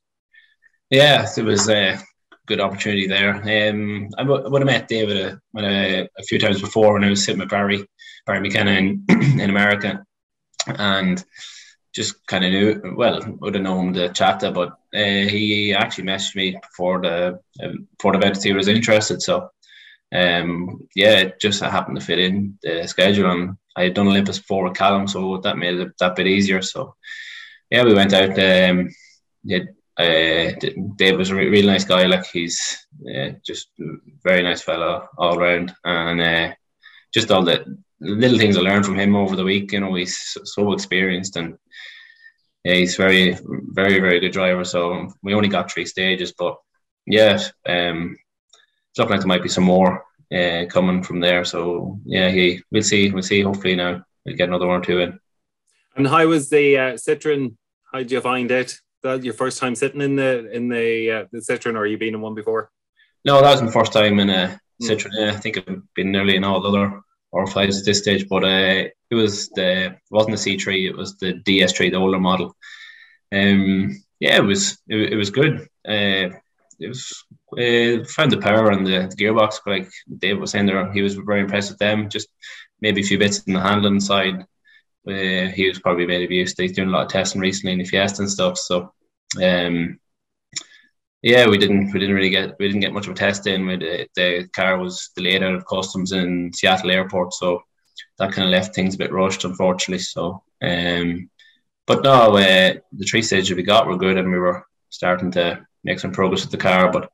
Yeah, 0.91 1.25
it 1.37 1.45
was 1.45 1.69
a 1.69 2.01
good 2.47 2.61
opportunity 2.61 3.07
there. 3.07 3.37
Um, 3.37 4.09
I 4.19 4.25
would 4.25 4.63
have 4.63 4.67
met 4.67 4.89
David 4.89 5.17
a, 5.17 5.41
a, 5.61 6.09
a, 6.19 6.23
few 6.25 6.41
times 6.41 6.61
before 6.61 6.95
when 6.95 7.05
I 7.05 7.11
was 7.11 7.25
sitting 7.25 7.39
with 7.39 7.51
Barry 7.51 7.87
Barry 8.27 8.41
McKenna 8.41 8.73
in, 8.73 9.05
in 9.09 9.49
America, 9.49 10.05
and 10.67 11.25
just 11.95 12.27
kind 12.27 12.45
of 12.45 12.51
knew 12.51 12.95
well 12.97 13.21
would 13.39 13.55
have 13.55 13.63
known 13.63 13.93
the 13.93 14.09
chatter, 14.09 14.51
but 14.51 14.71
uh, 14.93 15.29
he 15.29 15.73
actually 15.73 16.05
messaged 16.05 16.35
me 16.35 16.59
before 16.61 17.01
the 17.01 17.39
um, 17.63 17.87
before 17.97 18.11
the 18.11 18.19
event 18.19 18.35
to 18.35 18.41
see 18.41 18.53
was 18.53 18.67
interested. 18.67 19.23
So 19.23 19.51
um, 20.13 20.87
yeah, 20.95 21.21
it 21.21 21.41
just 21.41 21.63
happened 21.63 21.99
to 21.99 22.05
fit 22.05 22.19
in 22.19 22.59
the 22.63 22.87
schedule, 22.87 23.31
and 23.31 23.57
I 23.77 23.85
had 23.85 23.95
done 23.95 24.09
Olympus 24.09 24.39
before 24.39 24.65
with 24.65 24.77
Callum, 24.77 25.09
so 25.09 25.39
that 25.39 25.59
made 25.59 25.79
it 25.81 25.93
that 25.99 26.17
bit 26.17 26.27
easier. 26.27 26.63
So 26.63 26.95
yeah, 27.71 27.85
we 27.85 27.95
went 27.95 28.13
out. 28.13 28.39
Um, 28.39 28.91
yeah, 29.45 29.61
uh, 29.99 30.53
Dave 30.97 31.19
was 31.19 31.31
a 31.31 31.35
really 31.35 31.67
nice 31.67 31.85
guy. 31.85 32.07
Like 32.07 32.27
he's 32.27 32.87
uh, 33.15 33.31
just 33.45 33.69
very 34.23 34.43
nice 34.43 34.63
fellow 34.63 35.09
all 35.17 35.39
around, 35.39 35.75
and 35.85 36.21
uh, 36.21 36.55
just 37.13 37.31
all 37.31 37.45
the 37.45 37.79
little 38.01 38.39
things 38.39 38.57
I 38.57 38.61
learned 38.61 38.85
from 38.85 38.99
him 38.99 39.17
over 39.17 39.37
the 39.37 39.45
week. 39.45 39.73
You 39.73 39.81
know, 39.81 39.95
he's 39.95 40.37
so 40.45 40.73
experienced 40.73 41.37
and 41.37 41.57
yeah, 42.65 42.75
he's 42.75 42.97
very, 42.97 43.37
very, 43.45 43.99
very 44.01 44.21
good 44.21 44.33
driver. 44.33 44.65
So 44.65 45.13
we 45.23 45.35
only 45.35 45.49
got 45.49 45.71
three 45.71 45.87
stages, 45.87 46.33
but 46.37 46.57
yeah, 47.07 47.41
um, 47.67 48.17
looking 48.99 49.13
like 49.13 49.21
there 49.21 49.29
might 49.29 49.43
be 49.43 49.49
some 49.49 49.65
more 49.65 50.05
uh, 50.35 50.65
coming 50.69 51.03
from 51.03 51.21
there. 51.21 51.45
So 51.45 51.99
yeah, 52.05 52.31
he 52.31 52.63
we'll 52.71 52.83
see. 52.83 53.11
We'll 53.11 53.23
see. 53.23 53.43
Hopefully 53.43 53.77
now 53.77 54.05
we'll 54.25 54.37
get 54.37 54.49
another 54.49 54.67
one 54.67 54.81
or 54.81 54.85
two 54.85 55.01
in. 55.01 55.19
And 55.97 56.07
how 56.07 56.27
was 56.27 56.49
the 56.49 56.79
uh, 56.79 56.93
Citroen? 56.95 57.57
How 57.93 57.99
did 57.99 58.11
you 58.11 58.21
find 58.21 58.51
it? 58.51 58.79
That 59.03 59.25
your 59.25 59.35
first 59.35 59.59
time 59.59 59.75
sitting 59.75 60.01
in 60.01 60.17
the 60.17 60.51
in 60.53 60.69
the 60.69 61.11
uh, 61.11 61.25
the 61.33 61.39
Citroen, 61.39 61.77
or 61.77 61.87
you 61.87 61.99
been 61.99 62.15
in 62.15 62.21
one 62.21 62.35
before? 62.35 62.71
No, 63.25 63.41
that 63.41 63.51
was 63.51 63.63
my 63.63 63.71
first 63.71 63.93
time 63.93 64.19
in 64.21 64.31
a 64.31 64.59
Citroen. 64.83 65.11
Yeah, 65.13 65.33
I 65.33 65.37
think 65.37 65.59
I've 65.59 65.83
been 65.95 66.13
nearly 66.13 66.37
in 66.37 66.45
all 66.45 66.61
the 66.61 66.69
other 66.69 67.01
or 67.33 67.47
fives 67.47 67.81
at 67.81 67.85
this 67.85 67.99
stage, 67.99 68.29
but 68.29 68.45
uh, 68.45 68.89
it 69.11 69.15
was 69.15 69.49
the 69.51 69.87
it 69.87 69.99
wasn't 70.11 70.37
the 70.37 70.57
C3, 70.57 70.89
it 70.89 70.97
was 70.97 71.17
the 71.17 71.35
DS3, 71.35 71.91
the 71.91 71.97
older 71.97 72.21
model. 72.21 72.55
Um, 73.33 74.03
yeah, 74.21 74.37
it 74.37 74.45
was 74.45 74.79
it, 74.89 75.15
it 75.15 75.17
was 75.17 75.31
good. 75.31 75.69
Uh, 75.87 76.37
uh, 76.89 78.05
found 78.05 78.33
the 78.33 78.41
power 78.41 78.71
and 78.71 78.87
the, 78.87 79.09
the, 79.09 79.17
gearbox, 79.17 79.61
like 79.67 79.91
Dave 80.19 80.39
was 80.39 80.51
saying 80.51 80.67
there, 80.67 80.93
he 80.93 81.03
was 81.03 81.15
very 81.15 81.41
impressed 81.41 81.71
with 81.71 81.79
them. 81.79 82.09
Just 82.09 82.29
maybe 82.81 83.01
a 83.01 83.05
few 83.05 83.19
bits 83.19 83.41
in 83.41 83.55
the 83.55 83.61
handling 83.61 84.01
side. 84.01 84.41
Uh, 85.07 85.49
he 85.49 85.69
was 85.69 85.81
probably 85.81 86.07
maybe 86.07 86.37
used 86.37 86.57
to. 86.57 86.63
He's 86.63 86.73
doing 86.73 86.89
a 86.89 86.93
lot 86.93 87.07
of 87.07 87.13
testing 87.13 87.41
recently 87.41 87.73
in 87.73 87.79
the 87.79 87.85
Fiesta 87.85 88.23
and 88.23 88.31
stuff. 88.31 88.57
So, 88.59 88.93
um, 89.43 89.99
yeah, 91.23 91.49
we 91.49 91.59
didn't 91.59 91.93
we 91.93 92.01
didn't 92.01 92.15
really 92.15 92.31
get 92.31 92.57
we 92.59 92.67
didn't 92.67 92.81
get 92.81 92.93
much 92.93 93.07
of 93.07 93.13
a 93.13 93.17
test 93.17 93.47
in. 93.47 93.67
With 93.67 93.81
the, 93.81 94.09
the 94.17 94.49
car 94.55 94.79
was 94.79 95.11
delayed 95.17 95.43
out 95.43 95.55
of 95.55 95.67
customs 95.67 96.13
in 96.13 96.53
Seattle 96.53 96.91
Airport, 96.91 97.33
so 97.33 97.63
that 98.19 98.33
kind 98.33 98.47
of 98.47 98.53
left 98.53 98.75
things 98.75 98.95
a 98.95 98.99
bit 98.99 99.13
rushed, 99.13 99.45
unfortunately. 99.45 100.03
So, 100.03 100.43
um, 100.63 101.31
but 101.87 102.03
no, 102.03 102.37
uh, 102.37 102.75
the 102.93 103.05
three 103.09 103.23
stages 103.23 103.57
we 103.57 103.63
got 103.63 103.87
were 103.87 103.97
good, 103.97 104.19
and 104.19 104.31
we 104.31 104.39
were 104.39 104.67
starting 104.91 105.31
to 105.33 105.65
make 105.85 106.01
some 106.01 106.13
progress 106.13 106.43
with 106.43 106.51
the 106.51 106.57
car. 106.57 106.91
But 106.91 107.11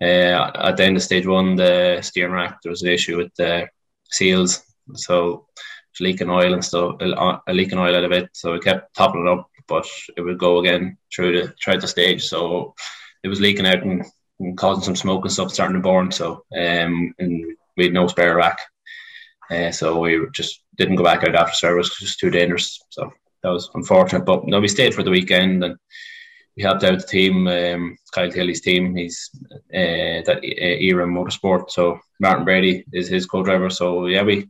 uh, 0.00 0.50
at 0.54 0.76
the 0.76 0.84
end 0.84 0.96
of 0.96 1.02
stage 1.02 1.26
one, 1.26 1.56
the 1.56 2.00
steering 2.02 2.32
rack 2.32 2.58
there 2.62 2.70
was 2.70 2.82
an 2.82 2.90
issue 2.90 3.16
with 3.16 3.34
the 3.36 3.68
seals, 4.10 4.62
so 4.94 5.46
leaking 6.00 6.30
oil 6.30 6.54
and 6.54 6.64
stuff, 6.64 6.96
a 7.00 7.52
leaking 7.52 7.78
oil 7.78 7.94
out 7.94 8.04
of 8.04 8.12
it. 8.12 8.30
So 8.32 8.52
we 8.52 8.60
kept 8.60 8.94
topping 8.94 9.26
it 9.26 9.28
up, 9.28 9.48
but 9.68 9.86
it 10.16 10.22
would 10.22 10.38
go 10.38 10.58
again 10.58 10.96
through 11.14 11.40
the 11.40 11.54
throughout 11.62 11.80
the 11.80 11.88
stage. 11.88 12.24
So 12.24 12.74
it 13.22 13.28
was 13.28 13.40
leaking 13.40 13.66
out 13.66 13.82
and, 13.82 14.04
and 14.40 14.56
causing 14.56 14.82
some 14.82 14.96
smoke 14.96 15.24
and 15.24 15.32
stuff, 15.32 15.52
starting 15.52 15.76
to 15.76 15.82
burn. 15.82 16.10
So 16.10 16.44
um, 16.56 17.14
and 17.18 17.56
we 17.76 17.84
had 17.84 17.92
no 17.92 18.06
spare 18.08 18.36
rack, 18.36 18.58
uh, 19.50 19.70
so 19.70 19.98
we 19.98 20.20
just 20.32 20.62
didn't 20.76 20.96
go 20.96 21.04
back 21.04 21.22
out 21.22 21.34
after 21.34 21.54
service 21.54 21.88
because 21.88 22.02
it 22.02 22.04
was 22.06 22.16
too 22.16 22.30
dangerous. 22.30 22.82
So 22.90 23.12
that 23.42 23.50
was 23.50 23.70
unfortunate. 23.74 24.24
But 24.24 24.46
no, 24.46 24.60
we 24.60 24.68
stayed 24.68 24.94
for 24.94 25.02
the 25.02 25.10
weekend 25.10 25.64
and 25.64 25.76
we 26.56 26.62
helped 26.62 26.84
out 26.84 26.98
the 26.98 27.06
team, 27.06 27.46
um, 27.46 27.96
Kyle 28.12 28.30
Tilley's 28.30 28.60
team. 28.60 28.94
He's 28.94 29.30
uh, 29.52 30.22
that 30.26 30.40
uh, 30.42 30.76
era 30.80 31.06
motorsport. 31.06 31.70
So 31.70 31.98
Martin 32.20 32.44
Brady 32.44 32.84
is 32.92 33.08
his 33.08 33.26
co-driver. 33.26 33.70
So 33.70 34.06
yeah, 34.06 34.22
we 34.22 34.48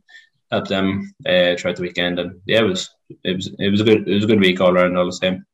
helped 0.51 0.69
them 0.69 1.13
uh, 1.25 1.55
throughout 1.55 1.77
the 1.77 1.81
weekend, 1.81 2.19
and 2.19 2.41
yeah, 2.45 2.59
it 2.59 2.67
was 2.67 2.89
it 3.23 3.35
was 3.35 3.51
it 3.59 3.69
was 3.69 3.81
a 3.81 3.85
good 3.85 4.07
it 4.07 4.13
was 4.13 4.23
a 4.25 4.27
good 4.27 4.39
week 4.39 4.59
all 4.59 4.75
around 4.75 4.97
all 4.97 5.05
the 5.05 5.13
same. 5.13 5.45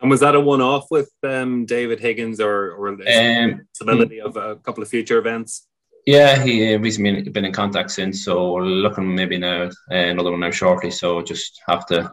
And 0.00 0.10
was 0.10 0.20
that 0.20 0.34
a 0.34 0.40
one-off 0.40 0.86
with 0.90 1.10
um, 1.24 1.66
David 1.66 2.00
Higgins, 2.00 2.40
or 2.40 2.72
or 2.72 2.88
um, 2.88 3.66
possibility 3.74 4.20
of 4.20 4.36
a 4.36 4.56
couple 4.56 4.82
of 4.82 4.88
future 4.88 5.18
events? 5.18 5.66
Yeah, 6.06 6.42
he, 6.42 6.74
uh, 6.74 6.78
he's 6.82 6.96
been, 6.96 7.30
been 7.30 7.44
in 7.44 7.52
contact 7.52 7.90
since, 7.90 8.24
so 8.24 8.54
we're 8.54 8.64
looking 8.64 9.14
maybe 9.14 9.36
now 9.36 9.64
uh, 9.64 9.94
another 9.94 10.30
one 10.30 10.40
now 10.40 10.50
shortly. 10.50 10.90
So 10.90 11.20
just 11.20 11.60
have 11.68 11.84
to 11.86 12.10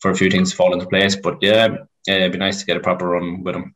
for 0.00 0.10
a 0.10 0.14
few 0.14 0.30
things 0.30 0.50
to 0.50 0.56
fall 0.56 0.74
into 0.74 0.86
place. 0.86 1.16
But 1.16 1.38
yeah, 1.40 1.68
yeah, 2.06 2.16
it'd 2.16 2.32
be 2.32 2.38
nice 2.38 2.60
to 2.60 2.66
get 2.66 2.76
a 2.76 2.80
proper 2.80 3.08
run 3.08 3.42
with 3.42 3.56
him. 3.56 3.74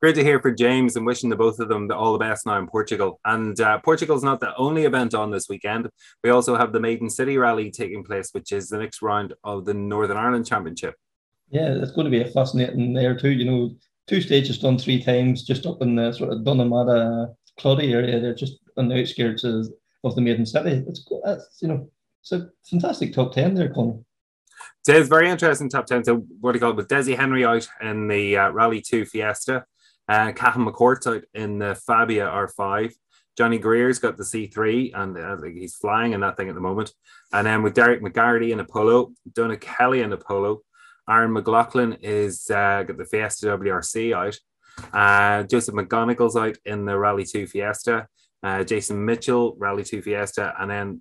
Great 0.00 0.14
to 0.14 0.24
hear 0.24 0.40
for 0.40 0.50
James 0.50 0.96
and 0.96 1.04
wishing 1.04 1.28
the 1.28 1.36
both 1.36 1.60
of 1.60 1.68
them 1.68 1.90
all 1.92 2.14
the 2.14 2.18
best 2.18 2.46
now 2.46 2.58
in 2.58 2.66
Portugal. 2.66 3.20
And 3.26 3.60
uh, 3.60 3.80
Portugal's 3.80 4.24
not 4.24 4.40
the 4.40 4.56
only 4.56 4.84
event 4.84 5.14
on 5.14 5.30
this 5.30 5.46
weekend. 5.46 5.90
We 6.24 6.30
also 6.30 6.56
have 6.56 6.72
the 6.72 6.80
Maiden 6.80 7.10
City 7.10 7.36
Rally 7.36 7.70
taking 7.70 8.02
place, 8.02 8.30
which 8.32 8.50
is 8.50 8.70
the 8.70 8.78
next 8.78 9.02
round 9.02 9.34
of 9.44 9.66
the 9.66 9.74
Northern 9.74 10.16
Ireland 10.16 10.46
Championship. 10.46 10.94
Yeah, 11.50 11.74
it's 11.74 11.90
going 11.90 12.06
to 12.06 12.10
be 12.10 12.22
a 12.22 12.30
fascinating 12.30 12.94
there 12.94 13.14
too. 13.14 13.30
You 13.30 13.44
know, 13.44 13.76
two 14.06 14.22
stages 14.22 14.58
done 14.58 14.78
three 14.78 15.02
times, 15.02 15.42
just 15.42 15.66
up 15.66 15.82
in 15.82 15.96
the 15.96 16.12
sort 16.12 16.32
of 16.32 16.44
Dunnamanagh, 16.44 17.34
Claudy 17.58 17.92
area. 17.92 18.20
They're 18.20 18.34
just 18.34 18.56
on 18.78 18.88
the 18.88 18.98
outskirts 18.98 19.44
of, 19.44 19.68
of 20.02 20.14
the 20.14 20.22
Maiden 20.22 20.46
City. 20.46 20.82
It's, 20.88 21.06
it's 21.26 21.58
you 21.60 21.68
know, 21.68 21.90
it's 22.22 22.32
a 22.32 22.48
fantastic 22.64 23.12
top 23.12 23.34
ten 23.34 23.52
there, 23.52 23.68
Conor. 23.68 23.98
It's 24.88 25.08
very 25.08 25.28
interesting 25.28 25.68
top 25.68 25.86
10. 25.86 26.04
So, 26.04 26.16
what 26.40 26.52
do 26.52 26.56
you 26.56 26.60
call 26.60 26.70
it? 26.70 26.76
With 26.76 26.88
Desi 26.88 27.16
Henry 27.16 27.44
out 27.44 27.68
in 27.80 28.08
the 28.08 28.36
uh, 28.36 28.50
Rally 28.50 28.80
2 28.80 29.04
Fiesta, 29.04 29.64
uh, 30.08 30.32
Cathal 30.32 30.64
McCourt's 30.64 31.06
out 31.06 31.22
in 31.34 31.58
the 31.58 31.74
Fabia 31.86 32.26
R5. 32.26 32.92
Johnny 33.36 33.58
Greer's 33.58 33.98
got 33.98 34.16
the 34.16 34.24
C3 34.24 34.90
and 34.94 35.16
uh, 35.16 35.36
he's 35.42 35.76
flying 35.76 36.12
in 36.12 36.20
that 36.20 36.36
thing 36.36 36.48
at 36.48 36.54
the 36.54 36.60
moment. 36.60 36.92
And 37.32 37.46
then 37.46 37.62
with 37.62 37.74
Derek 37.74 38.02
McGarty 38.02 38.50
in 38.50 38.60
a 38.60 38.64
Polo, 38.64 39.12
Donna 39.32 39.56
Kelly 39.56 40.02
in 40.02 40.12
a 40.12 40.16
Polo, 40.16 40.62
Aaron 41.08 41.32
McLaughlin 41.32 41.94
is 42.02 42.50
uh, 42.50 42.82
got 42.82 42.96
the 42.96 43.04
Fiesta 43.04 43.46
WRC 43.46 44.14
out. 44.14 44.38
Uh, 44.92 45.42
Joseph 45.44 45.74
McGonigle's 45.74 46.36
out 46.36 46.56
in 46.64 46.84
the 46.84 46.98
Rally 46.98 47.24
2 47.24 47.46
Fiesta. 47.46 48.08
Uh, 48.42 48.64
Jason 48.64 49.04
Mitchell, 49.04 49.56
Rally 49.58 49.84
2 49.84 50.02
Fiesta. 50.02 50.54
And 50.58 50.70
then 50.70 51.00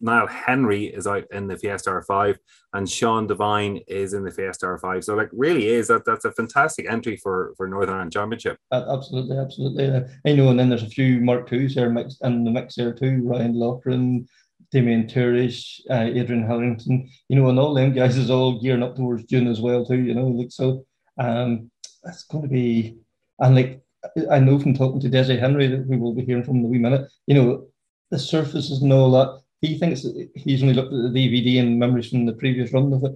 Niall 0.00 0.26
Henry 0.26 0.86
is 0.86 1.06
out 1.06 1.24
in 1.30 1.46
the 1.46 1.56
Fiesta 1.56 1.90
R5 1.90 2.36
and 2.72 2.88
Sean 2.88 3.26
Devine 3.26 3.80
is 3.86 4.14
in 4.14 4.24
the 4.24 4.30
Fiesta 4.30 4.66
R5. 4.66 5.04
So 5.04 5.14
like 5.14 5.28
really 5.32 5.66
is 5.66 5.88
that 5.88 6.04
that's 6.04 6.24
a 6.24 6.32
fantastic 6.32 6.90
entry 6.90 7.16
for 7.16 7.54
for 7.56 7.68
Northern 7.68 7.94
Ireland 7.94 8.12
Championship. 8.12 8.58
Absolutely, 8.72 9.36
absolutely. 9.36 10.04
I 10.26 10.32
know, 10.32 10.48
and 10.48 10.58
then 10.58 10.68
there's 10.68 10.82
a 10.82 10.88
few 10.88 11.20
Mark 11.20 11.48
twos 11.48 11.74
there 11.74 11.90
mixed 11.90 12.24
in 12.24 12.44
the 12.44 12.50
mix 12.50 12.76
there 12.76 12.94
too. 12.94 13.22
Ryan 13.24 13.54
Loughran, 13.54 14.26
Damian 14.72 15.06
Toorish, 15.06 15.82
uh, 15.90 16.08
Adrian 16.12 16.46
Harrington, 16.46 17.08
you 17.28 17.36
know, 17.36 17.48
and 17.48 17.58
all 17.58 17.74
them 17.74 17.92
guys 17.92 18.16
is 18.16 18.30
all 18.30 18.60
gearing 18.60 18.82
up 18.82 18.96
towards 18.96 19.24
June 19.24 19.46
as 19.46 19.60
well 19.60 19.84
too. 19.84 20.00
You 20.00 20.14
know, 20.14 20.26
like 20.26 20.50
so. 20.50 20.84
Um, 21.18 21.70
that's 22.02 22.24
going 22.24 22.42
to 22.42 22.48
be 22.48 22.96
and 23.40 23.54
like 23.54 23.82
I 24.30 24.38
know 24.38 24.58
from 24.58 24.74
talking 24.74 25.00
to 25.00 25.10
Desi 25.10 25.38
Henry 25.38 25.66
that 25.66 25.86
we 25.86 25.96
will 25.96 26.14
be 26.14 26.24
hearing 26.24 26.44
from 26.44 26.58
in 26.58 26.64
a 26.64 26.68
wee 26.68 26.78
minute. 26.78 27.10
You 27.26 27.34
know, 27.34 27.66
the 28.10 28.18
surfaces 28.18 28.82
and 28.82 28.92
all 28.92 29.10
that 29.12 29.40
he 29.60 29.78
thinks 29.78 30.04
he's 30.34 30.62
only 30.62 30.74
looked 30.74 30.92
at 30.92 31.12
the 31.12 31.28
DVD 31.28 31.60
and 31.60 31.78
memories 31.78 32.08
from 32.08 32.26
the 32.26 32.32
previous 32.32 32.72
run 32.72 32.92
of 32.92 33.04
it. 33.04 33.12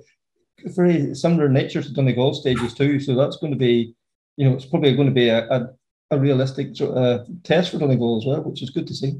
Very 0.74 1.14
similar 1.14 1.48
nature 1.48 1.82
to 1.82 1.92
Donegal 1.92 2.34
stages 2.34 2.74
too, 2.74 3.00
so 3.00 3.14
that's 3.14 3.36
going 3.36 3.52
to 3.52 3.58
be, 3.58 3.94
you 4.36 4.48
know, 4.48 4.54
it's 4.54 4.64
probably 4.64 4.94
going 4.94 5.08
to 5.08 5.14
be 5.14 5.28
a, 5.28 5.48
a, 5.48 5.68
a 6.10 6.18
realistic 6.18 6.80
uh, 6.80 7.18
test 7.42 7.70
for 7.70 7.78
Donegal 7.78 8.18
as 8.18 8.26
well, 8.26 8.42
which 8.42 8.62
is 8.62 8.70
good 8.70 8.86
to 8.86 8.94
see. 8.94 9.14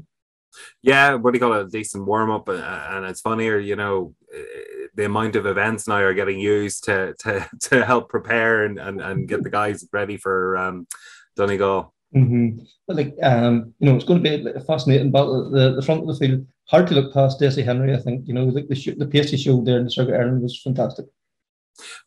Yeah, 0.81 1.15
what 1.15 1.37
call 1.39 1.53
it? 1.53 1.65
A 1.65 1.69
decent 1.69 2.05
warm 2.05 2.31
up, 2.31 2.47
uh, 2.47 2.53
and 2.53 3.05
it's 3.05 3.21
funnier, 3.21 3.59
you 3.59 3.75
know, 3.75 4.15
uh, 4.33 4.41
the 4.95 5.05
amount 5.05 5.35
of 5.35 5.45
events 5.45 5.87
now 5.87 5.95
are 5.95 6.13
getting 6.13 6.39
used 6.39 6.85
to 6.85 7.13
to 7.19 7.49
to 7.61 7.85
help 7.85 8.09
prepare 8.09 8.63
and 8.63 8.79
and, 8.79 9.01
and 9.01 9.27
get 9.27 9.43
the 9.43 9.49
guys 9.49 9.87
ready 9.91 10.17
for 10.17 10.57
um, 10.57 10.87
Donegal. 11.35 11.93
Mm-hmm. 12.15 12.63
But 12.87 12.95
like, 12.95 13.15
um, 13.21 13.73
you 13.79 13.89
know, 13.89 13.95
it's 13.95 14.05
going 14.05 14.23
to 14.23 14.37
be 14.37 14.49
a 14.49 14.61
fascinating 14.61 15.11
battle. 15.11 15.49
The, 15.49 15.75
the 15.75 15.81
front 15.81 16.01
of 16.01 16.07
the 16.07 16.15
field, 16.15 16.47
hard 16.67 16.87
to 16.87 16.95
look 16.95 17.13
past 17.13 17.39
Desi 17.39 17.63
Henry. 17.63 17.93
I 17.93 17.99
think 17.99 18.27
you 18.27 18.33
know 18.33 18.51
the 18.51 18.63
the, 18.63 18.95
the 18.97 19.07
pace 19.07 19.31
he 19.31 19.37
showed 19.37 19.65
there 19.65 19.77
in 19.77 19.85
the 19.85 19.91
Circuit 19.91 20.15
Ireland 20.15 20.41
was 20.41 20.61
fantastic. 20.61 21.05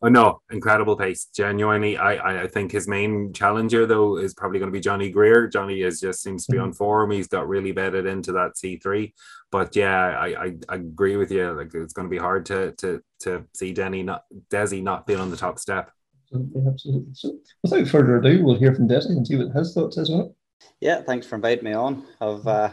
Oh 0.00 0.08
no, 0.08 0.40
incredible 0.50 0.96
pace. 0.96 1.28
Genuinely, 1.34 1.98
I, 1.98 2.44
I 2.44 2.46
think 2.46 2.72
his 2.72 2.88
main 2.88 3.32
challenger 3.32 3.84
though 3.86 4.16
is 4.16 4.32
probably 4.32 4.58
going 4.58 4.70
to 4.70 4.76
be 4.76 4.80
Johnny 4.80 5.10
Greer. 5.10 5.46
Johnny 5.46 5.82
is 5.82 6.00
just 6.00 6.22
seems 6.22 6.46
to 6.46 6.52
be 6.52 6.58
mm-hmm. 6.58 6.68
on 6.68 6.72
form. 6.72 7.10
He's 7.10 7.28
got 7.28 7.48
really 7.48 7.72
bedded 7.72 8.06
into 8.06 8.32
that 8.32 8.56
C 8.56 8.78
three. 8.78 9.14
But 9.50 9.76
yeah, 9.76 10.18
I, 10.18 10.44
I, 10.44 10.54
I 10.68 10.74
agree 10.76 11.16
with 11.16 11.30
you. 11.30 11.52
Like 11.52 11.74
it's 11.74 11.92
going 11.92 12.08
to 12.08 12.10
be 12.10 12.18
hard 12.18 12.46
to 12.46 12.72
to 12.72 13.02
to 13.20 13.44
see 13.54 13.72
Denny 13.72 14.02
not 14.02 14.24
Desi 14.50 14.82
not 14.82 15.06
being 15.06 15.20
on 15.20 15.30
the 15.30 15.36
top 15.36 15.58
step. 15.58 15.90
Absolutely, 16.30 16.62
absolutely. 16.66 17.14
So 17.14 17.38
without 17.62 17.88
further 17.88 18.16
ado, 18.18 18.44
we'll 18.44 18.58
hear 18.58 18.74
from 18.74 18.88
Desi 18.88 19.10
and 19.10 19.26
see 19.26 19.36
what 19.36 19.54
his 19.54 19.74
thoughts 19.74 19.98
is 19.98 20.10
on 20.10 20.20
it. 20.20 20.34
Yeah, 20.80 21.02
thanks 21.02 21.26
for 21.26 21.36
inviting 21.36 21.64
me 21.64 21.72
on. 21.72 22.04
I've 22.20 22.46
uh, 22.46 22.70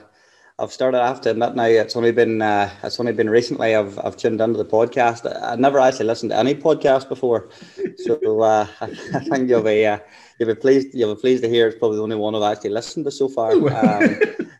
I've 0.58 0.72
started. 0.72 1.01
I 1.01 1.08
have 1.08 1.20
to 1.22 1.32
admit 1.32 1.56
now, 1.56 1.66
it's 1.66 1.97
only 1.97 2.14
been 2.14 2.41
uh, 2.41 2.70
it's 2.82 2.99
only 2.99 3.12
been 3.12 3.30
recently 3.30 3.76
I've 3.76 3.99
I've 3.99 4.16
tuned 4.16 4.39
into 4.39 4.58
the 4.58 4.66
podcast. 4.66 5.26
I've 5.43 5.60
never 5.60 5.80
actually 5.80 6.06
listened 6.06 6.32
to 6.32 6.38
any 6.38 6.56
podcast 6.56 7.10
before, 7.10 7.49
so 7.97 8.41
uh, 8.41 8.66
I 8.82 9.20
think 9.20 9.49
you'll 9.49 9.64
be 9.64 9.86
uh, 9.86 9.99
you'll 10.39 10.56
be 10.56 10.56
pleased 10.56 10.93
you'll 10.93 11.14
be 11.14 11.20
pleased 11.20 11.43
to 11.43 11.49
hear 11.49 11.68
it's 11.68 11.78
probably 11.78 11.97
the 11.97 12.03
only 12.03 12.16
one 12.16 12.36
I've 12.36 12.56
actually 12.56 12.70
listened 12.70 13.03
to 13.06 13.12
so 13.12 13.28
far. 13.28 13.53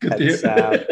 Um, 0.06 0.20
it's, 0.22 0.44
uh, 0.44 0.84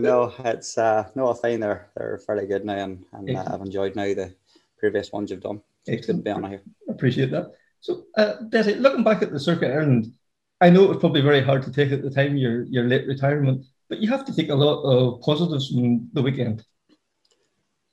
no, 0.00 0.34
it's 0.44 0.76
uh, 0.76 1.08
no, 1.14 1.30
I 1.30 1.34
find 1.40 1.62
they're 1.62 1.88
they're 1.96 2.18
fairly 2.18 2.46
good 2.46 2.64
now, 2.64 2.78
and, 2.78 3.04
and 3.12 3.36
uh, 3.36 3.44
I've 3.46 3.60
enjoyed 3.60 3.94
now 3.94 4.12
the 4.12 4.34
previous 4.76 5.12
ones 5.12 5.30
you've 5.30 5.42
done. 5.42 5.60
It's 5.86 6.06
good 6.06 6.16
to 6.16 6.22
be 6.22 6.30
on 6.30 6.44
here. 6.44 6.62
Appreciate 6.88 7.30
that. 7.30 7.52
So, 7.80 8.06
uh, 8.16 8.34
Desi, 8.48 8.80
looking 8.80 9.04
back 9.04 9.22
at 9.22 9.30
the 9.30 9.38
circuit 9.38 9.70
Ireland, 9.70 10.12
I 10.60 10.70
know 10.70 10.84
it 10.84 10.88
was 10.88 10.98
probably 10.98 11.20
very 11.20 11.42
hard 11.42 11.62
to 11.62 11.72
take 11.72 11.92
at 11.92 12.02
the 12.02 12.10
time 12.10 12.36
your 12.36 12.64
your 12.64 12.84
late 12.88 13.06
retirement, 13.06 13.66
but 13.90 13.98
you 13.98 14.08
have 14.08 14.24
to 14.24 14.34
take 14.34 14.48
a 14.48 14.54
lot 14.54 14.82
of 14.82 15.20
positives 15.20 15.68
from 15.68 16.08
the 16.14 16.22
weekend. 16.22 16.64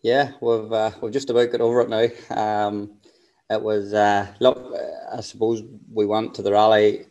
Yeah, 0.04 0.32
we've 0.40 0.72
uh, 0.72 0.92
we've 1.02 1.12
just 1.12 1.30
about 1.30 1.52
got 1.52 1.60
over 1.60 1.82
it 1.82 1.90
now. 1.90 2.08
Um, 2.30 3.00
it 3.50 3.62
was 3.62 3.94
uh, 3.94 4.28
look, 4.40 4.74
I 5.12 5.22
suppose 5.22 5.64
we 5.92 6.06
went 6.06 6.36
to 6.36 6.44
the 6.44 6.52
rally. 6.52 7.08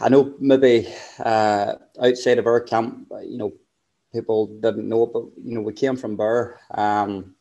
I 0.00 0.08
know 0.08 0.34
maybe 0.38 0.88
uh, 1.18 1.74
outside 2.00 2.38
of 2.38 2.46
our 2.46 2.60
camp, 2.60 3.10
you 3.24 3.36
know, 3.36 3.52
people 4.12 4.46
didn't 4.60 4.88
know 4.88 5.06
but 5.06 5.24
you 5.42 5.56
know, 5.56 5.62
we 5.62 5.72
came 5.72 5.96
from 5.96 6.16
Birr, 6.16 6.58
um, 6.74 7.34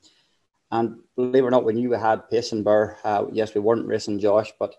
and 0.71 0.97
believe 1.15 1.43
it 1.43 1.47
or 1.47 1.51
not, 1.51 1.65
we 1.65 1.73
knew 1.73 1.91
we 1.91 1.97
had 1.97 2.29
pace 2.29 2.51
in 2.51 2.63
Birr. 2.63 2.97
Uh, 3.03 3.25
yes, 3.31 3.53
we 3.53 3.61
weren't 3.61 3.85
racing 3.85 4.19
Josh, 4.19 4.51
but 4.57 4.75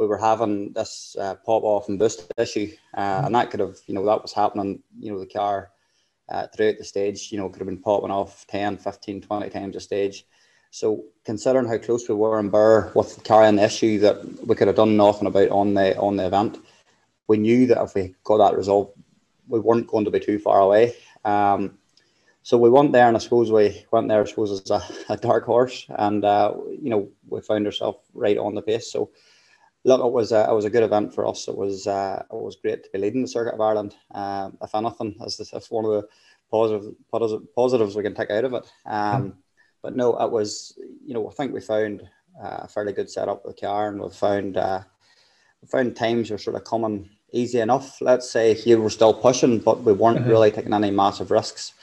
we 0.00 0.06
were 0.06 0.16
having 0.16 0.72
this 0.72 1.14
uh, 1.20 1.34
pop 1.44 1.62
off 1.62 1.90
and 1.90 1.98
boost 1.98 2.32
issue, 2.38 2.72
uh, 2.96 3.22
and 3.26 3.34
that 3.34 3.50
could 3.50 3.60
have, 3.60 3.76
you 3.86 3.94
know, 3.94 4.04
that 4.06 4.22
was 4.22 4.32
happening. 4.32 4.82
You 4.98 5.12
know, 5.12 5.20
the 5.20 5.26
car 5.26 5.72
uh, 6.30 6.46
throughout 6.46 6.78
the 6.78 6.84
stage, 6.84 7.30
you 7.30 7.36
know, 7.36 7.50
could 7.50 7.58
have 7.58 7.68
been 7.68 7.82
popping 7.82 8.10
off 8.10 8.46
10, 8.46 8.78
15, 8.78 9.20
20 9.20 9.50
times 9.50 9.76
a 9.76 9.80
stage. 9.80 10.24
So 10.70 11.04
considering 11.26 11.68
how 11.68 11.76
close 11.76 12.08
we 12.08 12.14
were 12.14 12.40
in 12.40 12.48
Birr 12.48 12.90
with 12.94 13.22
carrying 13.24 13.56
the 13.56 13.64
issue 13.64 13.98
that 13.98 14.46
we 14.46 14.54
could 14.54 14.68
have 14.68 14.76
done 14.76 14.96
nothing 14.96 15.26
about 15.26 15.50
on 15.50 15.74
the 15.74 15.98
on 15.98 16.16
the 16.16 16.26
event, 16.26 16.58
we 17.28 17.36
knew 17.36 17.66
that 17.66 17.82
if 17.82 17.94
we 17.94 18.14
got 18.24 18.38
that 18.38 18.56
resolved, 18.56 18.98
we 19.48 19.60
weren't 19.60 19.86
going 19.86 20.06
to 20.06 20.10
be 20.10 20.20
too 20.20 20.38
far 20.38 20.60
away. 20.60 20.94
Um, 21.26 21.76
so 22.42 22.56
we 22.56 22.70
went 22.70 22.92
there, 22.92 23.06
and 23.06 23.16
I 23.16 23.20
suppose 23.20 23.52
we 23.52 23.84
went 23.90 24.08
there, 24.08 24.22
I 24.22 24.24
suppose, 24.24 24.50
as 24.50 24.70
a, 24.70 25.12
a 25.12 25.16
dark 25.18 25.44
horse, 25.44 25.84
and 25.90 26.24
uh, 26.24 26.54
you 26.70 26.88
know 26.88 27.10
we 27.28 27.42
found 27.42 27.66
ourselves 27.66 27.98
right 28.14 28.38
on 28.38 28.54
the 28.54 28.62
pace. 28.62 28.90
So 28.90 29.10
look, 29.84 30.00
it 30.04 30.12
was 30.12 30.32
a, 30.32 30.46
it 30.48 30.54
was 30.54 30.64
a 30.64 30.70
good 30.70 30.82
event 30.82 31.14
for 31.14 31.26
us. 31.26 31.48
It 31.48 31.56
was 31.56 31.86
uh, 31.86 32.22
it 32.30 32.34
was 32.34 32.56
great 32.56 32.84
to 32.84 32.90
be 32.90 32.98
leading 32.98 33.22
the 33.22 33.28
circuit 33.28 33.54
of 33.54 33.60
Ireland. 33.60 33.94
Um, 34.14 34.58
if 34.62 34.74
anything, 34.74 35.16
as 35.24 35.36
that's 35.36 35.70
one 35.70 35.84
of 35.84 35.92
the 35.92 36.08
positive, 36.50 36.94
positive 37.10 37.54
positives 37.54 37.96
we 37.96 38.02
can 38.02 38.14
take 38.14 38.30
out 38.30 38.44
of 38.44 38.54
it. 38.54 38.70
Um, 38.86 39.34
but 39.82 39.96
no, 39.96 40.18
it 40.20 40.30
was 40.30 40.78
you 41.04 41.14
know 41.14 41.28
I 41.28 41.32
think 41.32 41.52
we 41.52 41.60
found 41.60 42.02
uh, 42.42 42.58
a 42.60 42.68
fairly 42.68 42.92
good 42.92 43.10
setup 43.10 43.44
with 43.44 43.56
the 43.56 43.66
car, 43.66 43.88
and 43.88 44.00
we 44.00 44.10
found 44.10 44.56
uh, 44.56 44.82
we 45.62 45.68
found 45.68 45.96
times 45.96 46.30
were 46.30 46.38
sort 46.38 46.56
of 46.56 46.64
coming 46.64 47.08
easy 47.32 47.60
enough. 47.60 48.00
Let's 48.00 48.30
say 48.30 48.56
you 48.64 48.80
were 48.80 48.90
still 48.90 49.14
pushing, 49.14 49.58
but 49.58 49.82
we 49.82 49.92
weren't 49.92 50.24
Mhm. 50.24 50.28
really 50.28 50.50
taking 50.50 50.74
any 50.74 50.90
massive 50.90 51.30
risks, 51.30 51.74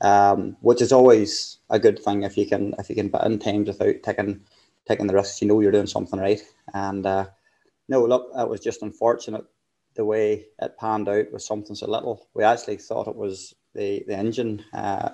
um, 0.00 0.56
which 0.60 0.80
is 0.82 0.92
always 0.92 1.58
a 1.70 1.78
good 1.78 1.98
thing 2.02 2.22
if 2.22 2.36
you 2.36 2.46
can 2.46 2.74
if 2.78 2.88
you 2.88 2.96
can 2.96 3.10
put 3.10 3.24
in 3.24 3.38
times 3.38 3.68
without 3.68 4.02
taking 4.02 4.40
taking 4.86 5.06
the 5.06 5.14
risks. 5.14 5.40
You 5.40 5.48
know 5.48 5.60
you're 5.60 5.72
doing 5.72 5.86
something 5.86 6.18
right, 6.18 6.42
and 6.72 7.06
uh, 7.06 7.26
no, 7.88 8.04
look, 8.04 8.34
that 8.34 8.48
was 8.48 8.60
just 8.60 8.82
unfortunate 8.82 9.44
the 9.94 10.04
way 10.04 10.46
it 10.60 10.76
panned 10.78 11.08
out 11.08 11.32
with 11.32 11.42
something 11.42 11.76
so 11.76 11.88
little. 11.88 12.28
We 12.34 12.44
actually 12.44 12.78
thought 12.78 13.08
it 13.08 13.16
was 13.16 13.54
the 13.74 14.04
the 14.06 14.16
engine 14.16 14.64
uh, 14.72 15.10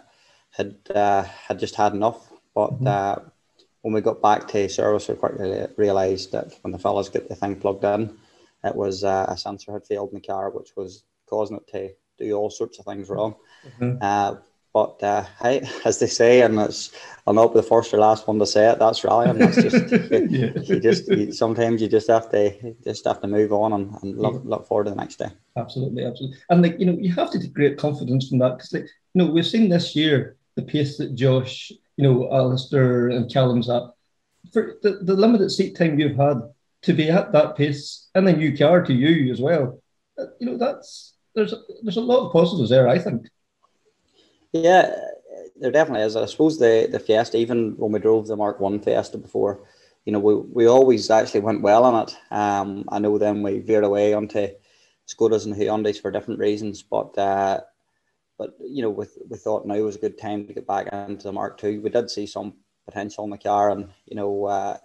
had 0.51 0.77
uh, 0.95 1.23
had 1.23 1.59
just 1.59 1.75
had 1.75 1.95
enough, 1.95 2.31
but 2.55 2.87
uh, 2.87 3.17
when 3.83 3.95
we 3.95 4.01
got 4.01 4.23
back 4.23 4.49
to 4.49 4.69
service, 4.69 5.09
we 5.09 5.15
quickly 5.15 5.67
realised 5.77 6.33
that 6.33 6.55
when 6.63 6.73
the 6.73 6.79
fellas 6.79 7.09
got 7.09 7.29
the 7.29 7.35
thing 7.35 7.57
plugged 7.57 7.85
in, 7.85 8.17
it 8.65 8.75
was 8.75 9.05
uh, 9.05 9.27
a 9.29 9.37
sensor 9.37 9.73
had 9.73 9.87
failed 9.87 10.11
in 10.11 10.17
the 10.17 10.27
car, 10.27 10.51
which 10.51 10.77
was 10.77 11.05
causing 11.27 11.57
it 11.57 11.67
to 11.69 11.91
do 12.19 12.35
all 12.35 12.51
sorts 12.51 12.79
of 12.79 12.85
things 12.85 13.09
wrong. 13.09 13.35
Mhm. 13.79 14.03
But 14.73 15.03
uh, 15.03 15.25
hey, 15.43 15.69
as 15.85 15.99
they 15.99 16.07
say, 16.07 16.43
and 16.43 16.59
it's, 16.61 16.91
I'll 17.27 17.35
not 17.35 17.53
be 17.53 17.61
the 17.61 17.67
first 17.67 17.93
or 17.93 17.99
last 17.99 18.27
one 18.29 18.39
to 18.39 18.47
say 18.47 18.71
it. 18.71 18.79
That's 18.79 19.03
rallying. 19.05 19.39
That's 19.39 19.61
just 19.61 19.91
you, 20.11 20.53
you 20.65 20.81
just 20.81 21.09
you, 21.09 21.33
sometimes 21.33 21.83
you 21.83 21.89
just 21.89 22.09
have 22.09 22.31
to 22.31 22.75
just 22.85 23.05
have 23.07 23.21
to 23.23 23.27
move 23.27 23.53
on 23.53 23.73
and, 23.73 23.95
and 24.03 24.19
look, 24.19 24.43
look 24.45 24.67
forward 24.67 24.85
to 24.85 24.91
the 24.91 24.97
next 24.97 25.17
day. 25.17 25.31
Absolutely, 25.57 26.05
absolutely. 26.05 26.39
And 26.51 26.63
like 26.63 26.79
you 26.79 26.87
know, 26.87 26.97
you 26.99 27.13
have 27.15 27.31
to 27.33 27.41
take 27.41 27.53
great 27.53 27.79
confidence 27.79 28.29
from 28.29 28.39
that 28.39 28.57
because 28.57 28.73
like 28.73 28.85
you 29.15 29.25
know 29.25 29.31
we've 29.31 29.47
seen 29.47 29.69
this 29.69 29.97
year 29.97 30.37
the 30.57 30.63
pace 30.63 30.99
that 30.99 31.15
Josh, 31.15 31.73
you 31.97 32.05
know, 32.05 32.33
Alistair 32.33 33.09
and 33.11 33.33
Callum's 33.33 33.69
at 33.69 33.83
for 34.53 34.77
the, 34.83 35.01
the 35.03 35.15
limited 35.15 35.51
seat 35.51 35.77
time 35.77 35.99
you've 35.99 36.17
had 36.17 36.41
to 36.83 36.93
be 36.93 37.11
at 37.11 37.33
that 37.33 37.57
pace 37.57 38.09
and 38.15 38.29
a 38.29 38.33
new 38.33 38.57
car 38.57 38.83
to 38.83 38.95
you 38.95 39.31
as 39.33 39.41
well. 39.41 39.81
uh, 40.19 40.27
You 40.39 40.47
know, 40.47 40.57
that's 40.57 41.15
there's 41.35 41.55
there's 41.83 41.97
a 41.97 42.01
lot 42.01 42.27
of 42.27 42.33
positives 42.33 42.71
there. 42.71 42.89
I 42.89 42.99
think. 42.99 43.27
Yeah, 44.53 44.95
there 45.57 45.71
definitely 45.71 46.07
is. 46.07 46.17
I 46.17 46.27
suppose 46.27 46.59
the 46.59 46.89
the 46.91 46.99
Fiesta, 46.99 47.37
even 47.37 47.77
when 47.77 47.93
we 47.93 48.01
drove 48.01 48.27
the 48.27 48.37
Mark 48.37 48.61
One 48.61 48.81
Fiesta 48.81 49.19
before, 49.19 49.61
you 50.05 50.13
know, 50.13 50.19
we, 50.19 50.35
we 50.35 50.67
always 50.67 51.11
actually 51.11 51.41
went 51.41 51.63
well 51.63 51.85
on 51.85 52.03
it. 52.09 52.17
Um, 52.31 52.85
I 52.89 52.99
know 52.99 53.19
then 53.19 53.43
we 53.43 53.61
veered 53.61 53.85
away 53.85 54.15
onto 54.15 54.49
Skodas 55.07 55.47
and 55.47 55.55
Hyundais 55.55 56.01
for 56.01 56.11
different 56.11 56.41
reasons, 56.41 56.83
but 56.83 57.17
uh, 57.17 57.61
but 58.39 58.57
you 58.61 58.83
know, 58.83 58.91
with 58.91 59.19
we 59.29 59.37
thought 59.37 59.67
now 59.67 59.77
was 59.77 59.97
a 59.97 60.01
good 60.01 60.19
time 60.19 60.47
to 60.47 60.55
get 60.55 60.67
back 60.67 60.89
into 60.93 61.25
the 61.25 61.33
Mark 61.33 61.59
Two. 61.59 61.81
We 61.81 61.91
did 61.91 62.11
see 62.11 62.27
some 62.27 62.55
potential 62.87 63.25
in 63.25 63.31
the 63.31 63.39
car, 63.39 63.71
and 63.71 63.91
you 64.07 64.17
know, 64.17 64.47
uh, 64.47 64.79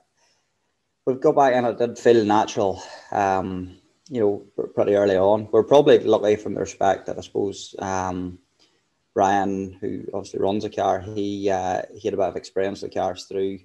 we've 1.05 1.22
got 1.22 1.36
back 1.36 1.53
and 1.53 1.66
it 1.66 1.78
did 1.78 1.97
feel 1.97 2.24
natural. 2.24 2.82
Um, 3.11 3.78
you 4.09 4.20
know, 4.22 4.68
pretty 4.76 4.93
early 4.93 5.18
on. 5.18 5.47
We're 5.51 5.63
probably 5.63 5.97
lucky 5.99 6.36
from 6.36 6.53
the 6.53 6.59
respect 6.59 7.07
that 7.07 7.18
I 7.18 7.22
suppose. 7.22 7.74
Um, 7.80 8.38
Ryan, 9.16 9.78
who 9.80 10.03
obviously 10.13 10.41
runs 10.41 10.66
a 10.66 10.70
car, 10.70 10.99
he 10.99 11.49
uh, 11.49 11.84
he 11.93 12.07
had 12.07 12.13
a 12.13 12.18
bit 12.18 12.28
of 12.28 12.36
experience 12.36 12.82
with 12.82 12.93
cars 12.93 13.24
through 13.24 13.59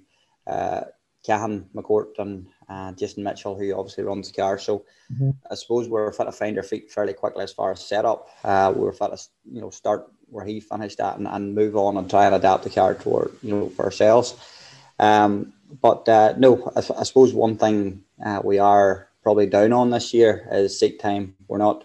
uh, 0.47 0.81
Cathal 1.23 1.63
McCourt 1.75 2.17
and 2.17 2.47
uh, 2.69 2.93
Jason 2.93 3.23
Mitchell, 3.23 3.57
who 3.57 3.73
obviously 3.73 4.05
runs 4.05 4.31
the 4.31 4.41
car. 4.41 4.57
So 4.57 4.85
Mhm. 5.11 5.35
I 5.51 5.55
suppose 5.55 5.89
we're 5.89 6.13
fit 6.13 6.23
to 6.23 6.31
find 6.31 6.55
our 6.57 6.63
feet 6.63 6.89
fairly 6.89 7.13
quickly 7.13 7.43
as 7.43 7.51
far 7.51 7.71
as 7.71 7.85
setup. 7.85 8.29
Uh, 8.45 8.71
we 8.73 8.81
were 8.81 8.93
fit 8.93 9.11
to 9.11 9.21
you 9.51 9.59
know 9.59 9.69
start 9.69 10.09
where 10.29 10.45
he 10.45 10.61
finished 10.61 11.01
at 11.01 11.17
and, 11.17 11.27
and 11.27 11.53
move 11.53 11.75
on 11.75 11.97
and 11.97 12.09
try 12.09 12.25
and 12.25 12.35
adapt 12.35 12.63
the 12.63 12.69
car 12.69 12.95
toward 12.95 13.31
you 13.43 13.53
know 13.53 13.69
for 13.69 13.83
ourselves. 13.83 14.35
Um, 14.99 15.53
but 15.81 16.07
uh, 16.07 16.33
no, 16.37 16.71
I, 16.75 16.79
I 16.79 17.03
suppose 17.03 17.33
one 17.33 17.57
thing 17.57 18.03
uh, 18.25 18.41
we 18.43 18.59
are 18.59 19.09
probably 19.21 19.47
down 19.47 19.73
on 19.73 19.89
this 19.89 20.13
year 20.13 20.47
is 20.51 20.79
seat 20.79 20.99
time. 20.99 21.35
We're 21.49 21.57
not 21.57 21.83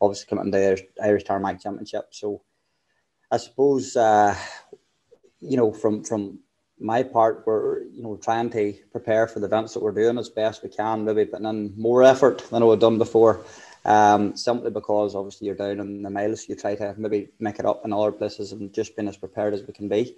obviously 0.00 0.26
coming 0.28 0.52
to 0.52 0.58
the 0.58 0.64
Irish, 0.66 0.82
Irish 1.02 1.24
Tarmac 1.24 1.60
Championship, 1.60 2.08
so 2.10 2.42
I 3.30 3.36
suppose 3.36 3.96
uh, 3.96 4.34
you 5.40 5.56
know 5.56 5.72
from 5.72 6.02
from 6.04 6.40
my 6.80 7.02
part, 7.02 7.42
we're 7.46 7.82
you 7.82 8.02
know 8.02 8.16
trying 8.16 8.50
to 8.50 8.74
prepare 8.92 9.26
for 9.26 9.40
the 9.40 9.46
events 9.46 9.74
that 9.74 9.82
we're 9.82 9.92
doing 9.92 10.18
as 10.18 10.28
best 10.28 10.62
we 10.62 10.68
can. 10.70 11.04
Maybe 11.04 11.24
putting 11.24 11.46
in 11.46 11.74
more 11.76 12.02
effort 12.02 12.48
than 12.50 12.66
we've 12.66 12.78
done 12.78 12.98
before. 12.98 13.44
Um, 13.84 14.36
simply 14.36 14.70
because 14.70 15.14
obviously 15.14 15.46
you're 15.46 15.56
down 15.56 15.80
in 15.80 16.02
the 16.02 16.10
miles, 16.10 16.48
you 16.48 16.56
try 16.56 16.74
to 16.74 16.94
maybe 16.98 17.28
make 17.38 17.58
it 17.58 17.64
up 17.64 17.84
in 17.84 17.92
other 17.92 18.12
places 18.12 18.52
and 18.52 18.72
just 18.72 18.94
being 18.96 19.08
as 19.08 19.16
prepared 19.16 19.54
as 19.54 19.62
we 19.62 19.72
can 19.72 19.88
be. 19.88 20.14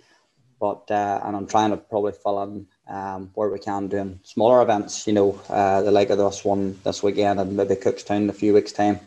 But 0.59 0.91
uh, 0.91 1.21
and 1.25 1.37
I'm 1.37 1.47
trying 1.47 1.71
to 1.71 1.77
probably 1.77 2.13
fill 2.13 2.43
in 2.43 2.67
um, 2.89 3.31
where 3.35 3.49
we 3.49 3.59
can 3.59 3.89
doing 3.89 4.21
smaller 4.25 4.61
events. 4.63 5.07
You 5.07 5.15
know, 5.15 5.41
uh, 5.49 5.83
the 5.83 5.91
like 5.91 6.11
of 6.11 6.19
this 6.19 6.45
one 6.45 6.79
this 6.85 7.03
weekend 7.03 7.41
and 7.41 7.57
maybe 7.57 7.77
Cookstown 7.77 8.23
in 8.23 8.31
a 8.31 8.35
few 8.35 8.55
weeks' 8.55 8.73
time. 8.73 9.01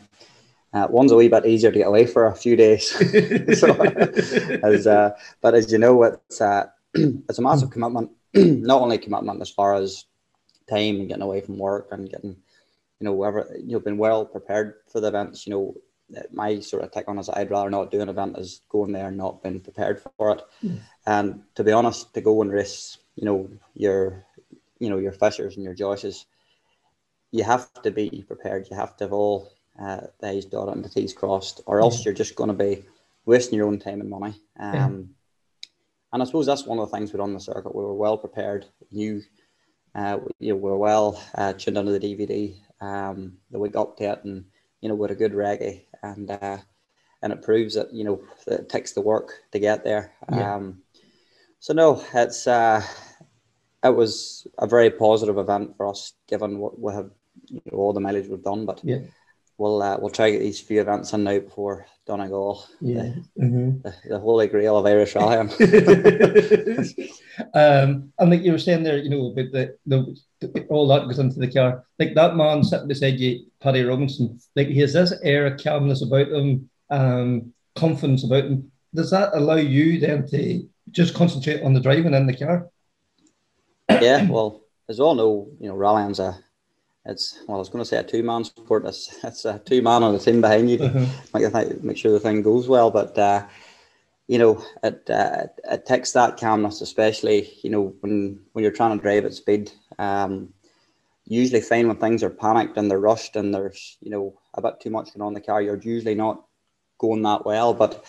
Uh, 0.74 0.88
one's 0.90 1.12
a 1.12 1.16
wee 1.16 1.28
bit 1.28 1.46
easier 1.46 1.70
to 1.70 1.78
get 1.78 1.86
away 1.86 2.04
for 2.04 2.26
a 2.26 2.34
few 2.34 2.56
days. 2.56 2.90
so, 3.60 3.68
as, 4.64 4.86
uh, 4.88 5.16
but 5.40 5.54
as 5.54 5.70
you 5.70 5.78
know, 5.78 6.02
it's 6.02 6.40
uh, 6.40 6.66
it's 6.94 7.38
a 7.38 7.42
massive 7.42 7.70
commitment. 7.70 8.10
Not 8.34 8.82
only 8.82 8.98
commitment 8.98 9.40
as 9.40 9.50
far 9.50 9.74
as 9.74 10.06
time 10.68 10.96
and 10.96 11.08
getting 11.08 11.22
away 11.22 11.40
from 11.40 11.58
work 11.58 11.88
and 11.92 12.10
getting, 12.10 12.30
you 12.98 13.04
know, 13.04 13.12
whatever 13.12 13.54
you 13.56 13.72
know, 13.72 13.80
been 13.80 13.98
well 13.98 14.24
prepared 14.24 14.74
for 14.88 15.00
the 15.00 15.08
events. 15.08 15.46
You 15.46 15.52
know, 15.52 15.74
my 16.32 16.58
sort 16.58 16.82
of 16.82 16.90
take 16.90 17.08
on 17.08 17.18
is 17.18 17.28
I'd 17.28 17.50
rather 17.50 17.70
not 17.70 17.92
do 17.92 18.00
an 18.00 18.08
event 18.08 18.36
as 18.36 18.60
going 18.68 18.92
there 18.92 19.08
and 19.08 19.16
not 19.16 19.44
being 19.44 19.60
prepared 19.60 20.02
for 20.16 20.32
it. 20.32 20.42
Mm. 20.64 20.80
And 21.06 21.42
to 21.54 21.62
be 21.62 21.70
honest, 21.70 22.12
to 22.14 22.20
go 22.20 22.42
and 22.42 22.50
race, 22.50 22.98
you 23.14 23.24
know, 23.24 23.48
your, 23.74 24.26
you 24.80 24.90
know, 24.90 24.98
your 24.98 25.12
Fishers 25.12 25.54
and 25.54 25.64
your 25.64 25.74
Joshes, 25.74 26.24
you 27.30 27.44
have 27.44 27.72
to 27.82 27.92
be 27.92 28.24
prepared. 28.26 28.66
You 28.70 28.76
have 28.76 28.96
to 28.96 29.04
have 29.04 29.12
all 29.12 29.53
uh, 29.80 30.00
the 30.20 30.28
I's 30.28 30.44
dotted 30.44 30.74
and 30.74 30.84
the 30.84 30.88
T's 30.88 31.12
crossed, 31.12 31.60
or 31.66 31.80
else 31.80 31.98
Yeah. 31.98 32.04
you're 32.06 32.14
just 32.14 32.36
going 32.36 32.48
to 32.48 32.54
be 32.54 32.84
wasting 33.26 33.56
your 33.56 33.66
own 33.68 33.78
time 33.78 34.00
and 34.00 34.10
money. 34.10 34.34
Um, 34.58 34.74
Yeah. 34.74 34.90
And 36.12 36.22
I 36.22 36.26
suppose 36.26 36.46
that's 36.46 36.64
one 36.64 36.78
of 36.78 36.88
the 36.88 36.96
things 36.96 37.12
we 37.12 37.16
done 37.18 37.30
on 37.30 37.34
the 37.34 37.40
circuit. 37.40 37.74
We 37.74 37.82
were 37.82 37.92
well 37.94 38.16
prepared, 38.16 38.66
knew, 38.92 39.20
uh, 39.96 40.18
we, 40.22 40.46
you 40.46 40.52
know, 40.52 40.56
we 40.56 40.70
were 40.70 40.78
well 40.78 41.20
uh, 41.34 41.54
tuned 41.54 41.76
into 41.76 41.90
the 41.90 41.98
DVD 41.98 42.54
um, 42.80 43.38
the 43.50 43.58
week 43.58 43.74
up 43.74 43.96
to 43.96 44.04
it, 44.12 44.24
and 44.24 44.44
you 44.80 44.88
know, 44.88 44.94
with 44.94 45.10
a 45.10 45.16
good 45.16 45.32
recce, 45.32 45.82
and 46.04 46.30
uh, 46.30 46.58
and 47.22 47.32
it 47.32 47.42
proves 47.42 47.74
that 47.74 47.92
you 47.92 48.04
know 48.04 48.22
that 48.46 48.60
it 48.60 48.68
takes 48.68 48.92
the 48.92 49.00
work 49.00 49.32
to 49.50 49.58
get 49.58 49.82
there. 49.82 50.12
Yeah. 50.30 50.54
Um, 50.54 50.82
so 51.58 51.72
no, 51.74 52.04
it's 52.14 52.46
uh, 52.46 52.80
it 53.82 53.94
was 53.96 54.46
a 54.58 54.68
very 54.68 54.90
positive 54.90 55.38
event 55.38 55.76
for 55.76 55.88
us, 55.88 56.12
given 56.28 56.58
what 56.58 56.78
we 56.78 56.92
have, 56.92 57.10
you 57.48 57.60
know, 57.72 57.78
all 57.78 57.92
the 57.92 58.00
mileage 58.00 58.28
we've 58.28 58.40
done. 58.42 58.66
But 58.66 58.80
Yeah. 58.84 58.98
We'll 59.58 59.82
uh, 59.82 59.98
we'll 59.98 60.10
try 60.10 60.30
to 60.30 60.32
get 60.32 60.40
these 60.42 60.60
few 60.60 60.80
events 60.80 61.12
in 61.12 61.24
now 61.24 61.38
before 61.38 61.86
Donegal. 62.06 62.66
Yeah. 62.80 63.12
The, 63.36 63.44
Mhm. 63.44 63.82
the, 63.82 63.94
the 64.08 64.18
holy 64.18 64.46
grail 64.48 64.78
of 64.78 64.86
Irish 64.86 65.14
rallying. 65.14 65.48
um, 67.54 68.12
and 68.18 68.30
like 68.30 68.42
you 68.42 68.52
were 68.52 68.58
saying 68.58 68.82
there, 68.82 68.98
you 68.98 69.10
know, 69.10 69.26
about 69.32 69.52
the, 69.52 69.76
the, 69.86 70.16
the 70.40 70.66
all 70.68 70.86
that 70.88 71.06
goes 71.06 71.18
into 71.18 71.38
the 71.38 71.50
car. 71.50 71.84
Like 71.98 72.14
that 72.14 72.36
man 72.36 72.64
sitting 72.64 72.88
beside 72.88 73.18
you, 73.18 73.46
Paddy 73.60 73.82
Robinson, 73.82 74.38
like 74.56 74.68
he 74.68 74.80
has 74.80 74.92
this 74.92 75.12
air 75.22 75.46
of 75.46 75.62
calmness 75.62 76.02
about 76.02 76.28
him, 76.28 76.68
um, 76.90 77.52
confidence 77.74 78.24
about 78.24 78.44
him. 78.44 78.70
Does 78.94 79.10
that 79.10 79.30
allow 79.34 79.56
you 79.56 79.98
then 79.98 80.26
to 80.28 80.68
just 80.90 81.14
concentrate 81.14 81.62
on 81.62 81.72
the 81.74 81.80
driving 81.80 82.14
in 82.14 82.26
the 82.26 82.36
car? 82.36 82.68
yeah, 83.90 84.28
well, 84.28 84.62
as 84.88 85.00
all 85.00 85.14
know, 85.14 85.48
you 85.60 85.68
know, 85.68 85.74
rallying's 85.74 86.20
a 86.20 86.38
it's 87.06 87.38
well, 87.46 87.56
I 87.56 87.58
was 87.58 87.68
going 87.68 87.82
to 87.84 87.88
say 87.88 87.98
a 87.98 88.02
two 88.02 88.22
man 88.22 88.44
sport. 88.44 88.84
It's 88.86 89.18
it's 89.24 89.44
a 89.44 89.58
two 89.58 89.82
man 89.82 90.02
on 90.02 90.12
the 90.12 90.18
team 90.18 90.40
behind 90.40 90.70
you 90.70 90.78
to 90.78 90.88
Mhm. 90.90 91.52
make 91.54 91.82
make 91.82 91.96
sure 91.96 92.12
the 92.12 92.20
thing 92.20 92.42
goes 92.42 92.68
well. 92.68 92.90
But 92.90 93.16
uh, 93.18 93.46
you 94.26 94.38
know, 94.38 94.62
it 94.82 95.08
uh, 95.10 95.46
it 95.70 95.84
takes 95.86 96.12
that 96.12 96.36
calmness, 96.38 96.80
especially 96.80 97.50
you 97.62 97.70
know 97.70 97.94
when 98.00 98.40
when 98.52 98.62
you're 98.62 98.72
trying 98.72 98.96
to 98.96 99.02
drive 99.02 99.24
at 99.24 99.34
speed. 99.34 99.72
Um, 99.98 100.48
usually 101.26 101.60
find 101.60 101.88
when 101.88 101.96
things 101.96 102.22
are 102.22 102.30
panicked 102.30 102.76
and 102.76 102.90
they're 102.90 103.00
rushed 103.00 103.36
and 103.36 103.54
there's 103.54 103.96
you 104.00 104.10
know 104.10 104.34
a 104.54 104.62
bit 104.62 104.80
too 104.80 104.90
much 104.90 105.12
going 105.14 105.22
on 105.22 105.28
in 105.28 105.34
the 105.34 105.40
car, 105.40 105.62
you're 105.62 105.76
usually 105.78 106.14
not 106.14 106.44
going 106.98 107.22
that 107.22 107.44
well. 107.44 107.74
But 107.74 108.04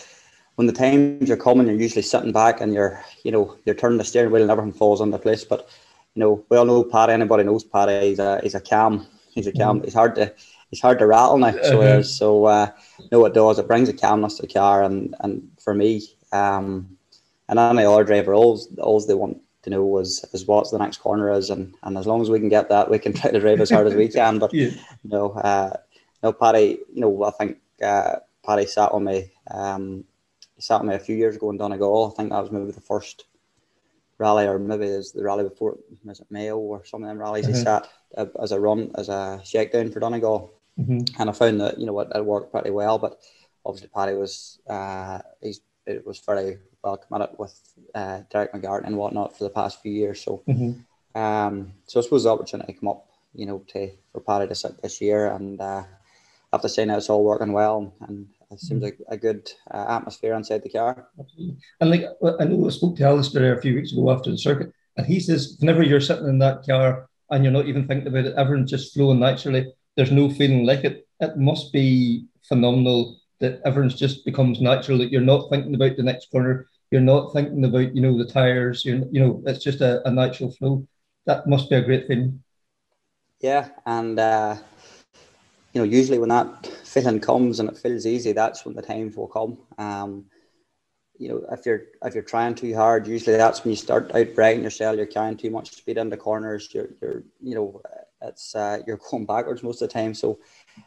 when 0.56 0.68
the 0.68 0.74
times 0.74 1.30
are 1.30 1.38
coming, 1.38 1.68
you're 1.68 1.76
usually 1.76 2.02
sitting 2.02 2.32
back 2.32 2.62
and 2.62 2.74
you're 2.74 3.04
you 3.24 3.32
know 3.32 3.58
you're 3.66 3.76
turning 3.76 3.98
the 3.98 4.04
steering 4.06 4.32
wheel 4.32 4.42
and 4.42 4.52
everything 4.52 4.74
falls 4.74 5.02
into 5.02 5.18
place. 5.18 5.44
But 5.44 5.68
you 6.16 6.22
know, 6.22 6.46
we 6.50 6.58
all 6.58 6.66
know 6.66 6.84
Paddy. 6.86 7.14
Anybody 7.14 7.44
knows 7.46 7.64
Paddy. 7.66 8.00
He's 8.00 8.12
a 8.14 8.32
he's 8.36 8.48
a 8.48 8.54
calm. 8.54 9.00
He's 9.28 9.40
a 9.42 9.46
calm. 9.46 9.76
He's 9.78 9.94
hard 9.94 10.16
to 10.16 10.32
he's 10.70 10.82
hard 10.82 11.00
to 11.00 11.08
rattle 11.08 11.38
now. 11.38 11.54
So 11.62 11.82
Uh-huh. 11.82 12.00
uh, 12.00 12.04
so 12.04 12.46
uh, 12.46 12.68
no, 13.12 13.20
what 13.22 13.32
it 13.32 13.36
does 13.36 13.60
it 13.60 13.68
brings 13.68 13.90
a 13.90 13.94
calmness 13.94 14.38
to 14.38 14.44
the 14.44 14.54
car, 14.54 14.84
and 14.84 15.16
and 15.22 15.50
for 15.64 15.74
me, 15.74 16.02
um, 16.32 16.98
and 17.50 17.60
any 17.60 17.78
other 17.78 17.98
driver, 17.98 18.34
all 18.34 18.52
all 18.74 18.94
they 18.94 19.08
want 19.10 19.32
to 19.64 19.66
know 19.66 19.98
is 20.00 20.24
is 20.34 20.46
what 20.46 20.70
the 20.72 20.78
next 20.78 20.98
corner 20.98 21.32
is, 21.32 21.50
and 21.50 21.74
and 21.84 21.98
as 21.98 22.06
long 22.08 22.22
as 22.22 22.30
we 22.30 22.40
can 22.40 22.50
get 22.50 22.70
that, 22.70 22.90
we 22.90 23.00
can 23.00 23.14
try 23.20 23.32
to 23.32 23.40
drive 23.40 23.62
as 23.62 23.72
hard 23.72 23.88
as 23.88 23.96
we 23.96 24.08
can. 24.08 24.40
But 24.40 24.54
Yeah. 24.54 24.70
you 25.04 25.10
know, 25.10 25.32
uh, 25.32 25.72
no, 26.24 26.34
Paddy. 26.34 26.80
You 26.94 27.02
know, 27.02 27.24
I 27.24 27.32
think 27.32 27.58
uh, 27.84 28.16
Paddy 28.46 28.66
sat 28.66 28.92
on 28.92 29.04
me. 29.06 29.32
Um, 29.52 30.04
he 30.56 30.62
sat 30.62 30.82
on 30.82 30.88
me 30.88 30.96
a 30.96 31.00
few 31.00 31.16
years 31.16 31.36
ago 31.36 31.50
in 31.52 31.58
Donegal. 31.58 32.12
I 32.12 32.16
think 32.16 32.30
that 32.32 32.42
was 32.42 32.52
maybe 32.52 32.72
the 32.72 32.82
first 32.82 33.26
rally, 34.18 34.46
or 34.48 34.60
maybe 34.60 34.86
was 34.86 35.12
the 35.12 35.24
rally 35.24 35.44
before. 35.44 35.78
Was 36.04 36.20
it 36.20 36.28
Mayo 36.30 36.58
or 36.58 36.86
some 36.86 37.04
of 37.04 37.10
them 37.10 37.20
rallies? 37.20 37.48
He 37.48 37.54
Mhm. 37.54 37.64
sat 37.64 37.88
uh, 38.18 38.26
as 38.42 38.52
a 38.52 38.60
run 38.60 38.92
as 38.96 39.10
a 39.10 39.42
shakedown 39.44 39.92
for 39.92 40.00
Donegal, 40.00 40.52
Mhm. 40.80 41.20
and 41.20 41.30
I 41.30 41.34
found 41.34 41.60
that 41.62 41.78
you 41.80 41.86
know 41.86 42.00
it, 42.00 42.10
it 42.16 42.26
worked 42.26 42.52
pretty 42.52 42.72
well. 42.72 42.98
But 42.98 43.20
obviously, 43.66 43.90
Paddy 43.90 44.14
was 44.14 44.60
uh, 44.70 45.20
he's 45.42 45.62
it 45.86 46.06
was 46.06 46.20
very 46.20 46.58
well 46.84 46.98
committed 46.98 47.38
with 47.38 47.60
uh, 47.94 48.22
Derek 48.32 48.54
McGarty 48.54 48.86
and 48.88 48.98
whatnot 48.98 49.38
for 49.38 49.44
the 49.44 49.50
past 49.50 49.82
few 49.82 49.92
years. 49.92 50.22
So. 50.22 50.44
Mhm. 50.48 50.86
Um, 51.16 51.72
so 51.88 52.00
I 52.00 52.04
suppose 52.04 52.24
the 52.24 52.30
opportunity 52.30 52.74
come 52.74 52.90
up, 52.90 53.08
you 53.34 53.46
know, 53.46 53.60
to 53.68 53.90
for 54.12 54.20
Paddy 54.20 54.48
to 54.48 54.56
sit 54.56 54.82
this 54.82 55.00
year, 55.00 55.28
and 55.28 55.62
uh, 55.62 55.84
after 56.56 56.70
say 56.70 56.86
now 56.86 56.98
it's 56.98 57.10
all 57.10 57.24
working 57.24 57.52
well, 57.52 57.94
and 58.08 58.28
it 58.50 58.60
seems 58.60 58.82
like 58.82 58.98
a 59.10 59.18
good 59.18 59.52
uh, 59.72 59.86
atmosphere 59.90 60.34
inside 60.34 60.64
the 60.64 60.70
car. 60.70 61.10
Absolutely. 61.20 61.58
And 61.82 61.90
like 61.90 62.06
I 62.40 62.46
know 62.46 62.66
I 62.66 62.70
spoke 62.70 62.96
to 62.98 63.04
Alistair 63.04 63.42
there 63.42 63.58
a 63.58 63.62
few 63.62 63.76
weeks 63.76 63.92
ago 63.92 64.10
after 64.10 64.32
the 64.32 64.38
circuit, 64.38 64.72
and 64.98 65.06
he 65.06 65.20
says 65.20 65.58
whenever 65.60 65.84
you're 65.84 66.02
sitting 66.02 66.28
in 66.28 66.40
that 66.40 66.66
car 66.66 67.10
and 67.30 67.44
you're 67.44 67.54
not 67.54 67.68
even 67.68 67.88
thinking 67.88 68.08
about 68.08 68.26
it, 68.26 68.36
everyone's 68.38 68.72
just 68.72 68.94
flowing 68.94 69.20
naturally. 69.20 69.74
There's 69.96 70.12
no 70.12 70.30
feeling 70.30 70.66
like 70.66 70.84
it. 70.86 71.08
It 71.20 71.38
must 71.38 71.74
be 71.74 72.26
phenomenal 72.48 73.20
that 73.40 73.62
everyone's 73.66 74.00
just 74.00 74.26
becomes 74.26 74.62
natural. 74.62 74.98
That 75.00 75.12
you're 75.12 75.22
not 75.22 75.50
thinking 75.50 75.76
about 75.76 75.98
the 75.98 76.04
next 76.04 76.32
corner. 76.32 76.68
You're 76.92 77.02
not 77.02 77.34
thinking 77.34 77.66
about 77.66 77.96
you 77.96 78.02
know 78.02 78.18
the 78.18 78.32
tires. 78.32 78.86
You're 78.86 79.04
you 79.12 79.20
know 79.20 79.44
it's 79.46 79.64
just 79.64 79.82
a, 79.82 80.08
a 80.08 80.12
natural 80.12 80.52
flow. 80.52 80.88
That 81.26 81.48
must 81.48 81.70
be 81.70 81.76
a 81.76 81.82
great 81.82 82.08
thing. 82.08 82.42
Yeah, 83.42 83.70
and 83.86 84.18
uh, 84.18 84.56
you 85.76 85.82
know, 85.82 85.86
usually 85.86 86.20
when 86.20 86.30
that 86.30 86.66
feeling 86.86 87.20
comes 87.20 87.60
and 87.60 87.68
it 87.68 87.78
feels 87.78 88.06
easy, 88.06 88.32
that's 88.32 88.64
when 88.64 88.76
the 88.76 88.82
times 88.82 89.18
will 89.18 89.28
come. 89.28 89.58
Um, 89.78 90.26
you 91.20 91.28
know, 91.28 91.46
if 91.52 91.66
you're 91.66 91.84
if 92.04 92.14
you're 92.14 92.24
trying 92.24 92.56
too 92.56 92.74
hard, 92.74 93.08
usually 93.08 93.36
that's 93.36 93.64
when 93.64 93.72
you 93.72 93.76
start 93.76 94.16
out 94.16 94.34
bragging 94.34 94.64
yourself. 94.64 94.96
You're 94.96 95.06
carrying 95.06 95.36
too 95.36 95.50
much 95.50 95.72
speed 95.72 95.98
into 95.98 96.16
corners. 96.16 96.70
You're 96.74 96.90
you're 97.02 97.24
you 97.42 97.56
know, 97.56 97.82
it's 98.22 98.56
uh, 98.56 98.80
you're 98.88 99.00
going 99.12 99.26
backwards 99.26 99.64
most 99.64 99.82
of 99.82 99.90
the 99.90 99.94
time. 99.94 100.14
So 100.14 100.40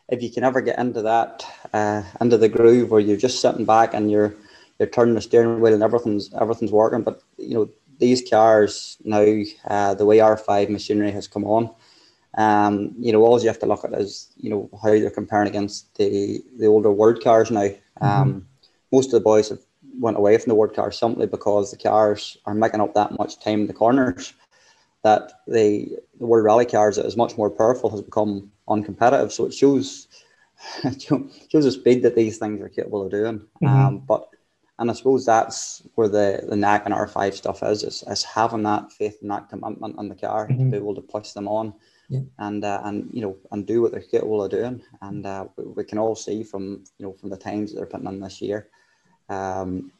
if 0.09 0.22
you 0.22 0.30
can 0.30 0.43
ever 0.43 0.62
get 0.62 0.78
into 0.78 1.03
that 1.03 1.45
uh, 1.74 2.03
into 2.20 2.39
the 2.39 2.49
groove 2.49 2.91
where 2.91 3.01
you're 3.01 3.18
just 3.18 3.43
sitting 3.43 3.66
back 3.66 3.93
and 3.93 4.11
you're 4.11 4.34
you're 4.78 4.89
turning 4.89 5.14
the 5.14 5.20
steering 5.20 5.61
wheel 5.61 5.74
and 5.74 5.82
everything's 5.82 6.32
everything's 6.32 6.72
working, 6.72 7.03
but 7.03 7.22
you 7.36 7.55
know 7.55 7.68
these 7.99 8.26
cars 8.28 8.97
now 9.05 9.43
uh, 9.66 9.93
the 9.95 10.07
way 10.07 10.18
R5 10.18 10.70
machinery 10.70 11.11
has 11.11 11.28
come 11.28 11.45
on. 11.45 11.74
Um, 12.37 12.95
you 12.99 13.12
know, 13.12 13.24
all 13.24 13.41
you 13.41 13.49
have 13.49 13.59
to 13.61 13.66
look 13.66 13.85
at 13.85 13.95
is 13.95 14.33
you 14.37 14.51
know 14.51 14.68
how 14.83 14.91
they're 14.91 15.11
comparing 15.11 15.49
against 15.49 15.95
the 15.97 16.43
the 16.59 16.66
older 16.66 16.91
word 16.93 17.22
cars 17.22 17.51
now. 17.51 17.68
Um, 18.01 18.47
Most 18.93 19.07
of 19.07 19.12
the 19.12 19.20
boys 19.20 19.49
have 19.51 19.61
went 20.01 20.16
away 20.16 20.37
from 20.39 20.51
the 20.51 20.55
word 20.55 20.74
cars 20.74 20.99
simply 20.99 21.26
because 21.26 21.70
the 21.70 21.76
cars 21.76 22.37
are 22.47 22.55
making 22.55 22.81
up 22.81 22.95
that 22.95 23.18
much 23.18 23.39
time 23.41 23.61
in 23.62 23.66
the 23.66 23.72
corners 23.72 24.33
that 25.03 25.33
the 25.47 25.99
the 26.18 26.26
world 26.26 26.45
rally 26.45 26.66
cars 26.66 26.97
that 26.97 27.07
is 27.07 27.16
much 27.16 27.37
more 27.37 27.51
powerful 27.51 27.91
has 27.91 28.03
become 28.03 28.51
uncompetitive. 28.68 29.33
So 29.33 29.47
it 29.47 29.55
shows 29.55 30.09
it 30.85 31.03
shows 31.03 31.64
the 31.64 31.70
speed 31.72 32.03
that 32.03 32.14
these 32.16 32.39
things 32.39 32.61
are 32.61 32.68
capable 32.68 33.03
of 33.05 33.11
doing. 33.11 33.47
Mhm. 33.62 33.68
Um, 33.68 33.99
but 33.99 34.29
and 34.79 34.91
I 34.91 34.95
suppose 34.95 35.24
that's 35.26 35.83
where 35.97 36.09
the 36.09 36.45
the 36.49 36.57
knack 36.57 36.87
in 36.87 36.93
R 36.93 37.09
five 37.09 37.35
stuff 37.35 37.62
is, 37.62 37.83
is 37.83 38.05
is 38.07 38.22
having 38.24 38.62
that 38.64 38.93
faith 38.93 39.18
and 39.22 39.31
that 39.31 39.49
commitment 39.49 39.99
in 39.99 40.09
the 40.09 40.14
car 40.14 40.49
Mhm. 40.49 40.59
to 40.59 40.64
be 40.70 40.76
able 40.76 40.95
to 40.95 41.01
push 41.03 41.33
them 41.33 41.49
on 41.49 41.74
Yeah. 42.09 42.20
and 42.38 42.64
uh, 42.64 42.80
and 42.84 43.11
you 43.12 43.20
know 43.20 43.36
and 43.52 43.66
do 43.66 43.82
what 43.82 43.92
they're 43.92 44.00
capable 44.00 44.42
of 44.42 44.50
doing. 44.50 44.82
And 45.02 45.26
uh, 45.26 45.46
we, 45.56 45.64
we 45.64 45.84
can 45.84 45.98
all 45.98 46.14
see 46.16 46.42
from 46.42 46.84
you 46.98 47.06
know 47.06 47.12
from 47.12 47.30
the 47.30 47.36
times 47.36 47.70
that 47.70 47.76
they're 47.76 47.86
putting 47.86 48.06
in 48.09 48.20
this 48.20 48.40
year 48.40 48.68
um, 49.28 49.92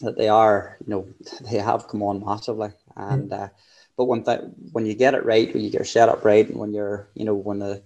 that 0.00 0.16
they 0.16 0.28
are 0.28 0.78
you 0.86 0.90
know 0.90 1.08
they 1.50 1.58
have 1.58 1.88
come 1.88 2.02
on 2.02 2.24
massively. 2.24 2.70
And 2.96 3.32
uh, 3.32 3.48
but 3.96 4.06
when 4.06 4.22
that 4.24 4.44
when 4.72 4.86
you 4.86 4.94
get 4.94 5.14
it 5.14 5.24
right, 5.24 5.52
when 5.52 5.62
you 5.62 5.70
get 5.70 5.78
your 5.78 5.84
setup 5.84 6.24
right, 6.24 6.48
and 6.48 6.58
when 6.58 6.72
you're 6.72 7.08
you 7.14 7.24
know 7.24 7.34
when 7.34 7.58
the 7.58 7.82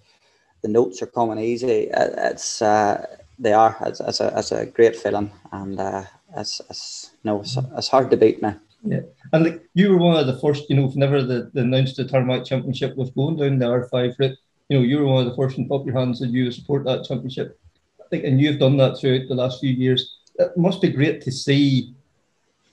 the 0.62 0.68
notes 0.68 1.02
are 1.02 1.06
coming 1.06 1.38
easy, 1.38 1.66
it, 1.66 2.14
it's 2.16 2.62
uh, 2.62 3.04
they 3.38 3.52
are 3.52 3.76
it's, 3.86 4.00
it's 4.00 4.20
a 4.20 4.32
it's 4.38 4.52
a 4.52 4.66
great 4.66 4.96
feeling, 4.96 5.30
and 5.52 5.80
uh, 5.80 6.04
it's 6.36 6.60
it's 6.70 7.10
no 7.24 7.40
it's, 7.40 7.56
it's 7.76 7.88
hard 7.88 8.10
to 8.10 8.16
beat 8.16 8.40
now. 8.40 8.56
Yeah, 8.86 9.00
and 9.32 9.44
like 9.44 9.62
you 9.72 9.90
were 9.90 9.96
one 9.96 10.16
of 10.16 10.26
the 10.26 10.38
first, 10.40 10.68
you 10.68 10.76
know, 10.76 10.88
whenever 10.88 11.22
the, 11.22 11.50
the 11.54 11.62
announced 11.62 11.96
the 11.96 12.04
Tarmac 12.04 12.44
Championship 12.44 12.94
was 12.96 13.10
going 13.10 13.36
down 13.36 13.58
the 13.58 13.66
R5 13.66 14.18
route, 14.18 14.38
you 14.68 14.76
know, 14.76 14.84
you 14.84 14.98
were 14.98 15.06
one 15.06 15.24
of 15.24 15.30
the 15.30 15.36
first 15.36 15.56
and 15.56 15.68
pop 15.68 15.86
your 15.86 15.98
hands 15.98 16.20
and 16.20 16.32
you 16.32 16.50
support 16.50 16.84
that 16.84 17.04
championship. 17.04 17.58
I 18.00 18.04
think, 18.08 18.24
and 18.24 18.40
you've 18.40 18.58
done 18.58 18.76
that 18.76 18.98
throughout 18.98 19.28
the 19.28 19.34
last 19.34 19.60
few 19.60 19.72
years. 19.72 20.18
It 20.36 20.56
must 20.56 20.82
be 20.82 20.90
great 20.90 21.22
to 21.22 21.32
see, 21.32 21.94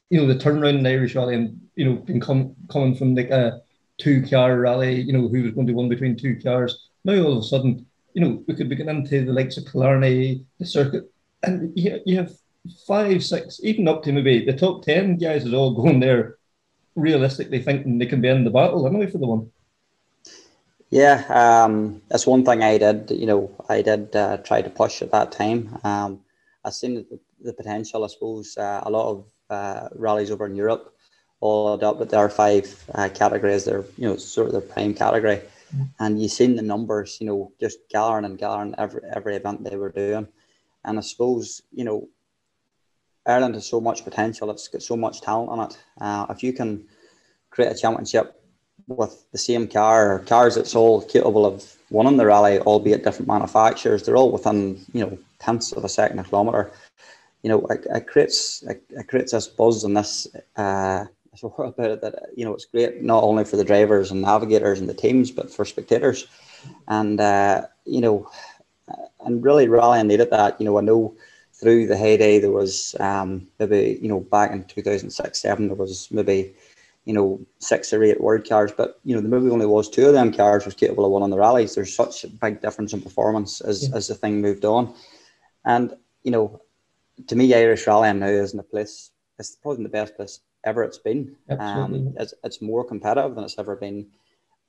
you 0.10 0.20
know, 0.20 0.28
the 0.28 0.36
turnaround 0.36 0.80
in 0.80 0.86
Irish 0.86 1.16
rally 1.16 1.36
and 1.36 1.62
you 1.76 1.86
know, 1.86 1.96
being 1.96 2.20
com- 2.20 2.56
coming 2.70 2.96
from 2.96 3.16
like 3.16 3.30
a 3.30 3.62
two 3.98 4.22
car 4.24 4.60
rally, 4.60 5.02
you 5.02 5.14
know, 5.14 5.28
who 5.28 5.44
was 5.44 5.54
going 5.54 5.68
to 5.68 5.74
win 5.74 5.90
between 5.90 6.18
two 6.18 6.40
cars. 6.42 6.90
Now 7.04 7.24
all 7.24 7.34
of 7.34 7.40
a 7.40 7.48
sudden, 7.48 7.86
you 8.14 8.22
know, 8.22 8.44
we 8.48 8.56
could 8.56 8.70
be 8.70 8.76
getting 8.76 8.98
into 8.98 9.26
the 9.26 9.34
likes 9.34 9.58
of 9.58 9.66
Killarney, 9.66 10.46
the 10.60 10.66
circuit, 10.66 11.10
and 11.44 11.72
you, 11.78 12.00
you 12.06 12.18
have 12.18 12.34
five, 12.88 13.24
six, 13.24 13.60
even 13.64 13.88
up 13.88 14.04
to 14.04 14.12
maybe 14.12 14.46
the 14.46 14.54
top 14.54 14.84
ten 14.84 15.18
guys 15.18 15.46
is 15.46 15.54
all 15.54 15.74
going 15.82 16.00
there 16.00 16.38
realistically 16.96 17.62
thinking 17.62 17.98
they 17.98 18.06
can 18.06 18.22
be 18.22 18.28
in 18.28 18.44
the 18.44 18.50
battle 18.50 18.86
anyway 18.86 19.10
for 19.10 19.18
the 19.18 19.28
one. 19.28 19.52
Yeah, 20.90 21.24
um, 21.30 22.02
that's 22.10 22.28
one 22.28 22.44
thing 22.44 22.62
I 22.62 22.78
did. 22.78 23.12
You 23.12 23.26
know, 23.26 23.66
I 23.70 23.82
did 23.82 24.14
uh, 24.14 24.38
try 24.38 24.62
to 24.62 24.70
push 24.70 25.02
at 25.02 25.12
that 25.12 25.32
time. 25.32 25.80
Um, 25.86 26.20
I 26.66 26.70
seen 26.70 26.96
the, 26.96 27.20
the 27.42 27.54
potential. 27.54 28.04
I 28.04 28.08
suppose 28.08 28.58
uh, 28.58 28.82
a 28.86 28.90
lot 28.90 29.10
of 29.10 29.26
uh, 29.50 29.88
rallies 29.96 30.32
over 30.32 30.46
in 30.46 30.56
Europe 30.56 30.94
all 31.40 31.74
adopted 31.74 32.10
the 32.10 32.18
R5 32.18 32.76
uh, 32.94 33.10
category 33.10 33.54
as 33.54 33.66
their, 33.66 33.86
you 33.98 34.08
know, 34.08 34.18
sort 34.18 34.48
of 34.48 34.54
their 34.54 34.62
prime 34.62 34.94
category. 34.94 35.42
And 36.00 36.22
you've 36.22 36.34
seen 36.34 36.58
the 36.58 36.62
numbers, 36.62 37.18
you 37.22 37.28
know, 37.28 37.54
just 37.60 37.80
gathering 37.90 38.26
and 38.26 38.38
gathering 38.38 38.76
every 38.78 39.02
every 39.16 39.36
event 39.38 39.64
they 39.64 39.78
were 39.78 39.92
doing. 39.92 40.28
And 40.84 40.98
I 40.98 41.02
suppose, 41.02 41.62
you 41.72 41.86
know, 41.86 42.10
Ireland 43.26 43.56
has 43.56 43.66
so 43.66 43.80
much 43.80 44.04
potential. 44.04 44.50
It's 44.52 44.68
got 44.68 44.82
so 44.82 44.98
much 44.98 45.22
talent 45.22 45.50
on 45.50 45.60
it. 45.60 45.78
Uh, 46.00 46.26
if 46.30 46.44
you 46.44 46.54
can 46.54 46.86
create 47.50 47.72
a 47.72 47.76
championship 47.76 48.42
with 48.88 49.26
the 49.32 49.38
same 49.38 49.68
car 49.68 50.20
cars 50.20 50.56
that's 50.56 50.76
all 50.76 51.02
capable 51.02 51.46
of 51.46 51.76
winning 51.90 52.18
the 52.18 52.26
rally, 52.26 52.60
albeit 52.60 53.04
different 53.04 53.28
manufacturers, 53.28 54.04
they're 54.04 54.18
all 54.18 54.32
within 54.32 54.80
you 54.94 55.02
know 55.02 55.18
tenths 55.40 55.72
of 55.72 55.84
a 55.84 55.90
second 55.90 56.20
a 56.20 56.24
kilometre. 56.24 56.72
You 57.44 57.50
know, 57.50 57.66
it, 57.68 57.86
it 57.90 58.08
creates 58.08 58.64
it, 58.64 58.84
it 58.90 59.08
creates 59.08 59.32
this 59.32 59.48
buzz 59.48 59.84
and 59.84 59.96
this 59.96 60.28
uh, 60.56 61.06
this 61.32 61.44
about 61.58 61.92
it 61.92 62.02
that 62.02 62.30
you 62.36 62.46
know 62.46 62.54
it's 62.54 62.66
great 62.66 63.02
not 63.04 63.24
only 63.24 63.46
for 63.46 63.58
the 63.58 63.64
drivers 63.64 64.12
and 64.12 64.22
navigators 64.22 64.80
and 64.80 64.90
the 64.90 64.94
teams, 64.94 65.32
but 65.32 65.52
for 65.52 65.66
spectators. 65.66 66.28
And 66.88 67.20
uh, 67.20 67.64
you 67.86 68.02
know, 68.02 68.30
and 69.26 69.44
really 69.44 69.68
rallying 69.68 70.08
needed 70.08 70.30
that. 70.32 70.60
You 70.60 70.66
know, 70.66 70.78
I 70.78 70.82
know 70.82 71.16
through 71.62 71.88
the 71.88 71.96
heyday 71.96 72.40
there 72.40 72.52
was 72.52 72.96
um, 73.00 73.48
maybe 73.60 74.00
you 74.02 74.10
know 74.10 74.20
back 74.20 74.52
in 74.52 74.64
2006 74.64 75.40
7 75.40 75.68
there 75.68 75.76
was 75.76 76.10
maybe 76.12 76.54
you 77.06 77.14
know 77.14 77.40
six 77.60 77.94
or 77.94 78.04
eight 78.04 78.20
world 78.20 78.48
cars 78.48 78.72
but 78.76 79.00
you 79.06 79.16
know 79.16 79.22
the 79.22 79.30
movie 79.30 79.52
only 79.52 79.66
was 79.66 79.90
two 79.90 80.08
of 80.08 80.14
them 80.14 80.34
cars 80.34 80.66
was 80.66 80.74
capable 80.74 81.06
of 81.06 81.12
winning 81.12 81.30
the 81.30 81.38
rallies. 81.38 81.76
There's 81.76 81.96
such 81.96 82.24
a 82.24 82.28
big 82.28 82.62
difference 82.62 82.94
in 82.94 83.02
performance 83.02 83.62
as, 83.62 83.88
yeah. 83.88 83.96
as 83.96 84.08
the 84.08 84.16
thing 84.16 84.42
moved 84.42 84.66
on. 84.66 84.94
And 85.66 85.94
you 86.24 86.32
know 86.32 86.62
to 87.28 87.36
me 87.36 87.54
irish 87.54 87.88
rallying 87.88 88.20
now 88.20 88.28
isn't 88.28 88.60
a 88.60 88.64
place 88.64 89.12
it's 89.40 89.56
probably 89.56 89.84
the 89.84 89.90
best 89.90 90.16
place 90.16 90.40
ever 90.64 90.84
it's 90.84 91.00
been. 91.00 91.36
Um, 91.50 92.14
it's, 92.20 92.34
it's 92.44 92.62
more 92.62 92.84
competitive 92.84 93.36
than 93.36 93.44
it's 93.44 93.58
ever 93.58 93.76
been 93.76 94.08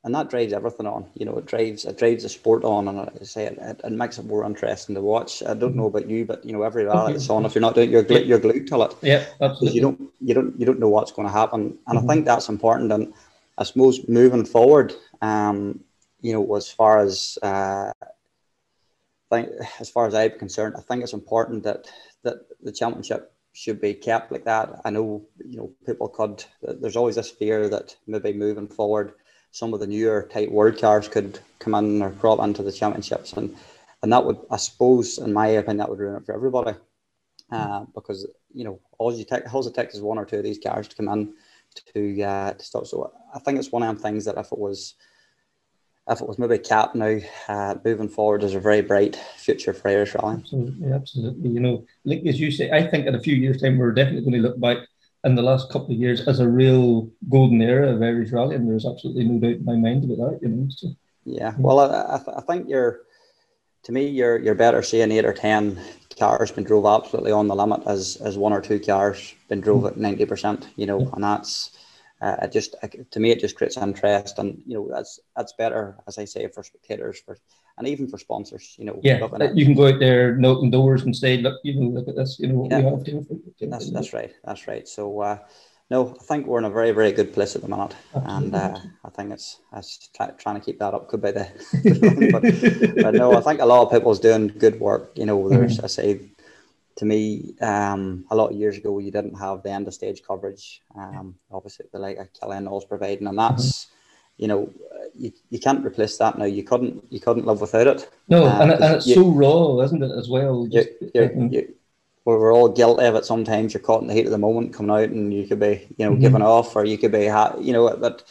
and 0.04 0.14
that 0.14 0.30
drives 0.30 0.52
everything 0.52 0.86
on. 0.86 1.06
You 1.14 1.26
know, 1.26 1.38
it 1.38 1.46
drives 1.46 1.84
it 1.84 1.98
drives 1.98 2.22
the 2.24 2.28
sport 2.28 2.64
on, 2.64 2.88
and 2.88 3.00
I 3.00 3.24
say 3.24 3.44
it, 3.46 3.58
it, 3.60 3.80
it, 3.84 3.92
makes 3.92 4.18
it 4.18 4.26
more 4.26 4.44
interesting 4.44 4.94
to 4.96 5.00
watch. 5.00 5.42
I 5.44 5.54
don't 5.54 5.76
know 5.76 5.86
about 5.86 6.08
you, 6.10 6.24
but 6.24 6.44
you 6.44 6.52
know, 6.52 6.62
every 6.62 6.84
rally 6.84 7.14
it's 7.14 7.30
on, 7.30 7.44
if 7.44 7.54
you're 7.54 7.62
not 7.62 7.74
doing, 7.74 7.90
you're 7.90 8.02
glued, 8.02 8.26
you're 8.26 8.40
glued 8.40 8.66
to 8.68 8.82
it. 8.82 8.96
Yeah, 9.02 9.24
absolutely. 9.40 9.76
You 9.76 9.82
don't 9.82 10.10
you 10.20 10.34
don't 10.34 10.58
you 10.58 10.66
don't 10.66 10.80
know 10.80 10.88
what's 10.88 11.12
going 11.12 11.28
to 11.28 11.32
happen, 11.32 11.78
and 11.86 11.98
mm-hmm. 11.98 12.10
I 12.10 12.14
think 12.14 12.26
that's 12.26 12.48
important. 12.48 12.90
And 12.92 13.14
I 13.58 13.64
suppose 13.64 14.08
moving 14.08 14.44
forward, 14.44 14.92
um, 15.20 15.80
you 16.20 16.32
know, 16.32 16.54
as 16.56 16.68
far 16.70 16.98
as 16.98 17.38
uh, 17.42 17.92
think, 19.30 19.50
as 19.78 19.88
far 19.88 20.06
as 20.06 20.14
I'm 20.14 20.38
concerned, 20.38 20.74
I 20.76 20.80
think 20.80 21.02
it's 21.02 21.12
important 21.12 21.62
that 21.64 21.86
that 22.24 22.38
the 22.62 22.72
championship 22.72 23.32
should 23.52 23.80
be 23.80 23.94
kept 23.94 24.32
like 24.32 24.44
that. 24.44 24.80
I 24.84 24.90
know, 24.90 25.22
you 25.44 25.58
know, 25.58 25.72
people 25.86 26.08
could. 26.08 26.44
There's 26.62 26.96
always 26.96 27.16
this 27.16 27.30
fear 27.30 27.68
that 27.68 27.96
maybe 28.06 28.32
moving 28.32 28.66
forward 28.66 29.12
some 29.52 29.72
of 29.72 29.80
the 29.80 29.86
newer 29.86 30.28
type 30.32 30.50
world 30.50 30.78
cars 30.80 31.08
could 31.08 31.38
come 31.60 31.74
in 31.74 32.02
or 32.02 32.10
crop 32.10 32.40
into 32.40 32.62
the 32.62 32.72
championships, 32.72 33.34
and 33.34 33.54
and 34.02 34.12
that 34.12 34.24
would, 34.24 34.38
I 34.50 34.56
suppose, 34.56 35.18
in 35.18 35.32
my 35.32 35.46
opinion, 35.46 35.76
that 35.76 35.88
would 35.88 36.00
ruin 36.00 36.16
it 36.16 36.26
for 36.26 36.34
everybody, 36.34 36.76
uh, 37.52 37.84
because 37.94 38.26
you 38.52 38.64
know 38.64 38.80
all 38.98 39.14
you 39.14 39.24
take, 39.24 39.54
all 39.54 39.66
it 39.66 39.74
takes 39.74 39.94
is 39.94 40.00
one 40.00 40.18
or 40.18 40.24
two 40.24 40.38
of 40.38 40.42
these 40.42 40.58
cars 40.58 40.88
to 40.88 40.96
come 40.96 41.08
in 41.08 41.34
to 41.94 42.22
uh, 42.22 42.52
to 42.52 42.64
stop. 42.64 42.86
So 42.86 43.12
I 43.34 43.38
think 43.38 43.58
it's 43.58 43.70
one 43.70 43.82
of 43.82 43.88
them 43.88 44.02
things 44.02 44.24
that 44.24 44.38
if 44.38 44.50
it 44.50 44.58
was 44.58 44.94
if 46.08 46.20
it 46.20 46.26
was 46.26 46.38
maybe 46.38 46.58
capped 46.58 46.94
now, 46.96 47.18
uh, 47.48 47.74
moving 47.84 48.08
forward, 48.08 48.40
there's 48.40 48.54
a 48.54 48.60
very 48.60 48.80
bright 48.80 49.16
future 49.36 49.72
for 49.72 49.88
Irish 49.88 50.14
rallying. 50.14 50.40
Absolutely, 50.40 50.92
absolutely. 50.92 51.50
You 51.50 51.60
know, 51.60 51.84
like 52.04 52.22
as 52.26 52.40
you 52.40 52.50
say, 52.50 52.70
I 52.70 52.86
think 52.86 53.06
in 53.06 53.14
a 53.14 53.20
few 53.20 53.36
years' 53.36 53.60
time 53.60 53.78
we're 53.78 53.92
definitely 53.92 54.22
going 54.22 54.42
to 54.42 54.48
look 54.48 54.58
back 54.60 54.78
in 55.24 55.34
the 55.34 55.42
last 55.42 55.70
couple 55.70 55.94
of 55.94 56.00
years 56.00 56.26
as 56.26 56.40
a 56.40 56.48
real 56.48 57.08
golden 57.28 57.62
era 57.62 57.94
of 57.94 58.02
Irish 58.02 58.32
rally, 58.32 58.56
and 58.56 58.68
there's 58.68 58.86
absolutely 58.86 59.24
no 59.24 59.38
doubt 59.38 59.60
in 59.60 59.64
my 59.64 59.76
mind 59.76 60.04
about 60.04 60.30
that. 60.30 60.42
You 60.42 60.48
know. 60.48 60.68
So. 60.70 60.88
Yeah, 61.24 61.54
well, 61.58 61.78
I, 61.78 62.20
I, 62.36 62.40
think 62.40 62.68
you're, 62.68 63.02
to 63.84 63.92
me, 63.92 64.08
you're 64.08 64.38
you're 64.38 64.56
better 64.56 64.82
seeing 64.82 65.12
eight 65.12 65.24
or 65.24 65.32
ten 65.32 65.80
cars 66.18 66.50
been 66.50 66.64
drove 66.64 66.84
absolutely 66.84 67.32
on 67.32 67.46
the 67.46 67.54
limit 67.54 67.82
as 67.86 68.16
as 68.16 68.36
one 68.36 68.52
or 68.52 68.60
two 68.60 68.80
cars 68.80 69.34
been 69.48 69.60
drove 69.60 69.86
at 69.86 69.96
ninety 69.96 70.26
percent. 70.26 70.68
You 70.76 70.86
know, 70.86 71.10
and 71.12 71.24
that's. 71.24 71.78
Uh, 72.20 72.36
it 72.42 72.52
just 72.52 72.76
to 73.10 73.18
me 73.18 73.32
it 73.32 73.40
just 73.40 73.56
creates 73.56 73.76
interest 73.76 74.38
and 74.38 74.62
you 74.64 74.74
know 74.74 74.88
that's 74.88 75.18
that's 75.34 75.54
better 75.54 75.96
as 76.06 76.18
I 76.18 76.24
say 76.24 76.46
for 76.46 76.62
spectators 76.62 77.18
for 77.18 77.36
and 77.78 77.88
even 77.88 78.08
for 78.08 78.18
sponsors, 78.18 78.74
you 78.78 78.84
know. 78.84 79.00
Yeah, 79.02 79.26
you 79.54 79.64
can 79.64 79.74
go 79.74 79.88
out 79.88 79.98
there 79.98 80.36
knocking 80.36 80.70
doors 80.70 81.02
and 81.02 81.14
say, 81.14 81.38
look, 81.38 81.60
you 81.64 81.74
know, 81.74 81.88
look 81.88 82.08
at 82.08 82.16
this, 82.16 82.38
you 82.38 82.48
know, 82.48 82.68
yeah. 82.70 82.80
have 82.80 83.04
to. 83.04 83.26
That's, 83.60 83.90
that's 83.90 84.12
right, 84.12 84.32
that's 84.44 84.66
right. 84.68 84.86
So, 84.86 85.20
uh, 85.20 85.38
no, 85.90 86.16
I 86.18 86.22
think 86.24 86.46
we're 86.46 86.58
in 86.58 86.64
a 86.64 86.70
very, 86.70 86.90
very 86.92 87.12
good 87.12 87.32
place 87.32 87.54
at 87.54 87.62
the 87.62 87.68
minute, 87.68 87.94
Absolutely. 88.14 88.46
and 88.46 88.54
uh, 88.54 88.78
I 89.04 89.10
think 89.10 89.32
it's, 89.32 89.58
it's 89.74 90.08
try, 90.14 90.30
trying 90.30 90.58
to 90.58 90.64
keep 90.64 90.78
that 90.78 90.94
up. 90.94 91.08
Could 91.08 91.22
be 91.22 91.32
the, 91.32 91.48
but, 92.96 93.02
but, 93.02 93.14
no, 93.14 93.34
I 93.34 93.40
think 93.40 93.60
a 93.60 93.66
lot 93.66 93.82
of 93.82 93.92
people's 93.92 94.20
doing 94.20 94.48
good 94.48 94.80
work. 94.80 95.12
You 95.14 95.26
know, 95.26 95.48
there's, 95.48 95.76
mm-hmm. 95.76 95.84
I 95.84 95.88
say, 95.88 96.20
to 96.96 97.04
me, 97.04 97.54
um, 97.60 98.24
a 98.30 98.36
lot 98.36 98.50
of 98.50 98.56
years 98.56 98.76
ago, 98.76 98.98
you 98.98 99.10
didn't 99.10 99.38
have 99.38 99.62
the 99.62 99.70
end 99.70 99.88
of 99.88 99.94
stage 99.94 100.22
coverage. 100.26 100.82
Um, 100.94 101.36
obviously, 101.50 101.86
the 101.92 101.98
like 101.98 102.18
Killian 102.38 102.70
was 102.70 102.84
providing, 102.84 103.26
and 103.26 103.38
that's. 103.38 103.86
Mm-hmm 103.86 103.92
you 104.42 104.48
know, 104.48 104.68
you, 105.14 105.32
you 105.50 105.60
can't 105.60 105.86
replace 105.86 106.16
that 106.16 106.36
now. 106.36 106.46
You 106.46 106.64
couldn't 106.64 107.04
you 107.10 107.20
couldn't 107.20 107.46
live 107.46 107.60
without 107.60 107.86
it. 107.86 108.10
No, 108.28 108.44
uh, 108.44 108.58
and, 108.60 108.72
and 108.72 108.94
it's 108.96 109.06
you, 109.06 109.14
so 109.14 109.28
raw, 109.28 109.80
isn't 109.84 110.02
it, 110.02 110.10
as 110.18 110.28
well? 110.28 110.66
You're, 110.68 110.84
you, 111.14 111.74
we're 112.24 112.52
all 112.52 112.68
guilty 112.68 113.04
of 113.04 113.14
it. 113.14 113.24
Sometimes 113.24 113.72
you're 113.72 113.82
caught 113.82 114.02
in 114.02 114.08
the 114.08 114.14
heat 114.14 114.26
of 114.26 114.32
the 114.32 114.38
moment, 114.38 114.74
coming 114.74 114.90
out, 114.90 115.10
and 115.10 115.32
you 115.32 115.46
could 115.46 115.60
be, 115.60 115.86
you 115.96 116.04
know, 116.04 116.12
mm-hmm. 116.12 116.22
giving 116.22 116.42
off, 116.42 116.74
or 116.74 116.84
you 116.84 116.98
could 116.98 117.12
be, 117.12 117.24
you 117.60 117.72
know, 117.72 117.96
but 117.96 118.24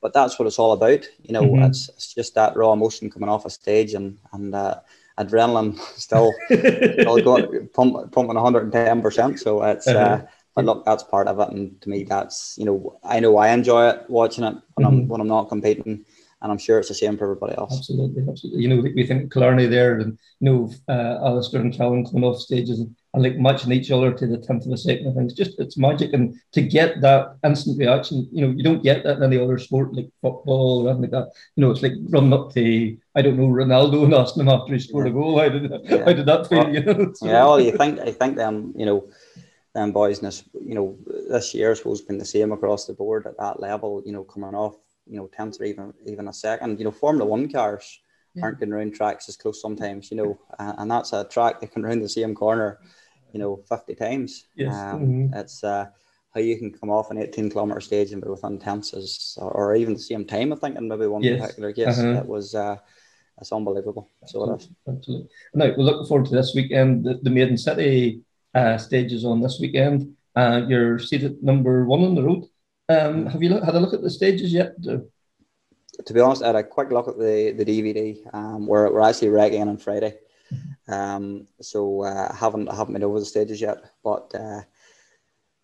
but 0.00 0.12
that's 0.12 0.36
what 0.36 0.46
it's 0.46 0.58
all 0.58 0.72
about. 0.72 1.06
You 1.22 1.32
know, 1.32 1.42
mm-hmm. 1.42 1.62
it's, 1.62 1.88
it's 1.90 2.12
just 2.12 2.34
that 2.34 2.56
raw 2.56 2.72
emotion 2.72 3.08
coming 3.08 3.28
off 3.28 3.46
a 3.46 3.50
stage, 3.50 3.94
and 3.94 4.18
and 4.32 4.52
uh, 4.56 4.80
adrenaline 5.18 5.78
still, 5.96 6.32
still 6.46 7.22
going 7.22 7.68
pump, 7.68 8.10
pumping 8.10 8.34
110 8.34 9.00
percent. 9.00 9.38
So 9.38 9.62
it's. 9.62 9.86
Uh, 9.86 9.92
uh-huh. 9.92 10.26
But 10.54 10.66
look, 10.66 10.84
that's 10.84 11.02
part 11.02 11.28
of 11.28 11.40
it, 11.40 11.48
and 11.48 11.80
to 11.80 11.88
me, 11.88 12.04
that's 12.04 12.56
you 12.58 12.66
know, 12.66 12.98
I 13.02 13.20
know 13.20 13.38
I 13.38 13.48
enjoy 13.48 13.88
it 13.88 14.04
watching 14.08 14.44
it 14.44 14.54
when 14.74 14.86
mm-hmm. 14.86 14.86
I'm 14.86 15.08
when 15.08 15.20
I'm 15.20 15.28
not 15.28 15.48
competing, 15.48 16.04
and 16.42 16.52
I'm 16.52 16.58
sure 16.58 16.78
it's 16.78 16.88
the 16.88 16.94
same 16.94 17.16
for 17.16 17.24
everybody 17.24 17.56
else. 17.56 17.78
Absolutely, 17.78 18.24
absolutely. 18.28 18.62
You 18.62 18.68
know, 18.68 18.82
we 18.94 19.06
think 19.06 19.32
Killarney 19.32 19.66
there, 19.66 20.00
and 20.00 20.18
you 20.40 20.50
know, 20.50 20.72
uh, 20.88 21.24
Alistair 21.24 21.62
and 21.62 21.72
Callum 21.72 22.04
coming 22.04 22.24
off 22.24 22.38
stages 22.38 22.80
and, 22.80 22.94
and 23.14 23.22
like 23.22 23.38
matching 23.38 23.72
each 23.72 23.90
other 23.90 24.12
to 24.12 24.26
the 24.26 24.36
tenth 24.38 24.66
of 24.66 24.72
a 24.72 24.76
second. 24.76 25.08
I 25.08 25.14
think 25.14 25.30
it's 25.30 25.38
just 25.38 25.58
it's 25.58 25.78
magic, 25.78 26.12
and 26.12 26.34
to 26.52 26.60
get 26.60 27.00
that 27.00 27.36
instant 27.44 27.78
reaction, 27.78 28.28
you 28.30 28.46
know, 28.46 28.52
you 28.52 28.62
don't 28.62 28.82
get 28.82 29.04
that 29.04 29.18
in 29.18 29.22
any 29.22 29.38
other 29.38 29.58
sport 29.58 29.94
like 29.94 30.10
football 30.20 30.86
or 30.86 30.90
anything 30.90 31.02
like 31.02 31.10
that. 31.12 31.32
You 31.56 31.62
know, 31.62 31.70
it's 31.70 31.82
like 31.82 31.94
running 32.10 32.34
up 32.34 32.52
to 32.52 32.98
I 33.14 33.22
don't 33.22 33.38
know 33.38 33.48
Ronaldo 33.48 34.04
and 34.04 34.12
asking 34.12 34.42
him 34.42 34.48
after 34.50 34.74
he 34.74 34.80
scored 34.80 35.06
yeah. 35.06 35.12
a 35.12 35.14
goal. 35.14 35.38
How 35.38 35.48
did 35.48 35.70
that, 35.70 35.84
yeah. 35.84 36.04
how 36.04 36.12
did 36.12 36.26
that 36.26 36.46
feel? 36.48 36.58
Well, 36.58 36.74
you 36.74 36.82
know, 36.82 37.12
so, 37.14 37.26
yeah, 37.26 37.44
well, 37.44 37.60
you 37.60 37.74
think 37.74 38.00
I 38.00 38.12
think 38.12 38.36
them, 38.36 38.74
you 38.76 38.84
know 38.84 39.08
them 39.74 39.92
boys 39.92 40.18
in 40.18 40.26
this, 40.26 40.44
you 40.54 40.74
know, 40.74 40.96
this 41.28 41.54
year 41.54 41.70
I 41.70 41.74
suppose 41.74 42.02
been 42.02 42.18
the 42.18 42.24
same 42.24 42.52
across 42.52 42.86
the 42.86 42.92
board 42.92 43.26
at 43.26 43.38
that 43.38 43.60
level, 43.60 44.02
you 44.04 44.12
know, 44.12 44.24
coming 44.24 44.54
off, 44.54 44.76
you 45.06 45.16
know, 45.16 45.28
tenth 45.28 45.60
or 45.60 45.64
even 45.64 45.94
even 46.06 46.28
a 46.28 46.32
second. 46.32 46.78
You 46.78 46.84
know, 46.84 46.90
Formula 46.90 47.28
One 47.28 47.50
cars 47.50 48.00
yeah. 48.34 48.44
aren't 48.44 48.60
going 48.60 48.72
around 48.72 48.94
tracks 48.94 49.28
as 49.28 49.36
close 49.36 49.60
sometimes, 49.60 50.10
you 50.10 50.16
know, 50.16 50.38
uh, 50.58 50.74
and 50.78 50.90
that's 50.90 51.12
a 51.12 51.24
track 51.24 51.60
that 51.60 51.72
can 51.72 51.82
round 51.82 52.02
the 52.02 52.08
same 52.08 52.34
corner, 52.34 52.78
you 53.32 53.38
know, 53.38 53.62
50 53.68 53.94
times. 53.94 54.46
Yes. 54.56 54.74
Um, 54.74 55.00
mm-hmm. 55.00 55.34
It's 55.34 55.64
uh, 55.64 55.86
how 56.34 56.40
you 56.40 56.56
can 56.56 56.72
come 56.72 56.90
off 56.90 57.10
an 57.10 57.18
18 57.18 57.50
kilometer 57.50 57.80
stage 57.80 58.12
and 58.12 58.22
be 58.22 58.28
within 58.28 58.58
tenths 58.58 59.38
or, 59.40 59.74
even 59.74 59.94
the 59.94 60.00
same 60.00 60.24
time, 60.24 60.52
I 60.52 60.56
think, 60.56 60.76
in 60.76 60.88
maybe 60.88 61.06
one 61.06 61.22
yes. 61.22 61.40
particular 61.40 61.72
case. 61.72 61.98
Uh-huh. 61.98 62.20
It 62.20 62.26
was, 62.26 62.54
uh, 62.54 62.76
it's 63.40 63.52
unbelievable. 63.52 64.08
Absolutely. 64.22 64.58
So 64.58 64.62
it 64.62 64.62
is. 64.62 64.96
Absolutely. 64.98 65.28
Now, 65.54 65.66
we're 65.76 65.84
looking 65.84 66.06
forward 66.06 66.26
to 66.26 66.34
this 66.34 66.52
weekend, 66.54 67.04
the, 67.04 67.14
the 67.22 67.30
Maiden 67.30 67.58
City 67.58 68.22
uh, 68.54 68.78
stages 68.78 69.24
on 69.24 69.40
this 69.40 69.58
weekend. 69.60 70.14
Uh, 70.34 70.62
you're 70.66 70.98
seated 70.98 71.42
number 71.42 71.84
one 71.84 72.04
on 72.04 72.14
the 72.14 72.22
road. 72.22 72.44
Um, 72.88 73.26
have 73.26 73.42
you 73.42 73.50
look, 73.50 73.64
had 73.64 73.74
a 73.74 73.80
look 73.80 73.94
at 73.94 74.02
the 74.02 74.10
stages 74.10 74.52
yet? 74.52 74.80
To 74.82 76.12
be 76.12 76.20
honest, 76.20 76.42
I 76.42 76.48
had 76.48 76.56
a 76.56 76.64
quick 76.64 76.90
look 76.90 77.08
at 77.08 77.18
the, 77.18 77.52
the 77.56 77.64
DVD. 77.64 78.34
Um, 78.34 78.66
we're, 78.66 78.90
we're 78.92 79.00
actually 79.00 79.28
wrecking 79.28 79.68
on 79.68 79.76
Friday. 79.76 80.14
Um, 80.88 81.46
so 81.60 82.02
uh, 82.02 82.28
I 82.32 82.36
haven't 82.36 82.68
I 82.68 82.74
haven't 82.74 82.94
been 82.94 83.04
over 83.04 83.20
the 83.20 83.24
stages 83.26 83.60
yet, 83.60 83.82
but 84.02 84.34
uh, 84.34 84.62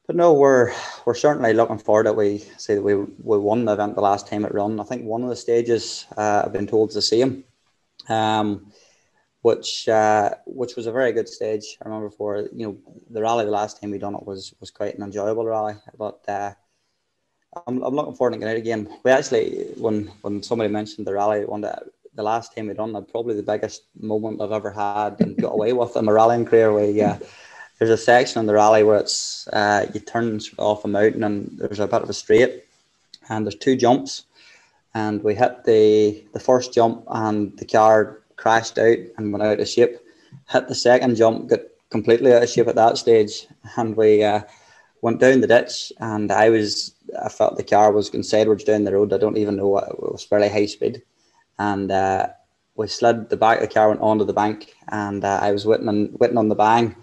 but 0.07 0.17
no, 0.17 0.33
we're 0.33 0.73
we're 1.05 1.15
certainly 1.15 1.53
looking 1.53 1.79
forward 1.79 2.07
that 2.07 2.17
we 2.17 2.39
say 2.57 2.75
that 2.75 2.83
we 2.83 2.95
we 2.95 3.39
won 3.39 3.65
the 3.65 3.73
event 3.73 3.95
the 3.95 4.01
last 4.01 4.27
time 4.27 4.45
it 4.45 4.55
run. 4.55 4.81
I 4.81 4.85
think 4.85 5.05
one 5.05 5.23
of 5.23 5.29
the 5.29 5.37
stages 5.37 6.07
uh, 6.17 6.43
I've 6.45 6.53
been 6.53 6.67
told 6.67 6.91
is 6.91 6.95
the 6.95 7.03
same. 7.03 7.45
Um, 8.09 8.73
which 9.49 9.89
uh, 9.89 10.35
which 10.45 10.77
was 10.77 10.87
a 10.87 10.93
very 10.93 11.11
good 11.11 11.29
stage. 11.29 11.79
I 11.81 11.89
remember 11.89 12.11
for 12.11 12.31
you 12.59 12.65
know 12.67 12.77
the 13.09 13.23
rally 13.23 13.47
the 13.47 13.59
last 13.61 13.81
time 13.81 13.91
we 13.91 13.99
done 13.99 14.15
it 14.15 14.27
was 14.27 14.53
was 14.61 14.71
quite 14.71 14.95
an 14.97 15.03
enjoyable 15.03 15.47
rally. 15.47 15.75
But 15.97 16.21
uh, 16.29 16.53
I'm, 17.67 17.83
I'm 17.83 17.95
looking 17.95 18.15
forward 18.15 18.33
to 18.33 18.39
getting 18.39 18.55
out 18.55 18.65
again. 18.65 18.83
We 19.05 19.11
actually 19.11 19.69
when 19.79 20.09
when 20.21 20.43
somebody 20.43 20.71
mentioned 20.71 21.07
the 21.07 21.15
rally 21.15 21.47
one 21.47 21.63
day, 21.63 21.75
the 22.15 22.23
last 22.23 22.55
time 22.55 22.67
we 22.69 22.75
done 22.75 22.95
it, 22.95 23.11
probably 23.11 23.37
the 23.37 23.53
biggest 23.53 23.85
moment 23.99 24.43
I've 24.43 24.53
ever 24.53 24.71
had 24.71 25.19
and 25.21 25.35
got 25.45 25.55
away 25.55 25.73
with 25.73 25.97
in 25.97 26.05
my 26.05 26.13
rallying 26.13 26.45
career. 26.45 26.71
Where 26.71 27.11
uh, 27.11 27.19
there's 27.79 27.99
a 27.99 28.05
section 28.11 28.41
in 28.41 28.47
the 28.47 28.61
rally 28.63 28.85
where 28.85 29.01
it's 29.01 29.49
uh, 29.49 29.87
you 29.95 30.01
turn 30.01 30.41
off 30.59 30.85
a 30.85 30.89
mountain 30.89 31.25
and 31.25 31.59
there's 31.59 31.81
a 31.81 31.87
bit 31.87 32.03
of 32.03 32.11
a 32.11 32.13
straight, 32.13 32.65
and 33.31 33.47
there's 33.47 33.65
two 33.65 33.77
jumps, 33.77 34.25
and 34.93 35.25
we 35.25 35.35
hit 35.35 35.65
the 35.65 36.23
the 36.35 36.45
first 36.49 36.75
jump 36.75 37.05
and 37.09 37.57
the 37.57 37.65
car 37.65 38.19
crashed 38.39 38.79
out 38.79 38.97
and 39.19 39.33
went 39.33 39.45
out 39.45 39.61
of 39.61 39.69
shape. 39.69 39.99
Hit 40.49 40.69
the 40.69 40.75
second 40.75 41.17
jump, 41.17 41.49
got 41.49 41.61
completely 41.91 42.33
out 42.33 42.43
of 42.43 42.49
shape 42.49 42.69
at 42.69 42.77
that 42.77 42.97
stage, 42.97 43.47
and 43.77 43.95
we 43.97 44.25
uh, 44.25 44.41
went 45.03 45.21
down 45.21 45.41
the 45.43 45.47
ditch. 45.47 45.93
And 46.01 46.33
I 46.33 46.49
was, 46.49 46.95
I 47.23 47.29
felt 47.29 47.57
the 47.57 47.63
car 47.63 47.93
was 47.93 48.09
going 48.09 48.23
sideways 48.23 48.65
down 48.65 48.85
the 48.85 48.95
road. 48.95 49.13
I 49.13 49.19
don't 49.19 49.37
even 49.37 49.57
know 49.57 49.69
what 49.69 49.89
it 49.89 50.01
was 50.01 50.25
fairly 50.25 50.49
high 50.49 50.67
speed, 50.67 51.03
and 51.59 51.91
uh, 51.91 52.29
we 52.77 52.87
slid 52.87 53.29
the 53.29 53.37
back 53.37 53.61
of 53.61 53.69
the 53.69 53.75
car 53.75 53.89
went 53.89 54.01
onto 54.01 54.25
the 54.25 54.33
bank, 54.33 54.75
and 54.89 55.25
uh, 55.25 55.41
I 55.43 55.53
was 55.53 55.67
waiting 55.67 55.89
on 55.89 56.11
waiting 56.19 56.39
on 56.39 56.49
the 56.49 56.55
bang, 56.55 56.97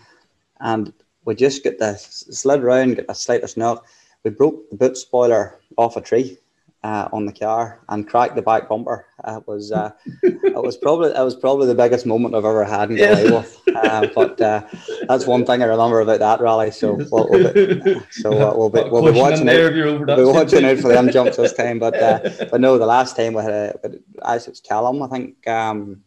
and 0.60 0.92
we 1.26 1.36
just 1.36 1.64
got 1.64 1.78
the 1.78 1.96
slid 1.98 2.64
round, 2.64 2.96
got 2.96 3.06
a 3.10 3.16
slight 3.16 3.44
knock. 3.58 3.86
We 4.24 4.32
broke 4.32 4.70
the 4.70 4.78
boot 4.78 4.98
spoiler 4.98 5.60
off 5.78 5.98
a 5.98 6.02
tree 6.02 6.40
uh, 6.86 7.10
on 7.12 7.26
the 7.26 7.34
car 7.34 7.80
and 7.90 8.08
cracked 8.08 8.36
the 8.36 8.42
back 8.44 8.70
bumper. 8.70 9.08
Uh, 9.24 9.38
it 9.38 9.48
was 9.48 9.72
uh, 9.72 9.90
it 10.22 10.64
was 10.64 10.78
probably 10.78 11.10
it 11.10 11.24
was 11.24 11.36
probably 11.36 11.66
the 11.66 11.74
biggest 11.74 12.06
moment 12.06 12.36
I've 12.36 12.46
ever 12.46 12.64
had 12.64 12.92
in 12.92 12.98
Glenn 12.98 13.44
uh, 13.76 14.08
but 14.14 14.40
uh, 14.40 14.62
that's 15.08 15.26
one 15.26 15.46
thing 15.46 15.64
I 15.64 15.66
remember 15.66 16.00
about 16.02 16.20
that 16.20 16.42
rally. 16.42 16.70
So 16.70 16.94
we'll, 17.12 17.28
we'll 17.30 17.54
be, 17.54 18.00
so 18.12 18.32
uh, 18.34 18.56
we'll 18.56 18.70
be 18.70 18.84
we'll 18.88 19.12
be 19.12 19.20
watching 19.20 19.50
out, 19.50 19.74
we'll 19.74 20.16
be 20.16 20.24
watching 20.24 20.64
out 20.64 20.78
for 20.78 20.90
them 20.90 21.10
jumps 21.10 21.38
this 21.38 21.54
time. 21.54 21.80
But 21.80 21.96
uh, 22.00 22.20
but 22.52 22.62
no, 22.62 22.78
the 22.78 22.86
last 22.86 23.16
time 23.16 23.34
we 23.34 23.42
had 23.42 23.52
a, 23.52 24.00
as 24.24 24.48
it's 24.48 24.60
Callum, 24.60 25.02
I 25.02 25.08
think. 25.08 25.48
Um, 25.48 26.04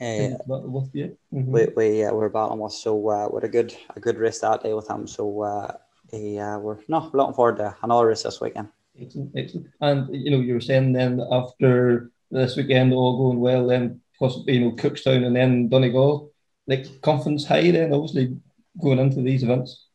uh, 0.00 0.32
mm-hmm. 0.48 1.52
we 1.52 1.66
we 1.76 2.04
uh, 2.04 2.10
were 2.10 2.30
battling 2.30 2.58
with 2.58 2.72
so 2.72 3.10
uh, 3.10 3.28
we 3.30 3.36
had 3.36 3.44
a 3.44 3.52
good 3.52 3.76
a 3.94 4.00
good 4.00 4.16
race 4.16 4.40
that 4.40 4.62
day 4.62 4.74
with 4.74 4.88
him. 4.88 5.06
So 5.06 5.42
uh, 5.42 5.76
he, 6.10 6.38
uh, 6.38 6.58
we're 6.58 6.78
no 6.88 7.10
looking 7.12 7.34
forward 7.34 7.58
to 7.58 7.76
another 7.82 8.06
race 8.06 8.24
this 8.24 8.40
weekend. 8.40 8.70
Excellent, 9.00 9.32
excellent. 9.36 9.66
And 9.80 10.14
you 10.14 10.30
know, 10.30 10.40
you 10.40 10.54
were 10.54 10.60
saying 10.60 10.92
then 10.92 11.20
after 11.30 12.10
this 12.30 12.56
weekend 12.56 12.92
all 12.92 13.16
going 13.16 13.40
well, 13.40 13.66
then 13.66 14.00
possibly 14.18 14.54
you 14.54 14.60
know 14.60 14.72
Cookstown 14.72 15.24
and 15.24 15.34
then 15.34 15.68
Donegal, 15.68 16.30
like 16.66 17.00
confidence 17.00 17.46
high 17.46 17.70
then 17.70 17.92
obviously 17.92 18.36
going 18.80 18.98
into 18.98 19.22
these 19.22 19.42
events. 19.42 19.86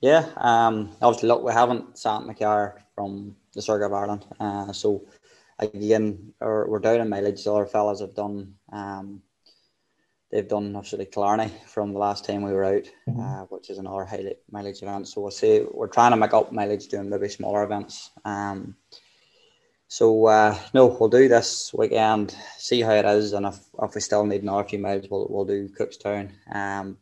Yeah, 0.00 0.28
um, 0.36 0.90
obviously 1.00 1.28
look, 1.28 1.42
we 1.42 1.52
haven't 1.52 1.96
sat 1.96 2.22
car 2.38 2.82
from 2.94 3.36
the 3.54 3.62
Circuit 3.62 3.86
of 3.86 3.92
Ireland, 3.92 4.26
uh, 4.40 4.72
so 4.72 5.06
again, 5.58 6.32
we're 6.40 6.80
down 6.80 7.00
in 7.00 7.08
mileage. 7.08 7.44
The 7.44 7.52
other 7.52 7.66
fellas 7.66 8.00
have 8.00 8.14
done. 8.14 8.54
Um, 8.72 9.22
they've 10.32 10.48
done 10.48 10.74
obviously 10.74 11.04
Killarney 11.04 11.52
from 11.66 11.92
the 11.92 11.98
last 11.98 12.24
time 12.24 12.42
we 12.42 12.52
were 12.52 12.64
out, 12.64 12.84
mm-hmm. 13.08 13.20
uh, 13.20 13.44
which 13.44 13.70
is 13.70 13.78
another 13.78 14.04
high 14.04 14.34
mileage 14.50 14.82
event. 14.82 15.06
So 15.06 15.20
we'll 15.20 15.30
see. 15.30 15.64
we're 15.70 15.86
trying 15.86 16.12
to 16.12 16.16
make 16.16 16.32
up 16.32 16.50
mileage 16.50 16.88
doing 16.88 17.10
maybe 17.10 17.28
smaller 17.28 17.62
events. 17.62 18.10
Um, 18.24 18.74
so 19.88 20.26
uh, 20.26 20.58
no, 20.72 20.86
we'll 20.86 21.10
do 21.10 21.28
this 21.28 21.72
weekend, 21.74 22.34
see 22.56 22.80
how 22.80 22.92
it 22.92 23.04
is, 23.04 23.34
and 23.34 23.44
if, 23.44 23.58
if 23.80 23.94
we 23.94 24.00
still 24.00 24.24
need 24.24 24.42
another 24.42 24.64
few 24.64 24.78
miles, 24.78 25.06
we'll 25.10 25.26
we'll 25.28 25.44
do 25.44 25.68
Cookstown. 25.68 26.30
Um, 26.52 26.96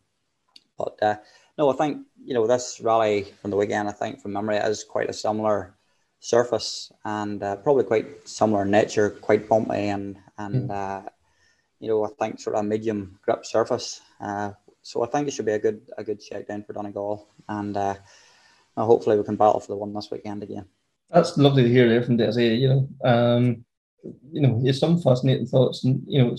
but 0.77 1.01
uh, 1.01 1.17
no, 1.57 1.71
I 1.71 1.77
think 1.77 2.05
you 2.25 2.35
know 2.35 2.49
this 2.49 2.81
rally 2.83 3.29
from 3.41 3.53
the 3.53 3.57
weekend. 3.57 3.89
I 3.89 3.93
think 3.93 4.21
from 4.21 4.33
memory, 4.33 4.57
is 4.57 4.83
quite 4.83 5.09
a 5.09 5.13
similar 5.13 5.77
surface 6.19 6.91
and 7.05 7.41
uh, 7.43 7.57
probably 7.57 7.85
quite 7.85 8.29
similar 8.29 8.65
nature, 8.65 9.11
quite 9.11 9.49
bumpy 9.49 9.89
and 9.89 10.19
and 10.37 10.69
mm. 10.69 11.07
You 11.81 11.89
know 11.89 12.05
I 12.05 12.09
think 12.19 12.41
sort 12.41 12.57
of 12.57 12.61
a 12.61 12.69
medium 12.69 13.19
grip 13.23 13.45
surface. 13.45 14.01
Uh, 14.21 14.53
so 14.83 15.03
I 15.03 15.07
think 15.09 15.29
it 15.29 15.33
should 15.33 15.47
be 15.47 15.53
a 15.53 15.59
good 15.59 15.81
a 15.99 16.05
good 16.05 16.23
down 16.49 16.63
for 16.63 16.73
Donegal, 16.73 17.29
and 17.49 17.77
uh, 17.77 17.95
hopefully 18.77 19.17
we 19.17 19.25
can 19.25 19.37
battle 19.37 19.61
for 19.61 19.73
the 19.73 19.77
one 19.77 19.93
this 19.93 20.11
weekend 20.11 20.43
again. 20.43 20.67
That's 21.11 21.37
lovely 21.37 21.65
to 21.65 21.69
hear 21.69 21.89
there 21.89 22.03
from 22.03 22.19
Desi. 22.19 22.59
You 22.59 22.69
know, 22.69 22.89
um, 23.05 23.65
you 24.31 24.41
know, 24.41 24.61
it's 24.65 24.79
some 24.79 25.01
fascinating 25.01 25.47
thoughts, 25.47 25.85
and 25.85 26.03
you 26.07 26.23
know, 26.23 26.37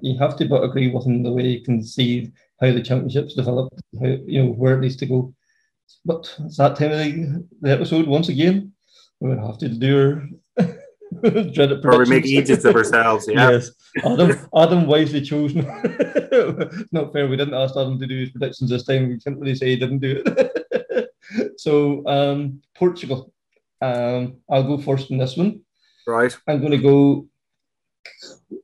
you 0.00 0.18
have 0.18 0.36
to 0.36 0.46
but 0.46 0.62
agree 0.62 0.90
with 0.90 1.06
him 1.06 1.22
the 1.22 1.32
way 1.32 1.48
you 1.48 1.62
can 1.62 1.82
see 1.82 2.32
how 2.60 2.72
the 2.72 2.82
championships 2.82 3.34
develop, 3.34 3.72
how 4.00 4.06
you 4.26 4.44
know 4.44 4.50
where 4.52 4.76
it 4.76 4.80
needs 4.80 4.96
to 4.96 5.06
go. 5.06 5.34
But 6.04 6.34
it's 6.44 6.56
that 6.58 6.76
time 6.76 6.92
of 6.92 6.98
the, 6.98 7.46
the 7.60 7.72
episode 7.72 8.06
once 8.06 8.28
again 8.28 8.72
we 9.20 9.30
would 9.30 9.38
have 9.38 9.58
to 9.58 9.68
do 9.68 10.28
our 10.58 10.66
dreaded 11.52 11.84
Or 11.84 11.98
we 11.98 12.06
make 12.06 12.26
idiots 12.26 12.64
of 12.64 12.74
ourselves, 12.74 13.28
yeah. 13.28 13.50
yes. 13.50 13.70
Adam, 14.04 14.48
Adam 14.54 14.86
wisely 14.86 15.20
chose 15.20 15.54
not 16.92 17.12
fair, 17.12 17.28
we 17.28 17.36
didn't 17.36 17.54
ask 17.54 17.76
Adam 17.76 17.98
to 17.98 18.06
do 18.06 18.20
his 18.20 18.30
predictions 18.30 18.70
this 18.70 18.84
time. 18.84 19.08
We 19.08 19.18
can't 19.18 19.38
really 19.38 19.54
say 19.54 19.68
he 19.68 19.76
didn't 19.76 20.00
do 20.00 20.22
it. 20.24 21.10
so 21.56 22.06
um, 22.06 22.60
Portugal. 22.74 23.32
Um, 23.82 24.38
I'll 24.50 24.62
go 24.62 24.78
first 24.78 25.10
in 25.10 25.18
this 25.18 25.36
one. 25.36 25.60
Right. 26.06 26.36
I'm 26.48 26.62
gonna 26.62 26.78
go 26.78 27.26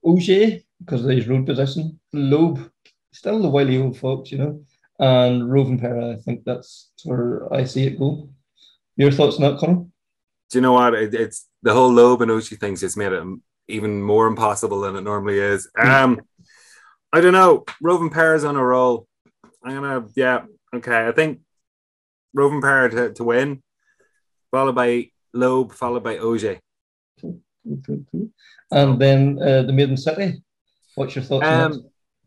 Ogier 0.05 0.61
because 0.81 1.05
of 1.05 1.11
his 1.11 1.29
road 1.29 1.47
position. 1.47 2.01
Loeb, 2.13 2.71
still 3.13 3.41
the 3.43 3.49
wily 3.49 3.79
old 3.79 3.99
folks, 3.99 4.33
you 4.33 4.39
know. 4.39 4.65
And 4.99 5.43
Rovanperä, 5.43 6.17
I 6.17 6.21
think 6.21 6.45
that's 6.45 6.91
where 7.05 7.53
I 7.53 7.65
see 7.65 7.87
it 7.87 7.99
go. 7.99 8.29
Your 8.97 9.11
thoughts 9.11 9.37
on 9.37 9.43
that, 9.43 9.59
Connor? 9.59 9.87
do 10.53 10.59
you 10.59 10.63
know 10.63 10.75
what? 10.75 10.95
It, 10.95 11.15
it's 11.15 11.49
the 11.63 11.73
whole 11.73 11.93
Loeb 11.93 12.23
and 12.23 12.31
Ogier 12.31 12.59
thing's 12.59 12.81
just 12.81 12.97
made 12.97 13.13
it 13.13 13.23
even 13.69 14.03
more 14.03 14.27
impossible 14.27 14.81
than 14.81 14.97
it 14.97 15.03
normally 15.03 15.39
is. 15.39 15.69
Um, 15.79 16.21
I 17.13 17.21
don't 17.21 17.33
know. 17.33 17.65
Rovanperä 17.83 18.49
on 18.49 18.57
a 18.57 18.65
roll. 18.65 19.07
I'm 19.65 19.75
gonna, 19.75 20.07
yeah, 20.17 20.45
okay. 20.75 21.07
I 21.09 21.13
think 21.13 21.41
Rovanperä 22.37 22.91
to, 22.91 23.13
to 23.15 23.25
win, 23.25 23.63
followed 24.51 24.75
by 24.75 25.11
Loeb, 25.33 25.73
followed 25.73 26.03
by 26.03 26.19
Ogier. 26.19 26.59
And 28.71 28.99
then 28.99 29.39
uh, 29.41 29.63
the 29.63 29.73
Maiden 29.73 29.97
City. 29.97 30.43
What's 30.97 31.15
your 31.15 31.25
thoughts? 31.25 31.47
Um, 31.47 31.85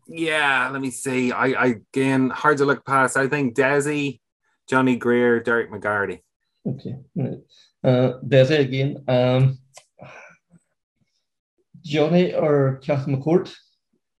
yeah, 0.08 0.70
let 0.72 0.80
me 0.80 0.90
see. 0.90 1.30
I, 1.30 1.46
I 1.46 1.66
again 1.66 2.30
hard 2.30 2.58
to 2.58 2.64
look 2.64 2.86
past. 2.86 3.16
I 3.16 3.28
think 3.28 3.54
Desi, 3.54 4.20
Johnny 4.68 4.96
Greer, 4.96 5.40
Derek 5.40 5.70
McGarty. 5.70 6.20
Okay, 6.66 6.96
Uh, 7.84 8.12
it 8.22 8.60
again. 8.60 9.04
Um, 9.08 9.58
Johnny 11.82 12.34
or 12.34 12.80
Cathal 12.82 13.16
McCourt? 13.16 13.54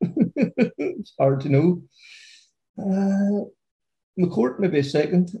it's 0.00 1.14
hard 1.18 1.40
to 1.40 1.48
know. 1.48 1.82
Uh, 2.78 3.46
McCourt 4.18 4.60
maybe 4.60 4.78
a 4.78 4.84
second, 4.84 5.32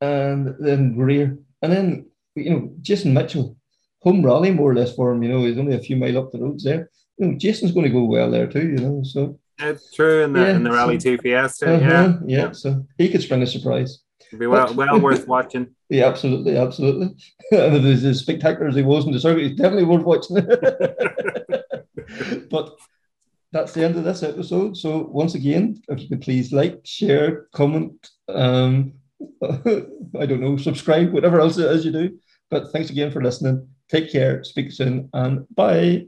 and 0.00 0.54
then 0.58 0.94
Greer, 0.94 1.38
and 1.62 1.72
then 1.72 2.06
you 2.34 2.50
know 2.50 2.72
Jason 2.82 3.14
Mitchell, 3.14 3.56
home 4.00 4.24
rally 4.24 4.50
more 4.50 4.70
or 4.70 4.74
less 4.74 4.94
for 4.94 5.12
him. 5.12 5.22
You 5.22 5.30
know 5.30 5.44
he's 5.44 5.58
only 5.58 5.76
a 5.76 5.80
few 5.80 5.96
mile 5.96 6.18
up 6.18 6.32
the 6.32 6.40
roads 6.40 6.64
there. 6.64 6.90
You 7.18 7.28
know 7.28 7.38
Jason's 7.38 7.72
going 7.72 7.86
to 7.86 7.92
go 7.92 8.04
well 8.04 8.30
there 8.30 8.46
too. 8.46 8.68
You 8.68 8.76
know 8.76 9.02
so. 9.04 9.38
It's 9.58 9.94
true 9.94 10.24
in 10.24 10.32
the 10.32 10.40
yeah, 10.40 10.56
in 10.56 10.64
the 10.64 10.72
Rally 10.72 10.98
so, 10.98 11.10
Two 11.10 11.18
Fiesta. 11.18 11.74
Uh-huh, 11.74 12.18
yeah. 12.26 12.46
yeah, 12.46 12.52
so 12.52 12.84
he 12.98 13.08
could 13.08 13.22
spring 13.22 13.42
a 13.42 13.46
surprise. 13.46 14.00
It'd 14.28 14.38
be 14.38 14.46
well, 14.46 14.72
well 14.74 15.00
worth 15.00 15.26
watching. 15.26 15.74
Yeah, 15.88 16.06
absolutely, 16.06 16.56
absolutely. 16.56 17.16
and 17.52 17.86
as, 17.86 18.04
as 18.04 18.20
spectacular 18.20 18.68
as 18.68 18.76
he 18.76 18.82
was 18.82 19.04
in 19.04 19.12
the 19.12 19.20
circuit, 19.20 19.42
he's 19.42 19.56
definitely 19.56 19.84
worth 19.84 20.04
watching. 20.04 20.36
but 22.50 22.76
that's 23.52 23.72
the 23.72 23.84
end 23.84 23.96
of 23.96 24.04
this 24.04 24.22
episode. 24.22 24.76
So 24.76 25.08
once 25.10 25.34
again, 25.34 25.82
if 25.88 26.00
you 26.00 26.08
could 26.08 26.22
please 26.22 26.52
like, 26.52 26.80
share, 26.84 27.46
comment, 27.52 28.10
um, 28.28 28.94
I 29.42 30.26
don't 30.26 30.40
know, 30.40 30.56
subscribe, 30.56 31.12
whatever 31.12 31.40
else 31.40 31.58
it 31.58 31.70
is 31.70 31.84
you 31.84 31.92
do. 31.92 32.18
But 32.50 32.72
thanks 32.72 32.90
again 32.90 33.10
for 33.10 33.22
listening. 33.22 33.68
Take 33.88 34.10
care, 34.10 34.42
speak 34.44 34.72
soon, 34.72 35.10
and 35.12 35.46
bye. 35.54 36.06